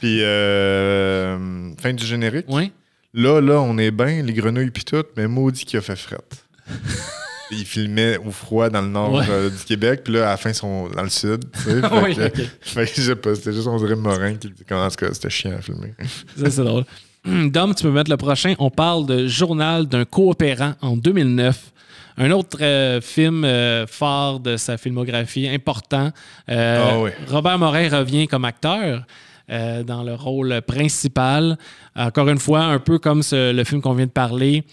[0.00, 2.46] Puis, euh, fin du générique.
[2.48, 2.72] Oui.
[3.14, 6.44] Là, là, on est bien, les grenouilles puis tout, mais maudit qui a fait frette.
[7.52, 10.50] il filmait au froid dans le nord euh, du Québec, puis là, à la fin,
[10.50, 11.44] ils sont dans le sud.
[11.52, 12.14] Tu sais, oui,
[12.60, 15.60] fait je sais pas, c'était juste, on dirait Morin qui dit comment c'était chiant à
[15.60, 15.92] filmer.
[16.36, 16.84] Ça, c'est drôle.
[17.24, 18.54] Dom, tu peux mettre le prochain.
[18.58, 21.72] On parle de Journal d'un coopérant en 2009.
[22.16, 26.10] Un autre euh, film euh, phare de sa filmographie, important.
[26.48, 26.98] Ah
[27.28, 29.04] Robert Morin revient comme acteur.
[29.48, 31.58] dans le rôle principal.
[31.96, 34.64] Encore une fois, un peu comme le film qu'on vient de parler,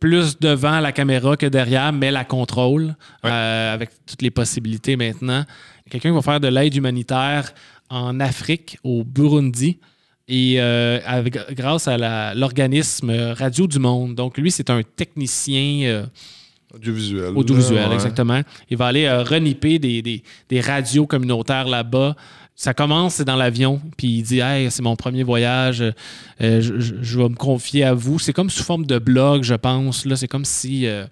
[0.00, 2.94] plus devant la caméra que derrière, mais la contrôle
[3.24, 5.44] euh, avec toutes les possibilités maintenant.
[5.90, 7.52] Quelqu'un va faire de l'aide humanitaire
[7.88, 9.78] en Afrique, au Burundi,
[10.28, 10.98] et euh,
[11.52, 14.14] grâce à l'organisme Radio du Monde.
[14.14, 15.82] Donc, lui, c'est un technicien.
[15.84, 16.06] Euh,
[16.74, 17.32] audiovisuel.
[17.36, 18.40] Audiovisuel, exactement.
[18.68, 22.16] Il va aller reniper des, des, radios communautaires là-bas
[22.56, 25.92] ça commence, c'est dans l'avion, puis il dit Hey, c'est mon premier voyage, euh,
[26.62, 28.18] je, vais me confier à vous.
[28.18, 30.06] C'est comme sous forme de blog, je pense.
[30.06, 31.04] Là, c'est comme si euh,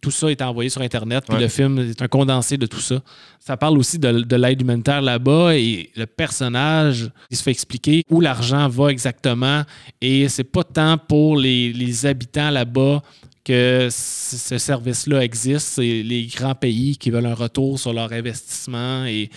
[0.00, 3.00] tout ça était envoyé sur Internet, puis le film est un condensé de tout ça.
[3.40, 8.20] Ça parle aussi de, l'aide humanitaire là-bas et le personnage, il se fait expliquer où
[8.20, 9.64] l'argent va exactement.
[10.00, 13.02] Et c'est pas tant pour les, les habitants là-bas
[13.44, 15.74] que ce service-là existe.
[15.74, 19.04] C'est les grands pays qui veulent un retour sur leur investissement.
[19.04, 19.30] Et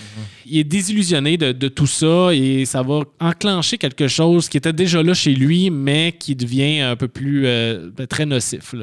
[0.46, 4.74] il est désillusionné de, de tout ça et ça va enclencher quelque chose qui était
[4.74, 8.74] déjà là chez lui, mais qui devient un peu plus euh, ben, très nocif.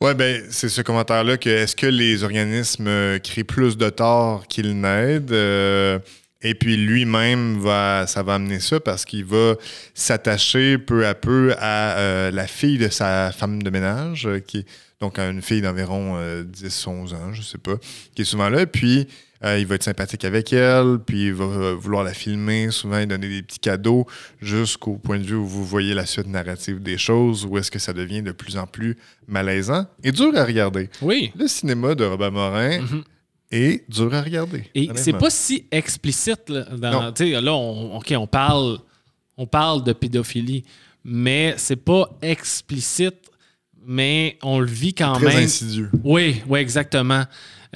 [0.00, 4.46] Ouais, ben, c'est ce commentaire-là que est-ce que les organismes euh, créent plus de tort
[4.46, 5.32] qu'ils n'aident?
[5.32, 5.98] Euh,
[6.44, 9.54] et puis lui-même, va, ça va amener ça parce qu'il va
[9.94, 14.58] s'attacher peu à peu à euh, la fille de sa femme de ménage, euh, qui
[14.58, 14.66] est
[15.00, 17.74] donc une fille d'environ 10-11 ans, je sais pas,
[18.14, 18.64] qui est souvent là.
[18.64, 19.06] Puis
[19.44, 22.98] euh, il va être sympathique avec elle, puis il va euh, vouloir la filmer, souvent
[22.98, 24.06] il donner des petits cadeaux,
[24.40, 27.78] jusqu'au point de vue où vous voyez la suite narrative des choses, où est-ce que
[27.78, 28.96] ça devient de plus en plus
[29.28, 30.88] malaisant et dur à regarder.
[31.02, 31.30] Oui.
[31.36, 33.02] Le cinéma de Robert Morin Mhm.
[33.50, 34.64] Est dur à regarder.
[34.74, 36.48] Et c'est pas si explicite.
[36.48, 38.78] Là, dans- là, on, OK, on parle,
[39.36, 40.64] on parle de pédophilie,
[41.04, 43.30] mais c'est pas explicite,
[43.86, 45.44] mais on le vit quand très même.
[45.44, 45.90] insidieux.
[46.02, 47.24] Oui, oui, exactement.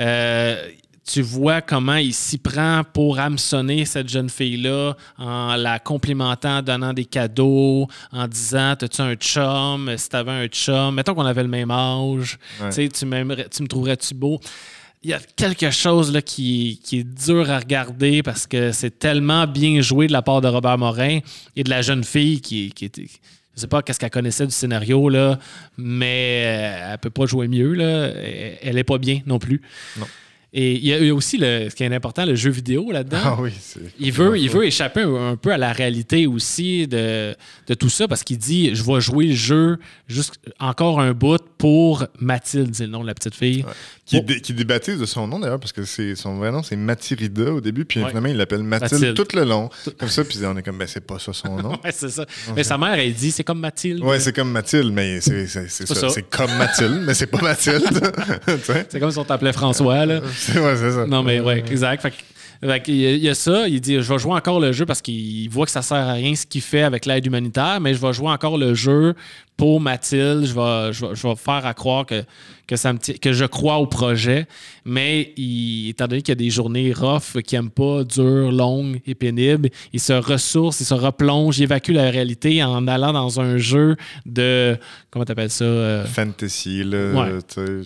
[0.00, 0.68] Euh,
[1.10, 6.62] tu vois comment il s'y prend pour hameçonner cette jeune fille-là en la complimentant, en
[6.62, 9.90] donnant des cadeaux, en disant T'as-tu un chum?
[9.96, 12.68] Si t'avais un chum, mettons qu'on avait le même âge, Ouais.
[12.68, 14.38] tu sais, tu m'aimerais- tu me trouverais-tu beau?
[15.02, 18.98] Il y a quelque chose là, qui, qui est dur à regarder parce que c'est
[18.98, 21.20] tellement bien joué de la part de Robert Morin
[21.56, 23.06] et de la jeune fille qui, qui était.
[23.54, 25.38] Je sais pas qu'est-ce qu'elle connaissait du scénario, là,
[25.76, 27.74] mais euh, elle peut pas jouer mieux.
[27.74, 28.06] Là.
[28.08, 29.60] Elle- Elle est pas bien non plus.
[29.98, 30.06] Non.
[30.54, 33.18] Et il y a aussi, le, ce qui est important, le jeu vidéo là-dedans.
[33.22, 33.50] Ah oui.
[34.00, 37.90] Il veut, il veut échapper un, un peu à la réalité aussi de, de tout
[37.90, 39.76] ça parce qu'il dit je vais jouer le jeu
[40.06, 43.62] juste encore un bout pour Mathilde, c'est le nom de la petite fille.
[43.62, 43.72] Ouais.
[44.08, 46.76] Qui, dé- qui débaptise de son nom d'ailleurs, parce que c'est son vrai nom, c'est
[46.76, 48.08] Mathilda au début, puis Ouais.
[48.08, 49.14] finalement il l'appelle Mathilde, Mathilde.
[49.14, 49.68] tout le long.
[49.98, 51.72] Comme ça, puis on est comme, ben c'est pas ça son nom.
[51.84, 52.24] Ouais, c'est ça.
[52.56, 54.02] Mais sa mère, elle dit c'est comme Mathilde.
[54.02, 55.60] Ouais, c'est comme Mathilde, mais c'est ça.
[55.68, 56.08] ça.
[56.08, 57.84] C'est comme Mathilde, mais c'est pas Mathilde.
[58.88, 60.06] C'est comme si on t'appelait François.
[60.06, 60.20] Là.
[60.36, 61.06] C'est ouais, ça.
[61.06, 62.02] Non, mais ouais, exact.
[62.02, 62.16] Fait que-
[62.62, 65.64] il y a ça, il dit je vais jouer encore le jeu parce qu'il voit
[65.64, 68.30] que ça sert à rien ce qu'il fait avec l'aide humanitaire, mais je vais jouer
[68.30, 69.14] encore le jeu
[69.56, 70.44] pour Mathilde.
[70.44, 72.24] Je vais, je vais, je vais faire à croire que,
[72.66, 74.46] que, ça me que je crois au projet.
[74.84, 79.00] Mais il- étant donné qu'il y a des journées rough qu'il n'aime pas, dures, longues
[79.06, 83.40] et pénibles, il se ressource, il se replonge, il évacue la réalité en allant dans
[83.40, 84.76] un jeu de.
[85.10, 87.12] Comment t'appelles ça euh, Fantasy, là.
[87.12, 87.38] Ouais.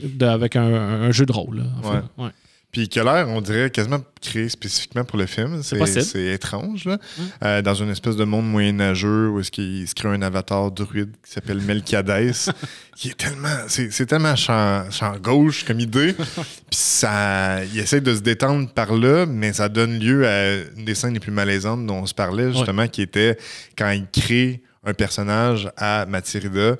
[0.02, 1.58] de- Avec un, un jeu de rôle.
[1.58, 2.00] là.
[2.18, 2.30] Ouais.
[2.72, 5.62] Puis qui a l'air, on dirait, quasiment créé spécifiquement pour le film.
[5.62, 6.96] C'est étrange, là.
[7.44, 11.10] Euh, dans une espèce de monde moyenâgeux où est-ce qu'il se crée un avatar druide
[11.22, 12.32] qui s'appelle Melchiades,
[12.96, 13.58] qui est tellement...
[13.68, 16.14] C'est tellement champ, champ gauche comme idée.
[16.14, 16.24] Puis
[16.70, 17.62] ça...
[17.66, 21.12] Il essaie de se détendre par là, mais ça donne lieu à une des scènes
[21.12, 23.36] les plus malaisantes dont on se parlait, justement, qui était
[23.76, 26.76] quand il crée un personnage à Mathilda.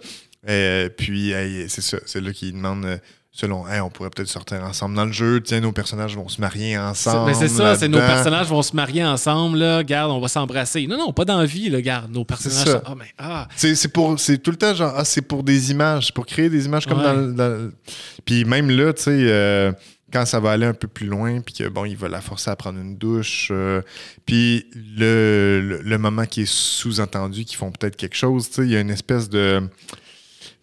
[0.49, 1.35] Euh, puis,
[1.69, 1.99] c'est ça.
[2.07, 2.87] C'est là qu'il demande...
[2.87, 2.97] euh,
[3.35, 5.41] Selon, Hey, on pourrait peut-être sortir ensemble dans le jeu.
[5.41, 7.31] Tiens, nos personnages vont se marier ensemble.
[7.31, 9.79] ben, c'est ça, c'est nos personnages vont se marier ensemble, là.
[9.79, 10.87] Regarde, on va s'embrasser.
[10.87, 11.79] Non, non, pas d'envie, là.
[11.79, 12.81] Regarde, nos personnages.
[12.85, 13.49] Ah, mais, ah.
[13.57, 16.27] C'est c'est pour c'est tout le temps genre ah, c'est pour des images, c'est pour
[16.27, 17.05] créer des images comme Ouais.
[17.05, 17.75] dans, le- dans le-
[18.27, 19.73] puis même là tu sais euh,
[20.13, 22.51] quand ça va aller un peu plus loin puis que bon il va la forcer
[22.51, 23.81] à prendre une douche euh,
[24.27, 28.63] puis le, le, le moment qui est sous-entendu qu'ils font peut-être quelque chose, tu sais
[28.65, 29.63] il y a une espèce de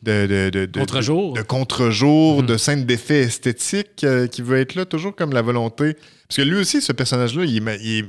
[0.01, 1.33] de, de, de- de- Contre-jour.
[1.33, 2.45] de, contre-jour, Mhm.
[2.47, 5.95] de scène d'effet esthétique euh, qui veut être là, toujours comme la volonté.
[6.27, 8.05] Parce que lui aussi, ce personnage-là, il, il,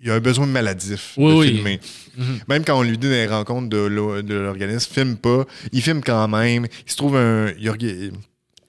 [0.00, 1.46] il a un besoin maladif Oui, de oui.
[1.54, 1.80] filmer.
[2.16, 2.38] Mhm.
[2.48, 5.82] Même quand on lui dit dans les rencontres de l'o- de l'organisme, filme pas, il
[5.82, 6.66] filme quand même.
[6.86, 7.52] Il se trouve un.
[7.58, 8.10] Il, orga-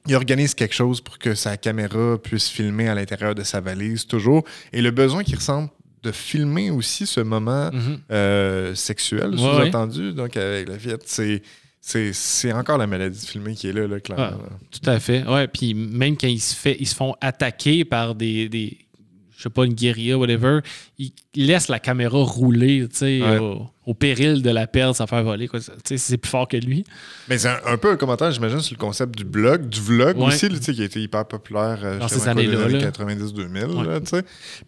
[0.07, 4.05] il organise quelque chose pour que sa caméra puisse filmer à l'intérieur de sa valise,
[4.07, 4.43] toujours.
[4.73, 5.69] Et le besoin qu'il ressent
[6.01, 7.99] de filmer aussi ce moment Mhm.
[8.11, 11.41] euh, sexuel, Ouais, sous-entendu, donc avec la fillette, c'est.
[11.81, 14.37] C'est encore la maladie de filmer qui est là, là clairement.
[14.43, 15.25] Ah, tout à fait.
[15.25, 18.77] Ouais, puis même quand ils se, font attaquer par des
[19.39, 20.59] je sais pas, une guérilla, whatever,
[20.97, 23.37] ils laissent la caméra rouler, tu sais, Ouais.
[23.37, 25.47] au, au péril de la perdre, sans faire voler.
[25.47, 25.61] quoi.
[25.61, 26.83] Tu sais, c'est plus fort que lui.
[27.29, 30.17] Mais c'est un, un peu un commentaire, j'imagine, sur le concept du blog, du vlog
[30.17, 30.25] Ouais.
[30.25, 32.91] aussi, tu sais, qui a été hyper populaire euh, Dans ces années-là, dans les là.
[32.91, 33.65] 90-2000.
[33.77, 33.87] Ouais.
[33.87, 34.23] là, tu sais.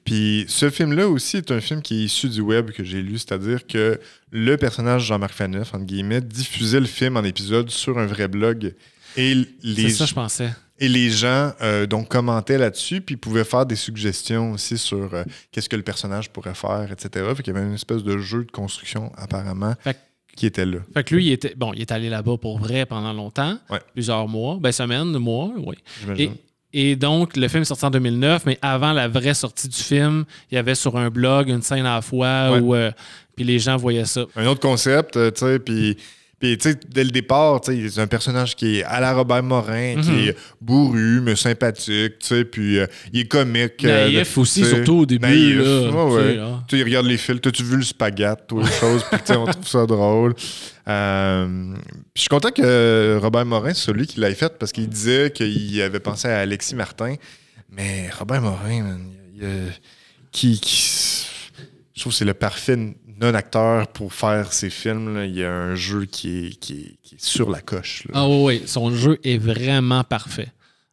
[0.05, 3.17] Puis ce film-là aussi est un film qui est issu du web que j'ai lu,
[3.17, 3.99] c'est-à-dire que
[4.31, 8.73] le personnage Jean-Marc Faneuf, entre guillemets, diffusait le film en épisode sur un vrai blog.
[9.17, 10.49] Et C'est les, ça, je pensais.
[10.81, 15.23] Et les gens euh, donc commentaient là-dessus, puis pouvaient faire des suggestions aussi sur euh,
[15.51, 17.25] qu'est-ce que le personnage pourrait faire, etc.
[17.35, 19.95] Fait qu'il y avait une espèce de jeu de construction, apparemment, Fait
[20.35, 20.79] qui était là.
[20.93, 23.79] Fait que lui, il était, bon, il est allé là-bas pour vrai pendant longtemps, Ouais.
[23.93, 25.75] plusieurs mois, ben semaines, mois, oui.
[25.75, 26.33] Et, J'imagine.
[26.73, 30.23] et donc, le film est sorti en 2009, mais avant la vraie sortie du film,
[30.49, 32.59] il y avait sur un blog une scène à la fois Ouais.
[32.59, 32.91] où euh,
[33.35, 34.25] puis les gens voyaient ça.
[34.35, 35.97] Un autre concept, tu sais, puis
[36.41, 39.13] Puis, tu sais, dès le départ, tu sais, c'est un personnage qui est à la
[39.13, 40.19] Robert Morin, qui Mhm.
[40.29, 43.85] est bourru, mais sympathique, tu sais, puis euh, il est comique.
[43.85, 45.27] euh, Naïf de- aussi, tu surtout au début.
[45.27, 45.61] naïf, là,
[46.05, 46.37] ouais, tu ouais.
[46.39, 46.63] hein.
[46.67, 47.39] Tu sais, il regarde les fils.
[47.39, 49.03] T'as-tu vu le spaghette ou autre chose?
[49.09, 50.33] Puis, tu sais, on trouve ça drôle.
[50.87, 51.83] Euh, puis
[52.15, 55.79] je suis content que Robert Morin, c'est celui qui l'ait fait parce qu'il disait qu'il
[55.81, 57.15] avait pensé à Alexis Martin.
[57.71, 58.99] Mais Robert Morin, man,
[59.35, 59.71] il- il-
[60.31, 61.27] qui, qui-
[61.93, 62.77] je trouve que c'est le parfait
[63.21, 65.13] non-acteur pour faire ses films.
[65.15, 65.25] là.
[65.25, 68.03] Il y a un jeu qui est, qui est- qui est sur la coche.
[68.07, 68.11] là.
[68.15, 70.47] Ah oui, oui, son jeu est vraiment parfait.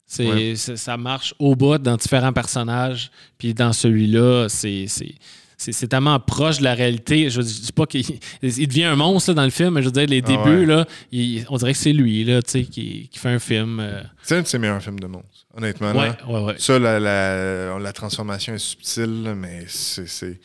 [0.06, 0.54] C'est, Ouais.
[0.56, 3.10] c'est- ça marche au bout dans différents personnages.
[3.38, 7.28] Puis dans celui-là, c'est, c'est, tellement proche de la réalité.
[7.30, 8.04] Je ne dis pas qu'il
[8.42, 10.60] il devient un monstre là, dans le film, mais je veux dire, les Ah débuts,
[10.60, 10.66] ouais.
[10.66, 12.64] là, il- on dirait que c'est lui là, qui,
[13.10, 13.80] qui fait un film.
[13.80, 15.92] euh, C'est un de ses meilleurs films de monstres, honnêtement.
[15.92, 16.16] là.
[16.26, 16.54] ouais, ouais, ouais.
[16.58, 20.38] Ça, la, la- la transformation est subtile, là, mais c'est-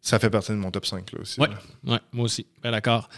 [0.00, 1.40] ça fait partie de mon top 5 là, aussi.
[1.40, 1.48] Là.
[1.84, 2.46] Ouais, moi aussi.
[2.62, 3.08] Ben, d'accord.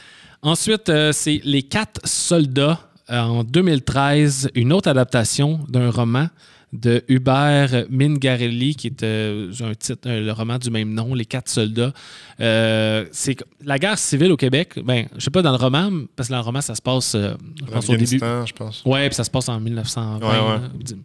[0.42, 2.80] Ensuite, euh, c'est Les Quatre Soldats
[3.10, 6.28] euh, en 2013, une autre adaptation d'un roman
[6.72, 11.48] de Hubert Mingarelli, qui est euh, un titre, le roman du même nom, Les Quatre
[11.48, 11.92] Soldats.
[12.40, 14.80] Euh, c'est la guerre civile au Québec.
[14.82, 17.14] Ben, je sais pas dans le roman, parce que dans le roman, ça se passe,
[17.14, 18.18] je pense, au début.
[18.18, 18.82] Je pense.
[18.84, 20.20] Ouais, puis ça se passe en 1920.
[20.20, 20.96] Ouais, ouais.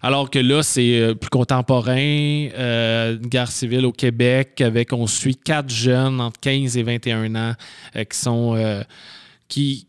[0.00, 5.06] Alors que là, c'est euh, plus contemporain, euh, une guerre civile au Québec, avec on
[5.06, 7.52] suit quatre jeunes entre 15 et 21 ans
[7.96, 8.84] euh, qui sont
[9.48, 9.86] qui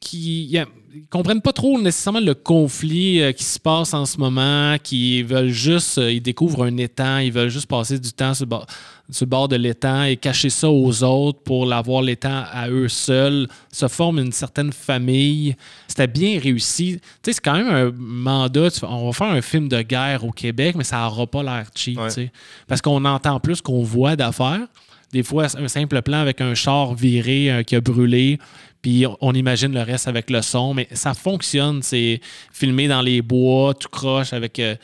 [0.00, 0.56] qui
[0.94, 5.22] ils comprennent pas trop nécessairement le conflit euh, qui se passe en ce moment, qui
[5.22, 8.50] veulent juste, euh, ils découvrent un étang, ils veulent juste passer du temps sur le
[8.50, 8.66] bord,
[9.10, 12.88] sur le bord de l'étang et cacher ça aux autres pour l'avoir l'étang à eux
[12.88, 15.56] seuls, se forme une certaine famille.
[15.86, 16.98] C'était bien réussi.
[17.00, 18.70] Tu sais, c'est quand même un mandat.
[18.70, 21.66] tu on va faire un film de guerre au Québec, mais ça n'aura pas l'air
[21.74, 22.08] cheap, Ouais.
[22.08, 22.32] tu sais.
[22.66, 24.66] Parce qu'on entend plus qu'on voit d'affaires.
[25.10, 28.38] Des fois, un simple plan avec un char viré euh, qui a brûlé,
[28.82, 31.82] puis on- imagine le reste avec le son, mais ça fonctionne.
[31.82, 32.20] C'est
[32.52, 34.74] filmé dans les bois, tout croche, avec euh,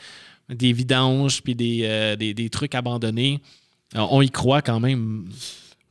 [0.49, 3.41] des vidanges, puis des, euh, des, des trucs abandonnés.
[3.93, 5.25] Alors, on y croit quand même.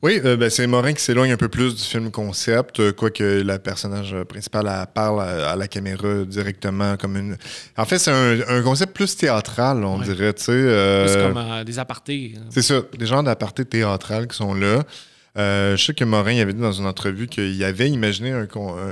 [0.03, 3.23] Oui, euh, ben, c'est Morin qui s'éloigne un peu plus du film concept, euh, quoique
[3.41, 7.37] la personnage principal elle parle à, à la caméra directement comme une.
[7.75, 10.05] En fait, c'est un, un concept plus théâtral, on Ouais.
[10.05, 10.51] dirait, tu sais.
[10.51, 12.35] euh, C'est comme euh, des apartés.
[12.51, 14.83] C'est ça, des genres d'apartés théâtrales qui sont là.
[15.37, 18.47] Euh, je sais que Morin avait dit dans une entrevue qu'il avait imaginé un-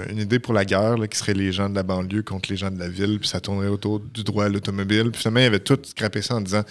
[0.09, 2.69] une idée pour la guerre, qui serait les gens de la banlieue contre les gens
[2.69, 5.09] de la ville, puis ça tournerait autour du droit à l'automobile.
[5.11, 6.63] Puis finalement, il avait tout scrappé ça en disant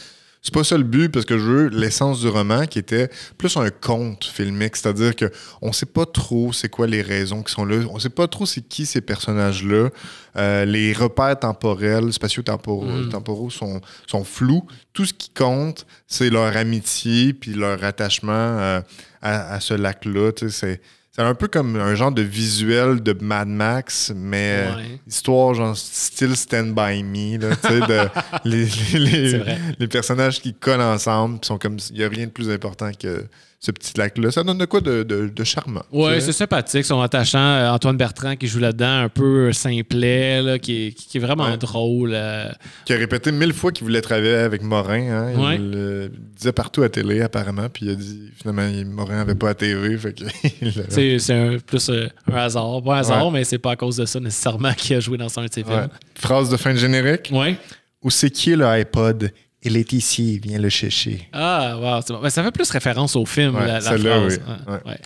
[0.43, 3.09] c'est pas ça le but, parce que je veux l'essence du roman qui était
[3.39, 7.53] plus un conte filmique, c'est-à-dire que on sait pas trop c'est quoi les raisons qui
[7.53, 9.91] sont là, on sait pas trop c'est qui ces personnages-là.
[10.37, 13.09] Euh, les repères temporels, spatio-temporaux Mm.
[13.11, 14.67] temporaux sont, sont flous.
[14.93, 18.81] Tout ce qui compte, c'est leur amitié puis leur attachement euh,
[19.21, 20.33] à, à ce lac-là.
[20.33, 20.81] tu sais, C'est
[21.15, 25.01] c'est un peu comme un genre de visuel de Mad Max, mais euh, Ouais.
[25.07, 27.39] histoire genre style Stand By Me.
[27.39, 28.09] Là, tu sais, de,
[28.49, 28.65] les,
[28.99, 29.45] les-
[29.79, 33.27] les- personnages qui collent ensemble, sont comme il n'y a rien de plus important que
[33.65, 34.33] ce petit lac-là.
[34.33, 35.85] Ça donne de quoi de, de, de charmant.
[35.93, 36.81] Tu c'est sympathique.
[36.81, 37.39] Ils sont attachants.
[37.39, 41.45] Euh, Antoine Bertrand qui joue là-dedans, un peu simplet, là, qui, est, qui est vraiment
[41.45, 41.57] Ouais.
[41.59, 42.11] drôle.
[42.13, 42.49] euh.
[42.87, 45.09] Qui a répété mille fois qu'il voulait travailler avec Morin.
[45.13, 45.31] Hein.
[45.35, 45.59] Il Ouais.
[45.59, 47.69] le disait partout à télé, apparemment.
[47.73, 49.97] Puis il a dit, finalement, Morin n'avait pas à TV.
[50.89, 52.83] C'est plus euh, un hasard.
[52.83, 53.33] Pas un hasard, Ouais.
[53.33, 55.63] mais c'est pas à cause de ça nécessairement qu'il a joué dans un de ses
[55.63, 55.89] films.
[56.17, 57.31] Phrase de fin de générique?
[57.33, 57.57] Ouais.
[58.03, 59.31] Où c'est qui est le iPod?
[59.65, 61.29] Il est ici, viens le chercher.
[61.33, 62.21] Ah, wow, c'est bon.
[62.21, 64.01] Ben, ça fait plus référence au film, Ouais, la, phrase.
[64.03, 64.09] oui.
[64.09, 64.81] Ouais, Ouais.
[64.87, 64.99] ouais.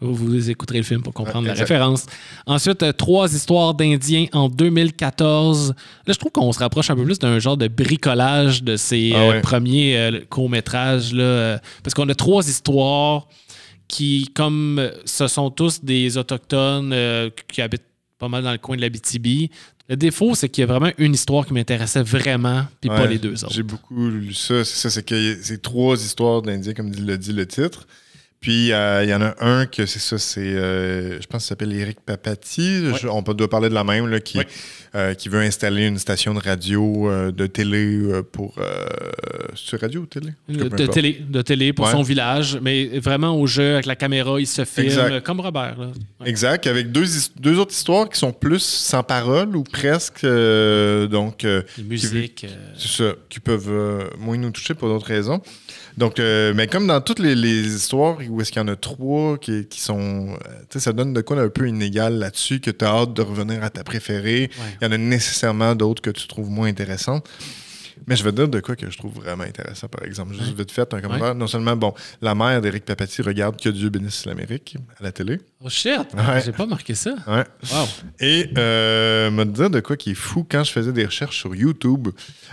[0.00, 2.06] Vous, vous écouterez le film pour comprendre la référence.
[2.46, 5.74] Ensuite, euh, trois histoires d'Indiens en 2014.
[6.06, 9.12] Là, je trouve qu'on se rapproche un peu plus d'un genre de bricolage de ces
[9.14, 11.12] Ah euh, premiers euh, courts-métrages.
[11.12, 13.26] là, euh, parce qu'on a trois histoires
[13.88, 17.82] qui, comme ce sont tous des Autochtones euh, qui habitent
[18.18, 19.50] pas mal dans le coin de l'Abitibi,
[19.88, 23.18] le défaut, c'est qu'il y a vraiment une histoire qui m'intéressait vraiment, puis pas les
[23.18, 23.52] deux autres.
[23.54, 24.64] J'ai beaucoup lu ça.
[24.64, 27.86] C'est ça, c'est que c'est trois histoires d'Indiens, comme le dit le titre.
[28.44, 31.48] Puis euh, il y en a un que c'est ça, c'est euh, je pense qu'il
[31.48, 32.90] s'appelle Eric Papati.
[33.00, 34.38] Je- on peut- doit parler de la même là, qui,
[34.94, 38.02] euh, qui veut installer une station de radio, de télé
[38.32, 38.56] pour
[39.54, 40.32] sur radio ou télé?
[40.50, 41.92] De, télé, de télé pour Ouais.
[41.92, 45.20] son village, mais vraiment au jeu, avec la caméra, il se filme, Exact.
[45.24, 45.76] comme Robert.
[45.78, 45.86] Là.
[46.20, 46.28] Ouais.
[46.28, 47.06] Exact, avec deux,
[47.40, 50.20] deux autres histoires qui sont plus sans parole ou presque.
[50.22, 55.40] donc, euh, C'est ça, qui peuvent moins nous toucher pour d'autres raisons.
[55.96, 59.38] Donc, mais comme dans toutes les, les histoires où est-ce qu'il y en a trois
[59.38, 60.28] qui, qui sont.
[60.28, 60.34] euh,
[60.68, 63.22] tu sais, ça donne de quoi un peu inégal là-dessus, que tu as hâte de
[63.22, 64.50] revenir à ta préférée.
[64.50, 64.76] ouais.
[64.80, 67.28] Il y en a nécessairement d'autres que tu trouves moins intéressantes.
[68.06, 70.34] Mais je vais te dire de quoi que je trouve vraiment intéressant, par exemple.
[70.34, 71.34] Juste vite fait, un commentaire.
[71.34, 75.40] Non seulement, bon, la mère d'Éric Papati regarde Que Dieu bénisse l'Amérique à la télé.
[75.66, 76.12] Oh shit!
[76.12, 76.42] Ouais.
[76.44, 77.14] J'ai pas marqué ça.
[77.26, 77.44] Ouais.
[77.72, 77.86] Wow.
[78.20, 81.54] Et euh, me dire de quoi qui est fou quand je faisais des recherches sur
[81.54, 82.08] YouTube.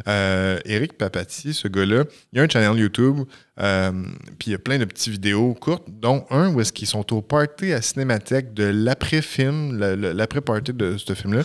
[0.08, 3.26] Euh, Eric Papati, ce gars-là, il y a un channel YouTube,
[3.60, 3.92] euh,
[4.40, 7.14] puis il y a plein de petites vidéos courtes, dont un où est-ce qu'ils sont
[7.14, 11.42] au party à Cinémathèque de l'après-film, l'après-party de ce film-là.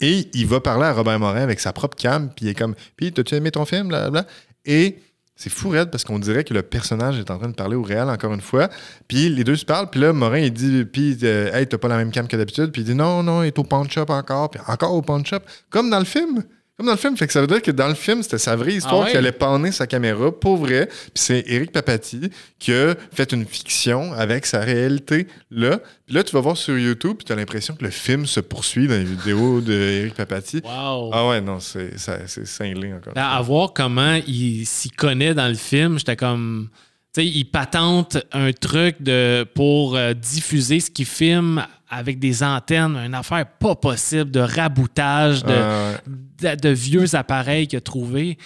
[0.00, 2.74] Et il va parler à Robert Morin avec sa propre cam, puis il est comme,
[2.96, 4.26] puis t'as-tu aimé ton film, blablabla.
[4.64, 4.96] Et
[5.40, 7.82] c'est fou raide parce qu'on dirait que le personnage est en train de parler au
[7.82, 8.68] réel encore une fois.
[9.08, 11.88] Puis les deux se parlent, puis là, Morin, il dit, puis, euh, hey, t'as pas
[11.88, 12.70] la même cam que d'habitude.
[12.72, 15.42] Puis il dit, non, non, il est au punch-up encore, puis encore au punch-up.
[15.70, 16.44] Comme dans le film.
[16.80, 17.14] Comme dans le film.
[17.14, 19.10] Fait que ça veut dire que dans le film, c'était sa vraie histoire Ah ouais?
[19.10, 20.86] qu'il allait panner sa caméra, pour vrai.
[20.86, 25.78] Puis c'est Eric Papati qui a fait une fiction avec sa réalité là.
[26.06, 28.88] Puis là, tu vas voir sur YouTube, puis t'as l'impression que le film se poursuit
[28.88, 30.62] dans les vidéos d'Eric Papati.
[30.64, 31.10] Wow.
[31.12, 31.98] Ah ouais, non, c'est
[32.46, 33.12] cinglé encore.
[33.14, 36.70] À, à voir comment il s'y connaît dans le film, j'étais comme.
[37.12, 42.42] Tu sais, il patente un truc de, pour euh, diffuser ce qu'il filme avec des
[42.42, 46.54] antennes, une affaire pas possible de raboutage, de, ouais.
[46.56, 48.38] de, de vieux appareils qu'il a trouvés.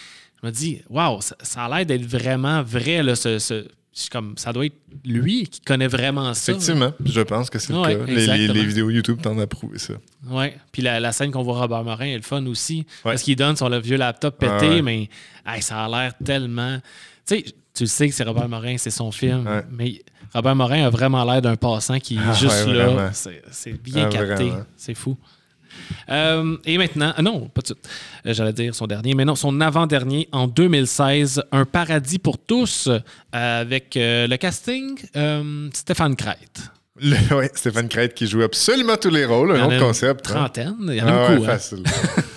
[0.43, 3.03] Je me dis, waouh, ça, ça a l'air d'être vraiment vrai.
[3.03, 3.67] Là, ce, ce-
[4.11, 6.51] comme, ça doit être lui qui connaît vraiment ça.
[6.53, 8.13] Effectivement, je pense que c'est Ouais, le cas.
[8.35, 9.95] Les- Les, vidéos YouTube tendent à prouver ça.
[10.29, 10.57] Ouais.
[10.73, 12.85] Puis la, la scène qu'on voit Robert Morin est le fun aussi.
[13.05, 14.83] Parce qu'il donne son le vieux laptop pété, Ah ouais.
[14.83, 15.09] mais
[15.47, 16.79] hey, ça a l'air tellement.
[17.27, 17.45] Tu sais,
[17.75, 19.47] tu le sais que c'est Robert Morin, c'est son film.
[19.47, 19.65] Ouais.
[19.71, 20.01] Mais
[20.33, 23.11] Robert Morin a vraiment l'air d'un passant qui est Ah juste ouais, là.
[23.13, 24.53] C'est c'est bien Ah, capté.
[24.77, 25.17] C'est fou.
[26.09, 27.91] Euh, et maintenant, ah non, pas tout de suite.
[28.27, 32.87] Euh, J'allais dire son dernier, mais non, son avant-dernier en 2016, Un paradis pour tous,
[32.89, 33.01] euh,
[33.33, 36.71] avec euh, le casting euh, Stéphane Crête.
[37.05, 40.27] Le, ouais, Stéphane Crête qui joue absolument tous les rôles, un en autre concept.
[40.31, 40.35] hein.
[40.35, 41.45] Trentaine, il y en a Ah ouais, beaucoup.
[41.51, 41.53] hein.
[41.55, 41.83] facile.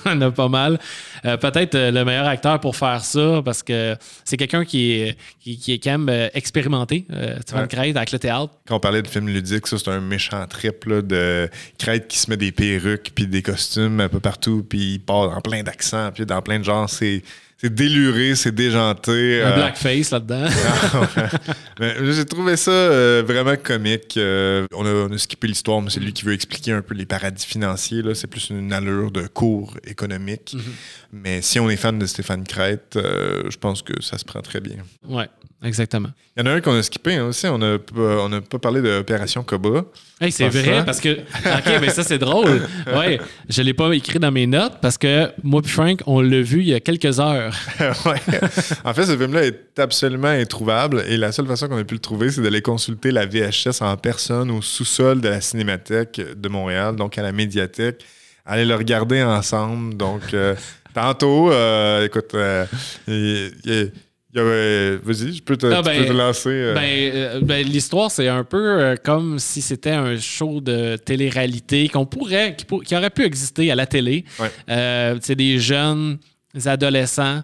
[0.06, 0.80] Il y en a pas mal.
[1.26, 5.18] Euh, Peut-être euh, le meilleur acteur pour faire ça, parce que c'est quelqu'un qui, est,
[5.42, 7.68] qui, qui est quand même euh, expérimenté, euh, Stéphane Ouais.
[7.68, 8.54] Crête, avec le théâtre.
[8.68, 12.20] Quand on parlait de films ludiques, ça, c'est un méchant trip là, de Crête qui
[12.20, 15.62] se met des perruques puis des costumes un peu partout, puis il part dans plein
[15.64, 16.90] d'accents, puis dans plein de genres.
[16.90, 17.22] C'est,
[17.60, 19.42] c'est déluré, c'est déjanté.
[19.42, 20.48] Un euh, blackface là-dedans.
[21.80, 24.16] Mais j'ai trouvé ça euh, vraiment comique.
[24.18, 26.94] Euh, on, a, on a skippé l'histoire, mais c'est lui qui veut expliquer un peu
[26.94, 28.02] les paradis financiers.
[28.02, 28.14] Là.
[28.16, 30.54] C'est plus une allure de cours économique.
[30.54, 30.62] Mhm.
[31.14, 34.60] Mais si on est fan de Stéphane Crête, je pense que ça se prend très
[34.60, 34.78] bien.
[35.08, 35.28] ouais,
[35.64, 36.10] exactement.
[36.36, 37.48] Il y en a un qu'on a skippé hein, aussi.
[37.48, 39.86] On n'a pas, on a pas parlé d'Opération Cobra.
[40.22, 41.10] Hey, c'est vrai, parce que.
[41.20, 42.62] OK, mais ça, c'est drôle.
[42.88, 43.20] Ouais,
[43.50, 46.60] je l'ai pas écrit dans mes notes parce que moi et Frank, on l'a vu
[46.60, 47.54] il y a quelques heures.
[48.06, 48.22] Ouais.
[48.84, 52.00] En fait, ce film-là est absolument introuvable et la seule façon qu'on a pu le
[52.00, 56.96] trouver, c'est d'aller consulter la VHS en personne au sous-sol de la Cinémathèque de Montréal,
[56.96, 58.04] donc à la médiathèque.
[58.46, 59.98] Aller le regarder ensemble.
[59.98, 60.56] Donc, euh,
[60.94, 62.66] tantôt, euh, écoute, euh,
[63.08, 63.92] y y
[64.36, 66.50] avait- Vas-y, je peux te, Ah, ben, peux te lancer.
[66.50, 66.74] euh.
[66.74, 66.82] Ben,
[67.16, 72.06] euh, ben, l'histoire, c'est un peu euh, comme si c'était un show de télé-réalité qu'on
[72.06, 74.26] pourrait, qui, pour- qui aurait pu exister à la télé.
[74.40, 74.52] Ouais.
[75.22, 76.18] C'est des jeunes
[76.66, 77.42] adolescents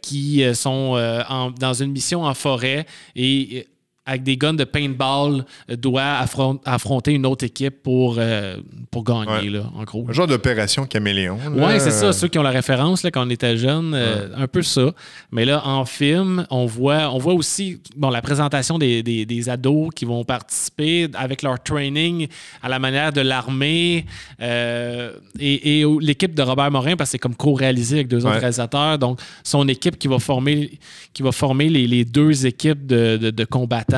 [0.00, 0.98] qui sont
[1.28, 2.86] en- dans une mission en forêt
[3.16, 3.66] et
[4.04, 5.76] avec des guns de paintball euh,
[6.24, 8.56] affron- affronter une autre équipe pour, euh,
[8.90, 9.48] pour gagner, Ouais.
[9.58, 10.04] là, en gros.
[10.08, 11.38] un genre d'opération caméléon.
[11.54, 12.12] Ouais, c'est ça.
[12.12, 14.92] Ceux qui ont la référence là, quand on était jeune, euh, un peu ça.
[15.30, 19.48] Mais là, en film, on voit, on voit aussi bon, la présentation des, des- des
[19.48, 22.26] ados qui vont participer avec leur training
[22.60, 24.04] à la manière de l'armée
[24.40, 28.38] euh, et, l'équipe de Robert Morin, parce que c'est comme co-réalisé avec deux autres Ouais.
[28.40, 28.98] réalisateurs.
[28.98, 30.70] Donc, son équipe qui va former,
[31.14, 33.91] qui va former les, les deux équipes de, de- de combattants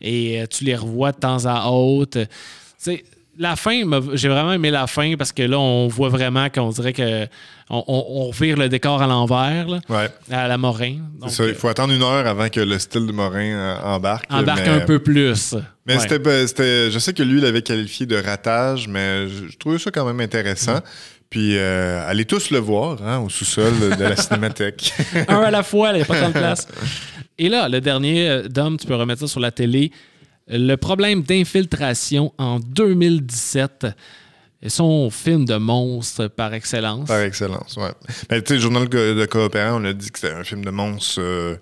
[0.00, 2.20] et euh, tu les revois de temps à autre.
[2.22, 2.26] Tu
[2.78, 3.04] sais,
[3.38, 3.82] la fin,
[4.14, 7.26] j'ai vraiment aimé la fin parce que là, on voit vraiment qu'on dirait que
[7.68, 10.08] on, on, on revire le décor à l'envers, Ouais.
[10.30, 10.96] à la Morin.
[11.20, 13.76] Donc, C'est ça, il faut attendre une heure avant que le style de Morin euh,
[13.82, 14.24] embarque.
[14.32, 15.54] embarque mais- un peu plus.
[15.86, 16.46] Mais Ouais.
[16.46, 19.90] c'était, je sais que lui, il l'avait qualifié de ratage, mais je, je trouvais ça
[19.90, 20.78] quand même intéressant.
[21.28, 24.94] Puis euh, allez tous le voir hein, au sous-sol de la cinémathèque.
[25.28, 26.66] un à la fois, il n'y a pas tant de place.
[27.38, 29.92] Et là, le dernier, euh, Dom, tu peux remettre ça sur la télé.
[30.48, 33.86] Le problème d'infiltration en 2017.
[34.68, 37.08] Son film de monstre par excellence.
[37.08, 37.92] Par excellence, ouais.
[38.28, 41.20] Ben, tu sais, Journal de coopérant, on a dit que c'était un film de monstre
[41.20, 41.56] euh,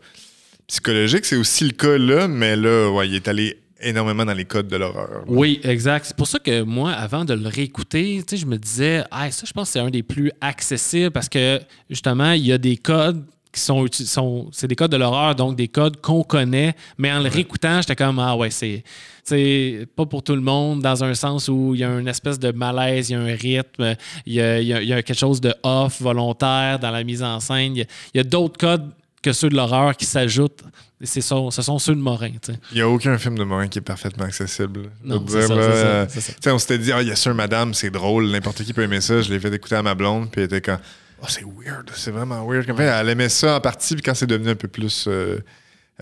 [0.68, 1.24] psychologique.
[1.24, 4.68] C'est aussi le cas là, mais là, ouais, il est allé énormément dans les codes
[4.68, 5.24] de l'horreur.
[5.26, 6.06] Oui, exact.
[6.06, 9.30] C'est pour ça que moi, avant de le réécouter, tu sais, je me disais, ah,
[9.30, 11.60] ça, je pense que c'est un des plus accessibles parce que
[11.90, 13.24] justement, il y a des codes
[13.54, 17.20] qui sont, sont c'est des codes de l'horreur, donc des codes qu'on connaît, mais en
[17.20, 18.82] le réécoutant, j'étais comme, ah ouais, c'est
[19.22, 22.38] c'est pas pour tout le monde, dans un sens où il y a une espèce
[22.38, 24.92] de malaise, il y a un rythme, il y a, il y a- il y
[24.92, 27.74] a quelque chose de off, volontaire dans la mise en scène.
[27.74, 28.90] Il y a, il y a d'autres codes
[29.22, 30.60] que ceux de l'horreur qui s'ajoutent.
[31.00, 32.30] Et c'est ça, ce sont ceux de Morin.
[32.70, 34.90] Il n'y a aucun film de Morin qui est parfaitement accessible.
[35.02, 36.54] Non, dire, c'est ça, là, c'est ça, euh, ça.
[36.54, 39.20] on s'était dit, ah, Yes Sir Madame, c'est drôle, n'importe qui peut aimer ça.
[39.22, 40.78] Je l'ai fait écouter à ma blonde, puis elle était quand,
[41.22, 42.70] oh, c'est weird, c'est vraiment weird.
[42.70, 45.38] En fait, elle aimait ça en partie, puis quand c'est devenu un peu plus euh,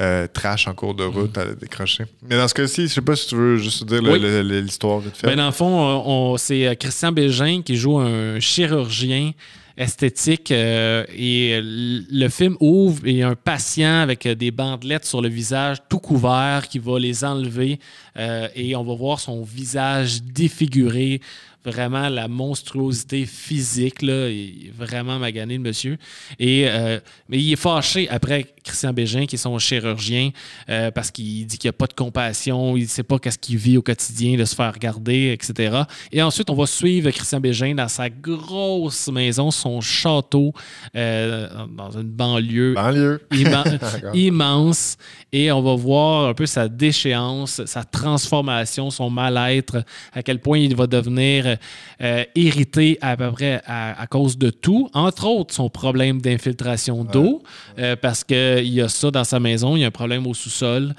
[0.01, 2.05] euh, trash en cours de route, elle a décroché.
[2.29, 4.19] Mais dans ce cas-ci, je sais pas si tu veux juste dire Oui.
[4.63, 5.27] l'histoire vite fait.
[5.27, 9.33] Ben, dans le fond, on- on- c'est euh, Christian Bégin qui joue un chirurgien
[9.77, 15.31] esthétique euh, et le film ouvre et un patient avec euh, des bandelettes sur le
[15.31, 17.81] visage tout couvert qui va les enlever
[18.19, 21.23] euh, et on va voir son visage défiguré
[21.65, 25.97] vraiment la monstruosité physique là, il est vraiment magané le monsieur.
[26.39, 26.99] Et euh,
[27.29, 30.31] mais il est fâché après Christian Bégin qui est son chirurgien
[30.69, 33.39] euh, parce qu'il dit qu'il n'y a pas de compassion il ne sait pas qu'est-ce
[33.39, 35.83] qu'il vit au quotidien de se faire regarder etc
[36.13, 40.53] et ensuite on va suivre Christian Bégin dans sa grosse maison son château
[40.97, 43.21] euh, dans une banlieue Banlieue.
[43.33, 43.79] immen-
[44.15, 44.97] immense.
[45.33, 49.83] Et on va voir un peu sa déchéance, sa transformation, son mal-être,
[50.13, 51.57] à quel point il va devenir
[52.03, 57.05] euh, irrité à peu près à, à cause de tout, entre autres son problème d'infiltration
[57.05, 57.43] d'eau,
[57.79, 58.25] euh, parce
[58.61, 60.95] qu'il y a ça dans sa maison, il y a un problème au sous-sol.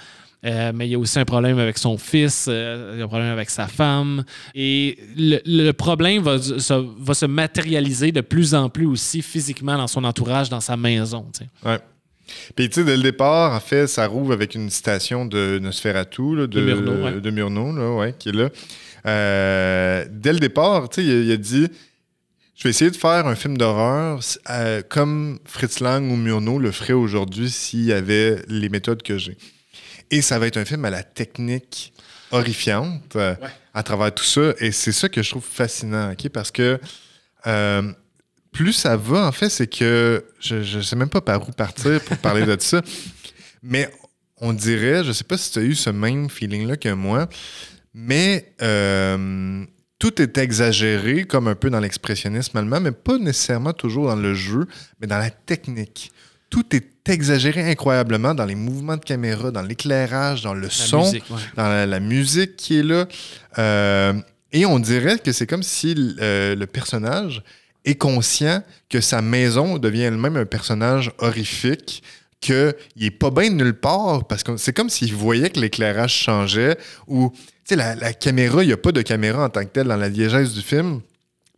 [0.45, 3.05] Euh, mais il y a aussi un problème avec son fils, euh, il y a
[3.05, 4.25] un problème avec sa femme.
[4.53, 9.77] Et le, le problème va, se- va se matérialiser de plus en plus aussi physiquement
[9.77, 11.25] dans son entourage, dans sa maison.
[11.33, 11.69] tu sais.
[11.69, 11.79] Ouais.
[12.57, 16.35] Puis, tu sais, dès le départ, en fait, ça rouvre avec une citation de Nosferatu,
[16.35, 17.21] là, de, De Murnau, ouais.
[17.21, 18.49] de Murnau, là, ouais, qui est là.
[19.05, 21.67] Euh, dès le départ, tu sais, il a dit
[22.55, 24.19] Je vais essayer de faire un film d'horreur
[24.49, 29.17] euh, comme Fritz Lang ou Murnau le ferait aujourd'hui s'il y avait les méthodes que
[29.17, 29.37] j'ai.
[30.11, 31.93] Et ça va être un film à la technique
[32.31, 33.35] horrifiante euh,
[33.73, 34.53] à travers tout ça.
[34.59, 36.29] Et c'est ça que je trouve fascinant, OK?
[36.29, 36.79] Parce que
[37.47, 37.91] euh,
[38.51, 41.99] plus ça va, en fait, c'est que je ne sais même pas par où partir
[42.01, 42.81] pour parler de ça.
[43.63, 43.89] Mais
[44.37, 47.29] on dirait, je sais pas si tu as eu ce même feeling-là que moi,
[47.93, 49.65] mais euh,
[50.03, 54.33] tout est exagéré, comme un peu dans l'expressionnisme allemand, mais pas nécessairement toujours dans le
[54.33, 54.67] jeu,
[54.99, 56.11] mais dans la technique.
[56.49, 61.05] Tout est exagéré incroyablement dans les mouvements de caméra, dans l'éclairage, dans le La son,
[61.05, 61.37] musique, ouais.
[61.55, 63.07] dans la, la musique qui est là.
[63.57, 64.11] Euh,
[64.51, 67.41] et on dirait que c'est comme si euh, le personnage
[67.85, 72.03] est conscient que sa maison devient elle-même un personnage horrifique,
[72.41, 76.13] qu'il est pas bien de nulle part, parce que c'est comme s'il voyait que l'éclairage
[76.13, 76.77] changeait,
[77.07, 77.31] ou,
[77.65, 79.97] sais, la, la caméra, il n'y a pas de caméra en tant que telle dans
[79.97, 81.01] la diégèse du film,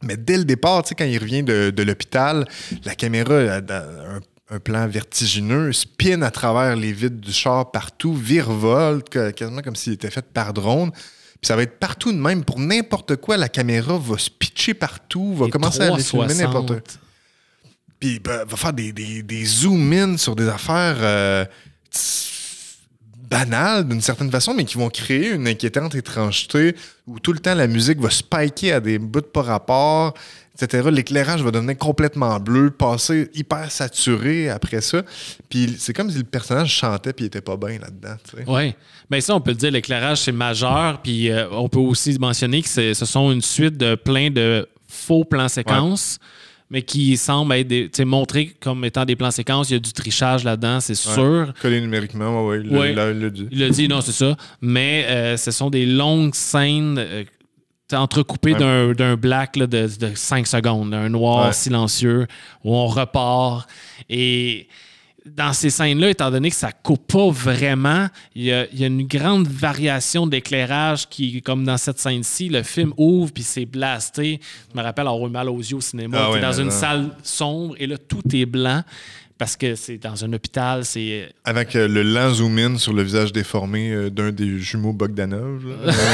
[0.04, 2.48] mais dès le départ, tu sais, quand il revient de, de l'hôpital,
[2.84, 4.20] la caméra a un,
[4.50, 9.94] un plan vertigineux, spin à travers les vitres du char partout, virevolte, quasiment comme s'il
[9.94, 10.92] était fait par drone.
[10.92, 12.44] Puis ça va être partout de même.
[12.44, 16.28] Pour n'importe quoi, la caméra va se pitcher partout, va Et commencer à aller filmer
[16.28, 16.38] 360.
[16.38, 16.94] n'importe quoi.
[18.00, 21.46] Puis ben, va faire des, des, des zoom-in sur des affaires euh,
[23.30, 26.76] banales d'une certaine façon, mais qui vont créer une inquiétante étrangeté
[27.08, 30.14] où tout le temps la musique va spiker à des bouts de pas rapport,
[30.56, 30.90] etc.
[30.92, 35.04] L'éclairage va devenir complètement bleu, passer hyper saturé après ça.
[35.50, 38.16] Puis c'est comme si le personnage chantait puis il était pas bien là-dedans.
[38.48, 38.74] Oui.
[39.10, 41.02] Bien, ça, on peut le dire, l'éclairage, c'est majeur.
[41.02, 45.26] Puis euh, on peut aussi mentionner que ce sont une suite de plein de faux
[45.26, 46.20] plans séquences,
[46.70, 49.70] mais qui semblent être des- montrés comme étant des plans séquences.
[49.70, 51.54] Il y a du trichage là-dedans, c'est sûr.
[51.62, 52.90] Collé numériquement, ouais, ouais, il Ouais.
[52.92, 53.48] il l'a dit.
[53.52, 54.36] Il a dit, non, c'est ça.
[54.62, 57.24] Mais euh, ce sont des longues scènes euh,
[57.94, 62.26] entrecoupées d'un- black là, de, de 5 secondes, un noir silencieux,
[62.64, 63.70] où on repart.
[64.10, 64.68] Et
[65.26, 68.84] dans ces scènes-là, étant donné que ça coupe pas vraiment, il y a, il y
[68.84, 73.66] a une grande variation d'éclairage qui, comme dans cette scène-ci, le film ouvre puis c'est
[73.66, 74.40] blasté.
[74.74, 76.30] Je me rappelle avoir eu mal aux yeux au cinéma.
[76.32, 76.72] Ah dans une non.
[76.72, 78.84] salle sombre et là, tout est blanc
[79.38, 83.34] parce que c'est dans un hôpital, c'est Avec euh, le lent zoom-in sur le visage
[83.34, 85.62] déformé euh, d'un des jumeaux Bogdanov.
[85.86, 85.94] là.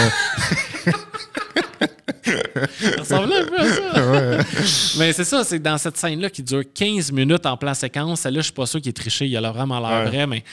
[2.24, 4.44] Ça ressemblait un peu à ça.
[5.00, 8.22] Mais c'est ça, c'est dans cette scène-là qui dure 15 minutes en plan séquence.
[8.22, 9.26] Celle-là, je suis pas sûr qu'il est triché.
[9.28, 10.10] Il a vraiment l'air Ouais.
[10.10, 10.44] vrai, mais.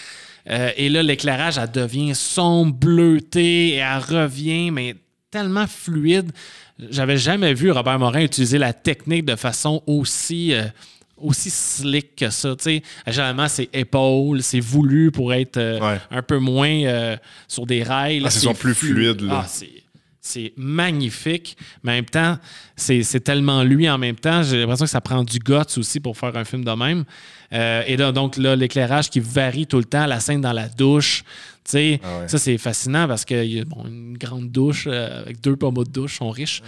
[0.50, 4.94] euh, et là, l'éclairage, elle devient sombre, bleutée, et elle revient, mais
[5.30, 6.30] tellement fluide.
[6.90, 10.52] J'avais jamais vu Robert Morin utiliser la technique de façon aussi.
[10.54, 10.64] euh,
[11.20, 12.54] aussi slick que ça.
[13.08, 15.98] Généralement, c'est épaule, c'est voulu pour être euh, Ouais.
[16.12, 17.16] un peu moins euh,
[17.48, 18.20] sur des rails.
[18.20, 19.42] Là, Ah, c'est son plus fluide, là.
[19.44, 19.46] Ah,
[20.20, 22.38] c'est magnifique, mais en même temps,
[22.76, 24.42] c'est c'est tellement lui en même temps.
[24.42, 27.04] J'ai l'impression que ça prend du guts aussi pour faire un film de même.
[27.52, 30.68] Euh, et là, donc là, l'éclairage qui varie tout le temps, la scène dans la
[30.68, 31.22] douche.
[31.70, 32.00] Ah ouais.
[32.28, 35.84] Ça, c'est fascinant parce qu'il y a bon, une grande douche euh, avec deux pommeaux
[35.84, 36.62] de douche, sont riches.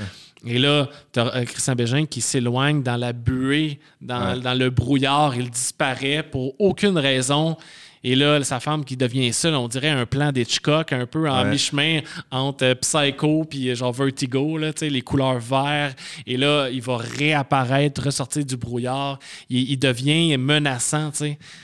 [0.46, 4.40] Et là, tu as Christian Bégin qui s'éloigne dans la buée, dans, Ouais.
[4.40, 5.34] dans le brouillard.
[5.36, 7.56] Il disparaît pour aucune raison.
[8.02, 11.42] Et là, sa femme qui devient seule, on dirait un plan d'Hitchcock, un peu en
[11.44, 11.50] Ouais.
[11.50, 12.00] mi-chemin
[12.30, 15.98] entre euh, Psycho puis genre Vertigo, là, les couleurs vertes.
[16.26, 19.18] Et là, il va réapparaître, ressortir du brouillard.
[19.50, 21.10] Il, il devient menaçant.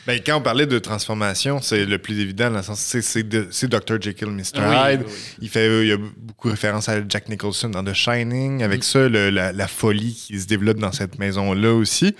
[0.06, 4.00] Ben, quand on parlait de transformation, c'est le plus évident dans le sens c'est Dr.
[4.00, 4.42] Jekyll, Mr.
[4.56, 5.00] Oui, Hyde.
[5.06, 5.12] oui, oui.
[5.40, 8.58] Il fait euh, il y a beaucoup de références à Jack Nicholson dans The Shining.
[8.58, 8.62] Mm.
[8.62, 12.14] Avec ça, le- la, la folie qui se développe dans cette maison-là aussi.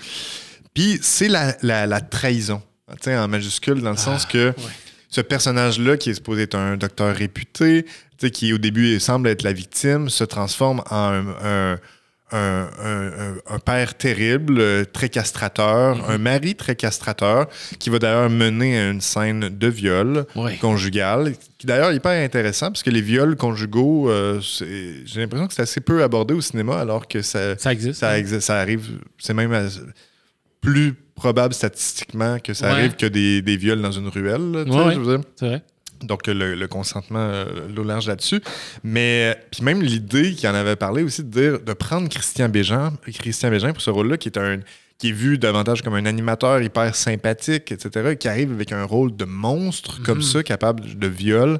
[0.73, 2.61] Puis c'est la, la- la trahison,
[3.07, 4.67] en majuscule, dans le sens que Ah, ouais.
[5.09, 7.85] ce personnage-là, qui est supposé être un docteur réputé,
[8.33, 11.79] qui au début semble être la victime, se transforme en un, un-
[12.33, 16.11] un- un- un- un père terrible, euh, très castrateur, Mm-hmm.
[16.11, 17.47] un mari très castrateur,
[17.79, 20.25] qui va d'ailleurs mener à une scène de viol
[20.59, 25.53] conjugal, qui d'ailleurs est hyper intéressant, parce que les viols conjugaux, euh, j'ai l'impression que
[25.53, 27.99] c'est assez peu abordé au cinéma, alors que ça, Ça existe.
[28.01, 28.19] ça, hein?
[28.21, 28.89] exi- ça arrive,
[29.19, 29.53] c'est même
[30.61, 32.71] plus probable statistiquement que ça Ouais.
[32.73, 34.51] arrive que des, des viols dans une ruelle.
[34.51, 35.25] là, Ouais, je veux dire.
[35.35, 35.63] C'est vrai.
[36.03, 38.39] Donc, le, le consentement, euh, l'eau large là-dessus.
[38.83, 42.49] Mais, euh, puis même l'idée qui en avait parlé aussi de dire, de prendre Christian
[42.49, 44.59] Bégin, Christian Bégin pour ce rôle-là, qui est un
[44.99, 49.15] qui est vu davantage comme un animateur hyper sympathique, etc., qui arrive avec un rôle
[49.15, 51.59] de monstre comme ça, capable de viol.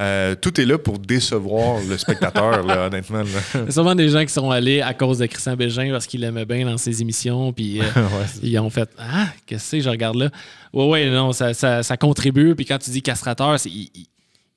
[0.00, 3.22] Euh, tout est là pour décevoir le spectateur, là, honnêtement.
[3.22, 3.40] là.
[3.54, 6.06] Il y a sûrement des gens qui sont allés à cause de Christian Bégin parce
[6.08, 7.52] qu'il aimait bien dans ses émissions.
[7.52, 10.30] Puis euh, Ouais, ils ont fait Ah, qu'est-ce que c'est, je regarde là.
[10.72, 12.56] Ouais, ouais, non, ça, ça, ça contribue.
[12.56, 14.06] Puis quand tu dis castrateur, il, il-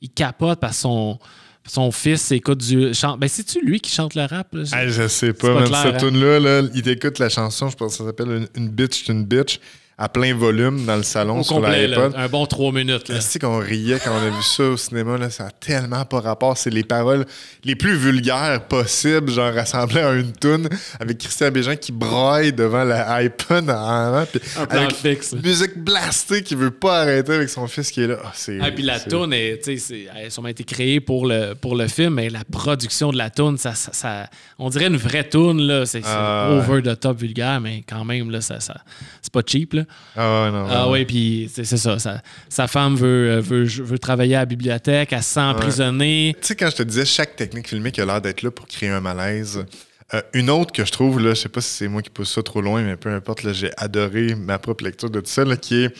[0.02, 1.20] il capote parce que son,
[1.68, 2.94] son fils écoute du.
[2.96, 4.48] chante- Ben, c'est-tu lui qui chante le rap?
[4.54, 4.64] là?
[4.72, 6.08] Ah, je sais pas, pas man, clair, cette hein?
[6.10, 9.24] tune-là, là, il écoute la chanson, je pense que ça s'appelle une, une bitch, une
[9.26, 9.60] bitch,
[9.99, 12.14] à plein volume dans le salon Au sur complet, là, l'iPod.
[12.15, 13.11] un bon trois minutes.
[13.32, 16.19] Tu qu'on riait quand on a vu ça au cinéma, là, ça a tellement pas
[16.19, 16.56] rapport.
[16.56, 17.26] C'est les paroles
[17.64, 20.69] les plus vulgaires possibles, genre rassemblées en une toune
[20.99, 24.26] avec Christian Bégin qui braille devant l'iPod en avant.
[24.32, 25.34] puis Un plan avec fixe.
[25.34, 25.40] là.
[25.44, 28.18] musique blastée qui veut pas arrêter avec son fils qui est là.
[28.24, 30.64] Ah, c'est, Ah, puis la c'est- toune, est- tu sais, c'est- elle a sûrement été
[30.64, 34.30] créée pour le, pour le film, mais la production de la toune, ça, ça, ça-
[34.60, 35.88] on dirait une vraie toune, là.
[35.88, 38.76] C'est c'est Ah, over the top vulgaire, mais quand même, là, ça, ça,
[39.24, 39.84] c'est pas cheap, là.
[40.16, 40.66] Ah ouais, non.
[40.70, 44.46] Ah oui, puis c'est ça, ça- Sa femme veut, euh, veut, veut travailler à la
[44.46, 46.36] bibliothèque, elle se sent emprisonnée.
[46.42, 48.90] Tu sais, quand je te disais, chaque technique filmique a l'air d'être là pour créer
[48.90, 49.66] un malaise.
[50.14, 52.34] Euh, une autre que je trouve, là, je sais pas si c'est moi qui pousse
[52.34, 55.44] ça trop loin, mais peu importe, là, j'ai adoré ma propre lecture de tout ça,
[55.44, 55.94] là, qui est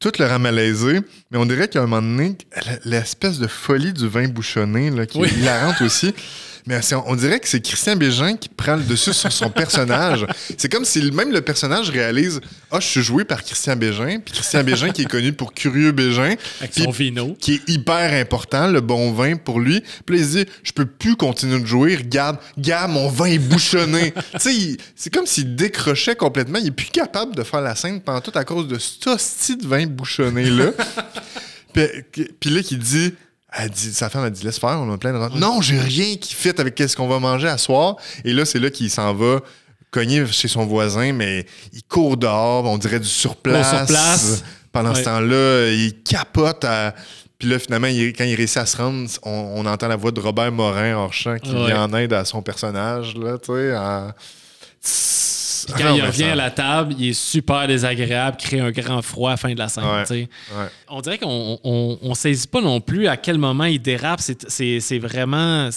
[0.00, 1.00] tout le rang malaisé,
[1.30, 2.36] mais on dirait qu'à un moment donné,
[2.84, 5.28] l'espèce de folie du vin bouchonné, là, qui Oui.
[5.28, 6.14] est hilarante aussi.
[6.68, 10.26] Mais on dirait que c'est Christian Bégin qui prend le dessus sur son personnage.
[10.58, 12.40] C'est comme si même le personnage réalise
[12.70, 15.92] Ah, je suis joué par Christian Bégin, puis Christian Bégin qui est connu pour Curieux
[15.92, 17.34] Bégin, Avec son vino.
[17.40, 19.82] qui est hyper important, le bon vin pour lui.
[20.04, 23.24] Puis là, il se dit, je peux plus continuer de jouer, regarde, regarde, mon vin
[23.26, 24.12] est bouchonné.
[24.32, 26.58] tu sais, il- c'est comme s'il décrochait complètement.
[26.58, 29.56] Il est plus capable de faire la scène pendant tout à cause de cet hostie
[29.56, 30.72] de vin bouchonné-là.
[31.72, 33.14] puis, puis là, qui dit,
[33.56, 35.38] elle dit, sa femme a dit, laisse faire, on a plein de...
[35.38, 37.96] Non, j'ai rien qui fit avec ce qu'on va manger à soir.
[38.24, 39.40] Et là, c'est là qu'il s'en va
[39.90, 43.70] cogner chez son voisin, mais il court dehors, on dirait du surplace.
[43.72, 44.44] Bon, sur place.
[44.70, 46.94] Pendant ce temps-là, il capote à...
[47.38, 50.10] Puis là, finalement, il- quand il réussit à se rendre, on, on entend la voix
[50.10, 51.66] de Robert Morin hors champ qui Ouais.
[51.68, 53.76] vient en aide à son personnage, là, tu sais.
[53.76, 54.10] en-
[55.74, 59.02] Puis Ah quand il revient à la table, il est super désagréable, crée un grand
[59.02, 59.84] froid à la fin de la scène.
[59.84, 60.20] Ouais.
[60.20, 60.28] Ouais.
[60.88, 64.20] On dirait qu'on on, on saisit pas non plus à quel moment il dérape.
[64.20, 65.70] C'est- vraiment,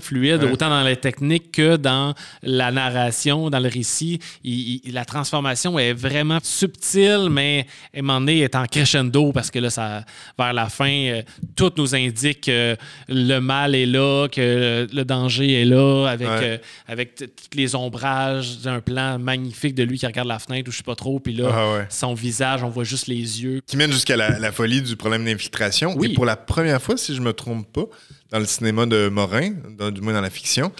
[0.00, 0.52] fluide, Ouais.
[0.52, 4.18] autant dans les techniques que dans la narration, dans le récit.
[4.44, 8.66] Il- il- la transformation est vraiment subtile, mais à un moment donné, elle est en
[8.66, 10.04] crescendo parce que là, ça,
[10.38, 11.22] vers la fin, euh,
[11.56, 12.76] tout nous indique que
[13.08, 17.26] le mal est là, que le danger est là, avec, euh, avec tous
[17.56, 20.94] les ombrages d'un plan magnifique de lui qui regarde la fenêtre ou je sais pas
[20.94, 21.20] trop.
[21.20, 21.86] Puis là, Ah ouais.
[21.88, 23.60] son visage, on voit juste les yeux.
[23.66, 25.94] qui mène jusqu'à la, la folie du problème d'infiltration.
[25.96, 26.10] Oui.
[26.10, 27.84] Et pour la première fois, si je me trompe pas,
[28.30, 30.70] dans le cinéma de Morin, dans- du moins dans la fiction,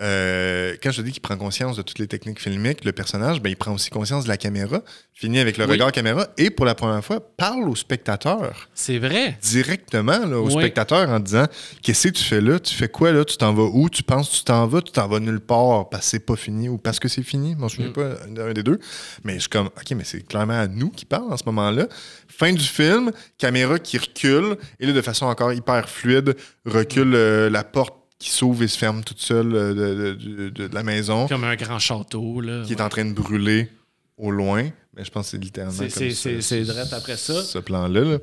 [0.00, 3.50] euh, quand je dis qu'il prend conscience de toutes les techniques filmiques, le personnage, ben,
[3.50, 4.82] il prend aussi conscience de la caméra,
[5.14, 5.72] finit avec le Oui.
[5.72, 9.38] regard caméra, et pour la première fois, parle au spectateur C'est vrai.
[9.42, 10.52] directement là, au Oui.
[10.52, 11.46] spectateur en disant
[11.82, 12.58] Qu'est-ce que tu fais là?
[12.58, 13.24] Tu fais quoi là?
[13.24, 13.88] Tu t'en vas où?
[13.88, 14.82] Tu penses que tu t'en vas?
[14.82, 17.52] Tu t'en vas nulle part parce que c'est pas fini ou parce que c'est fini
[17.54, 17.92] Je m'en souviens Mm.
[17.92, 18.78] pas d'un des deux.
[19.24, 21.86] Mais je suis comme Ok, mais c'est clairement à nous qui parle en ce moment-là.
[22.28, 27.50] Fin du film, caméra qui recule et là, de façon encore hyper fluide, recule euh,
[27.50, 30.82] la porte qui s'ouvre et se ferme toute seule euh, de, de- de- de la
[30.82, 32.40] maison, Comme un grand château.
[32.40, 33.68] Là, qui est en train de brûler
[34.16, 34.64] au loin.
[34.96, 37.42] Mais je pense que c'est littéralement C'est- ce- direct après ça.
[37.42, 38.00] Ce plan-là.
[38.00, 38.18] là.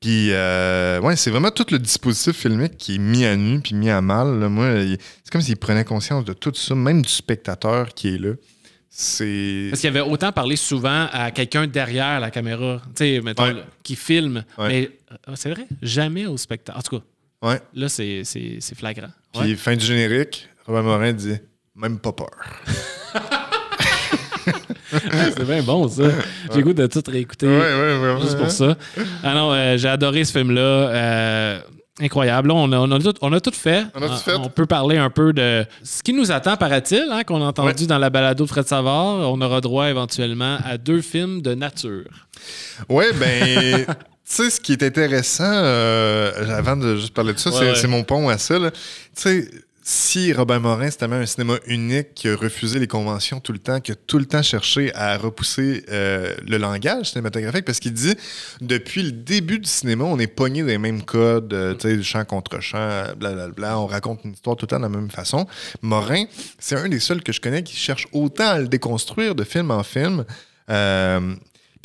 [0.00, 3.74] Puis, euh, ouais, c'est vraiment tout le dispositif filmique qui est mis à nu puis
[3.74, 4.38] mis à mal.
[4.40, 4.48] là.
[4.48, 4.68] Moi,
[5.24, 8.32] c'est comme s'il prenait conscience de tout ça, même du spectateur qui est là.
[8.90, 9.68] C'est.
[9.70, 13.62] Parce qu'il avait autant parlé souvent à quelqu'un derrière la caméra, tu sais, mettons, Ouais.
[13.82, 14.44] qui filme.
[14.56, 14.68] Ouais.
[14.68, 14.90] Mais
[15.36, 16.78] c'est vrai, jamais au spectateur.
[16.78, 17.04] En tout cas,
[17.42, 17.60] Ouais.
[17.74, 19.08] là, c'est c'est- c'est flagrant.
[19.32, 19.54] Puis, Ouais.
[19.56, 21.36] fin du générique, Robert Morin dit
[21.76, 22.30] Même pas peur.
[24.90, 26.04] c'est bien bon, ça.
[26.50, 27.46] J'ai le goût de tout réécouter.
[27.46, 28.20] Ouais, ouais, ouais.
[28.20, 28.38] Juste ouais.
[28.40, 28.76] pour ça.
[29.22, 30.60] Ah non, euh, j'ai adoré ce film-là.
[30.60, 31.60] Euh,
[32.00, 32.48] incroyable.
[32.48, 33.84] Là, on, a, on, a tout, on a tout fait.
[33.94, 34.34] On a tout fait.
[34.34, 37.82] On peut parler un peu de ce qui nous attend, paraît-il, hein, qu'on a entendu
[37.82, 37.86] Ouais.
[37.86, 39.30] dans la balado de Fred Savard.
[39.32, 42.26] On aura droit éventuellement à deux films de nature.
[42.88, 43.84] Ouais, ben,
[44.34, 47.88] sais, ce qui est intéressant, euh, avant de juste parler de ça, Ouais, c'est ouais.
[47.88, 48.58] mon pont à ça.
[48.58, 48.70] Tu
[49.14, 49.50] sais,
[49.82, 53.58] si Robert Morin, c'était même un cinéma unique qui a refusé les conventions tout le
[53.58, 57.94] temps, qui a tout le temps cherché à repousser euh, le langage cinématographique, parce qu'il
[57.94, 58.14] dit,
[58.60, 62.26] depuis le début du cinéma, on est pogné des mêmes codes, euh, tu sais, chant
[62.26, 65.46] contre chant, blablabla, on raconte une histoire tout le temps de la même façon.
[65.80, 66.24] Morin,
[66.58, 69.70] c'est un des seuls que je connais qui cherche autant à le déconstruire de film
[69.70, 70.26] en film.
[70.70, 71.34] Euh,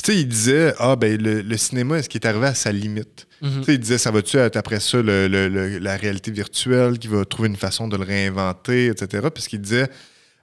[0.04, 2.72] tu sais, il disait, ah, ben, le, le cinéma, est-ce qu'il est arrivé à sa
[2.72, 3.28] limite?
[3.42, 3.62] Mhm.
[3.66, 7.26] Tu il disait, ça va-tu être après ça le- le- la réalité virtuelle qui va
[7.26, 9.28] trouver une façon de le réinventer, etc.
[9.34, 9.90] Parce qu'il disait,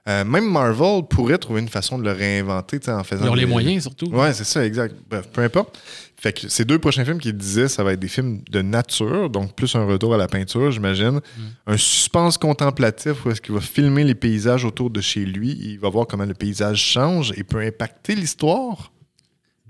[0.09, 3.25] euh, même Marvel pourrait trouver une façon de le réinventer, en faisant.
[3.25, 4.07] Ils ont les moyens, surtout.
[4.11, 4.95] Ouais, c'est ça, exact.
[5.09, 5.79] Bref, peu importe.
[6.19, 9.29] Fait que ces deux prochains films qu'il disait, ça va être des films de nature,
[9.31, 11.19] donc plus un retour à la peinture, j'imagine.
[11.65, 15.57] Un suspense contemplatif où est-ce qu'il va filmer les paysages autour de chez lui.
[15.59, 18.91] Il va voir comment le paysage change et peut impacter l'histoire.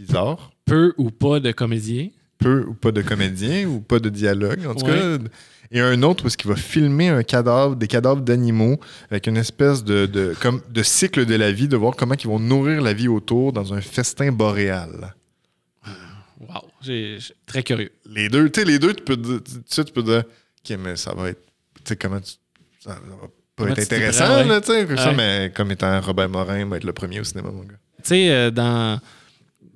[0.08, 0.52] Bizarre.
[0.66, 2.10] Peu ou pas de comédiens.
[2.38, 4.98] Peu ou pas de comédien ou pas de dialogue, en tout Ouais.
[5.00, 5.18] cas.
[5.74, 8.78] Et un autre où est-ce qu'il va filmer un cadavre, des cadavres d'animaux
[9.10, 12.28] avec une espèce de, de, comme, de cycle de la vie, de voir comment ils
[12.28, 15.14] vont nourrir la vie autour dans un festin boréal.
[16.40, 16.62] Wow.
[16.82, 17.92] J'ai- très curieux.
[18.06, 20.96] Les deux, tu sais, les deux, tu peux, dire- tu tu peux dire, OK, mais
[20.96, 21.42] ça va être,
[21.76, 22.34] tu sais, comment tu,
[22.80, 25.16] ça, va pas être intéressant, tu sais, Ouais.
[25.16, 27.76] mais comme étant Robert Morin, va être le premier au cinéma, mon gars.
[27.98, 29.00] Tu sais, euh, dans,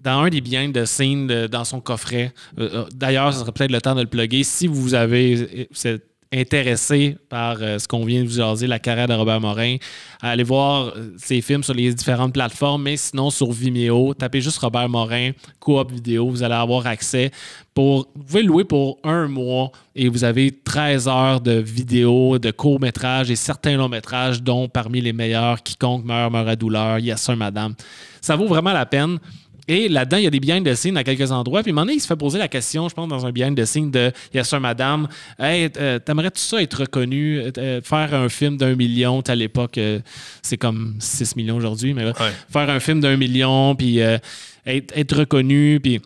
[0.06, 3.52] dans un des biens de scène de- dans son coffret, euh, euh, d'ailleurs, ce serait
[3.52, 4.44] peut-être le temps de le plugger.
[4.44, 6.04] Si vous avez êtes
[6.34, 9.78] intéressé par euh, ce qu'on vient de vous jaser, la carrière de Robert Morin,
[10.22, 14.58] allez voir euh, ses films sur les différentes plateformes, mais sinon sur Vimeo, tapez juste
[14.58, 17.32] Robert Morin, coop vidéo, vous allez avoir accès.
[17.74, 22.38] Pour, vous pouvez le louer pour un mois et vous avez 13 heures de vidéos,
[22.38, 27.22] de courts-métrages et certains longs-métrages, dont parmi les meilleurs, Quiconque meurt, meurt à douleur, Yes
[27.22, 27.76] Sir Madame.
[28.22, 29.20] Ça vaut vraiment la peine.
[29.68, 31.64] Et là-dedans, il y a des behind the scenes à quelques endroits.
[31.64, 33.32] Puis à un moment donné, il se fait poser la question, je pense, dans un
[33.32, 35.08] behind the scenes de Yes Sir Madame,
[35.40, 39.78] Hey, euh, t'aimerais-tu ça être reconnu, euh, euh, faire un film d'un million, à l'époque,
[39.78, 40.00] euh,
[40.42, 42.14] c'est comme 6 millions aujourd'hui, mais euh,
[42.52, 44.18] faire un film d'un million, puis euh,
[44.66, 46.02] être, être reconnu, puis.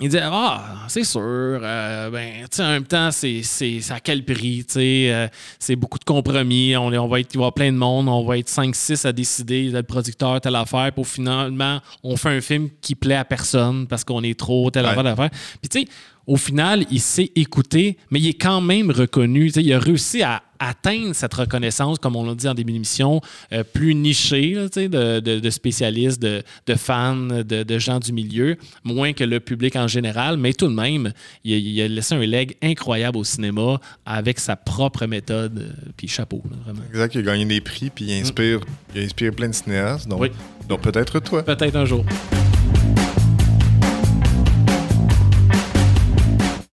[0.00, 1.20] Il dit Ah, c'est sûr.
[1.22, 3.42] euh, ben, tu sais, en même temps, c'est,
[3.90, 4.64] à quel prix?
[4.66, 5.28] tu sais, euh,
[5.60, 6.76] c'est beaucoup de compromis.
[6.76, 8.08] On, va être, il va y avoir plein de monde.
[8.08, 10.90] On va être 5-6 à décider, le producteur, telle affaire.
[10.92, 14.84] Pour finalement, on fait un film qui plaît à personne parce qu'on est trop, telle
[14.84, 14.98] Ouais.
[15.06, 15.30] affaire.
[15.62, 15.88] Puis, tu sais,
[16.26, 19.50] au final, il s'est écouté, mais il est quand même reconnu.
[19.56, 23.20] Il a réussi à atteindre cette reconnaissance, comme on l'a dit en début d'émission,
[23.52, 28.56] euh, plus nichée là, de, de- de spécialistes, de, de fans, de, gens du milieu,
[28.84, 31.12] moins que le public en général, mais tout de même,
[31.44, 35.58] il a, il a laissé un leg incroyable au cinéma avec sa propre méthode.
[35.58, 36.80] euh, Puis chapeau, là, vraiment.
[36.90, 38.60] Exact, il a gagné des prix, puis il inspire,
[38.94, 40.28] il inspire plein de cinéastes, donc, Oui.
[40.68, 41.42] donc peut-être toi.
[41.42, 42.04] Peut-être un jour.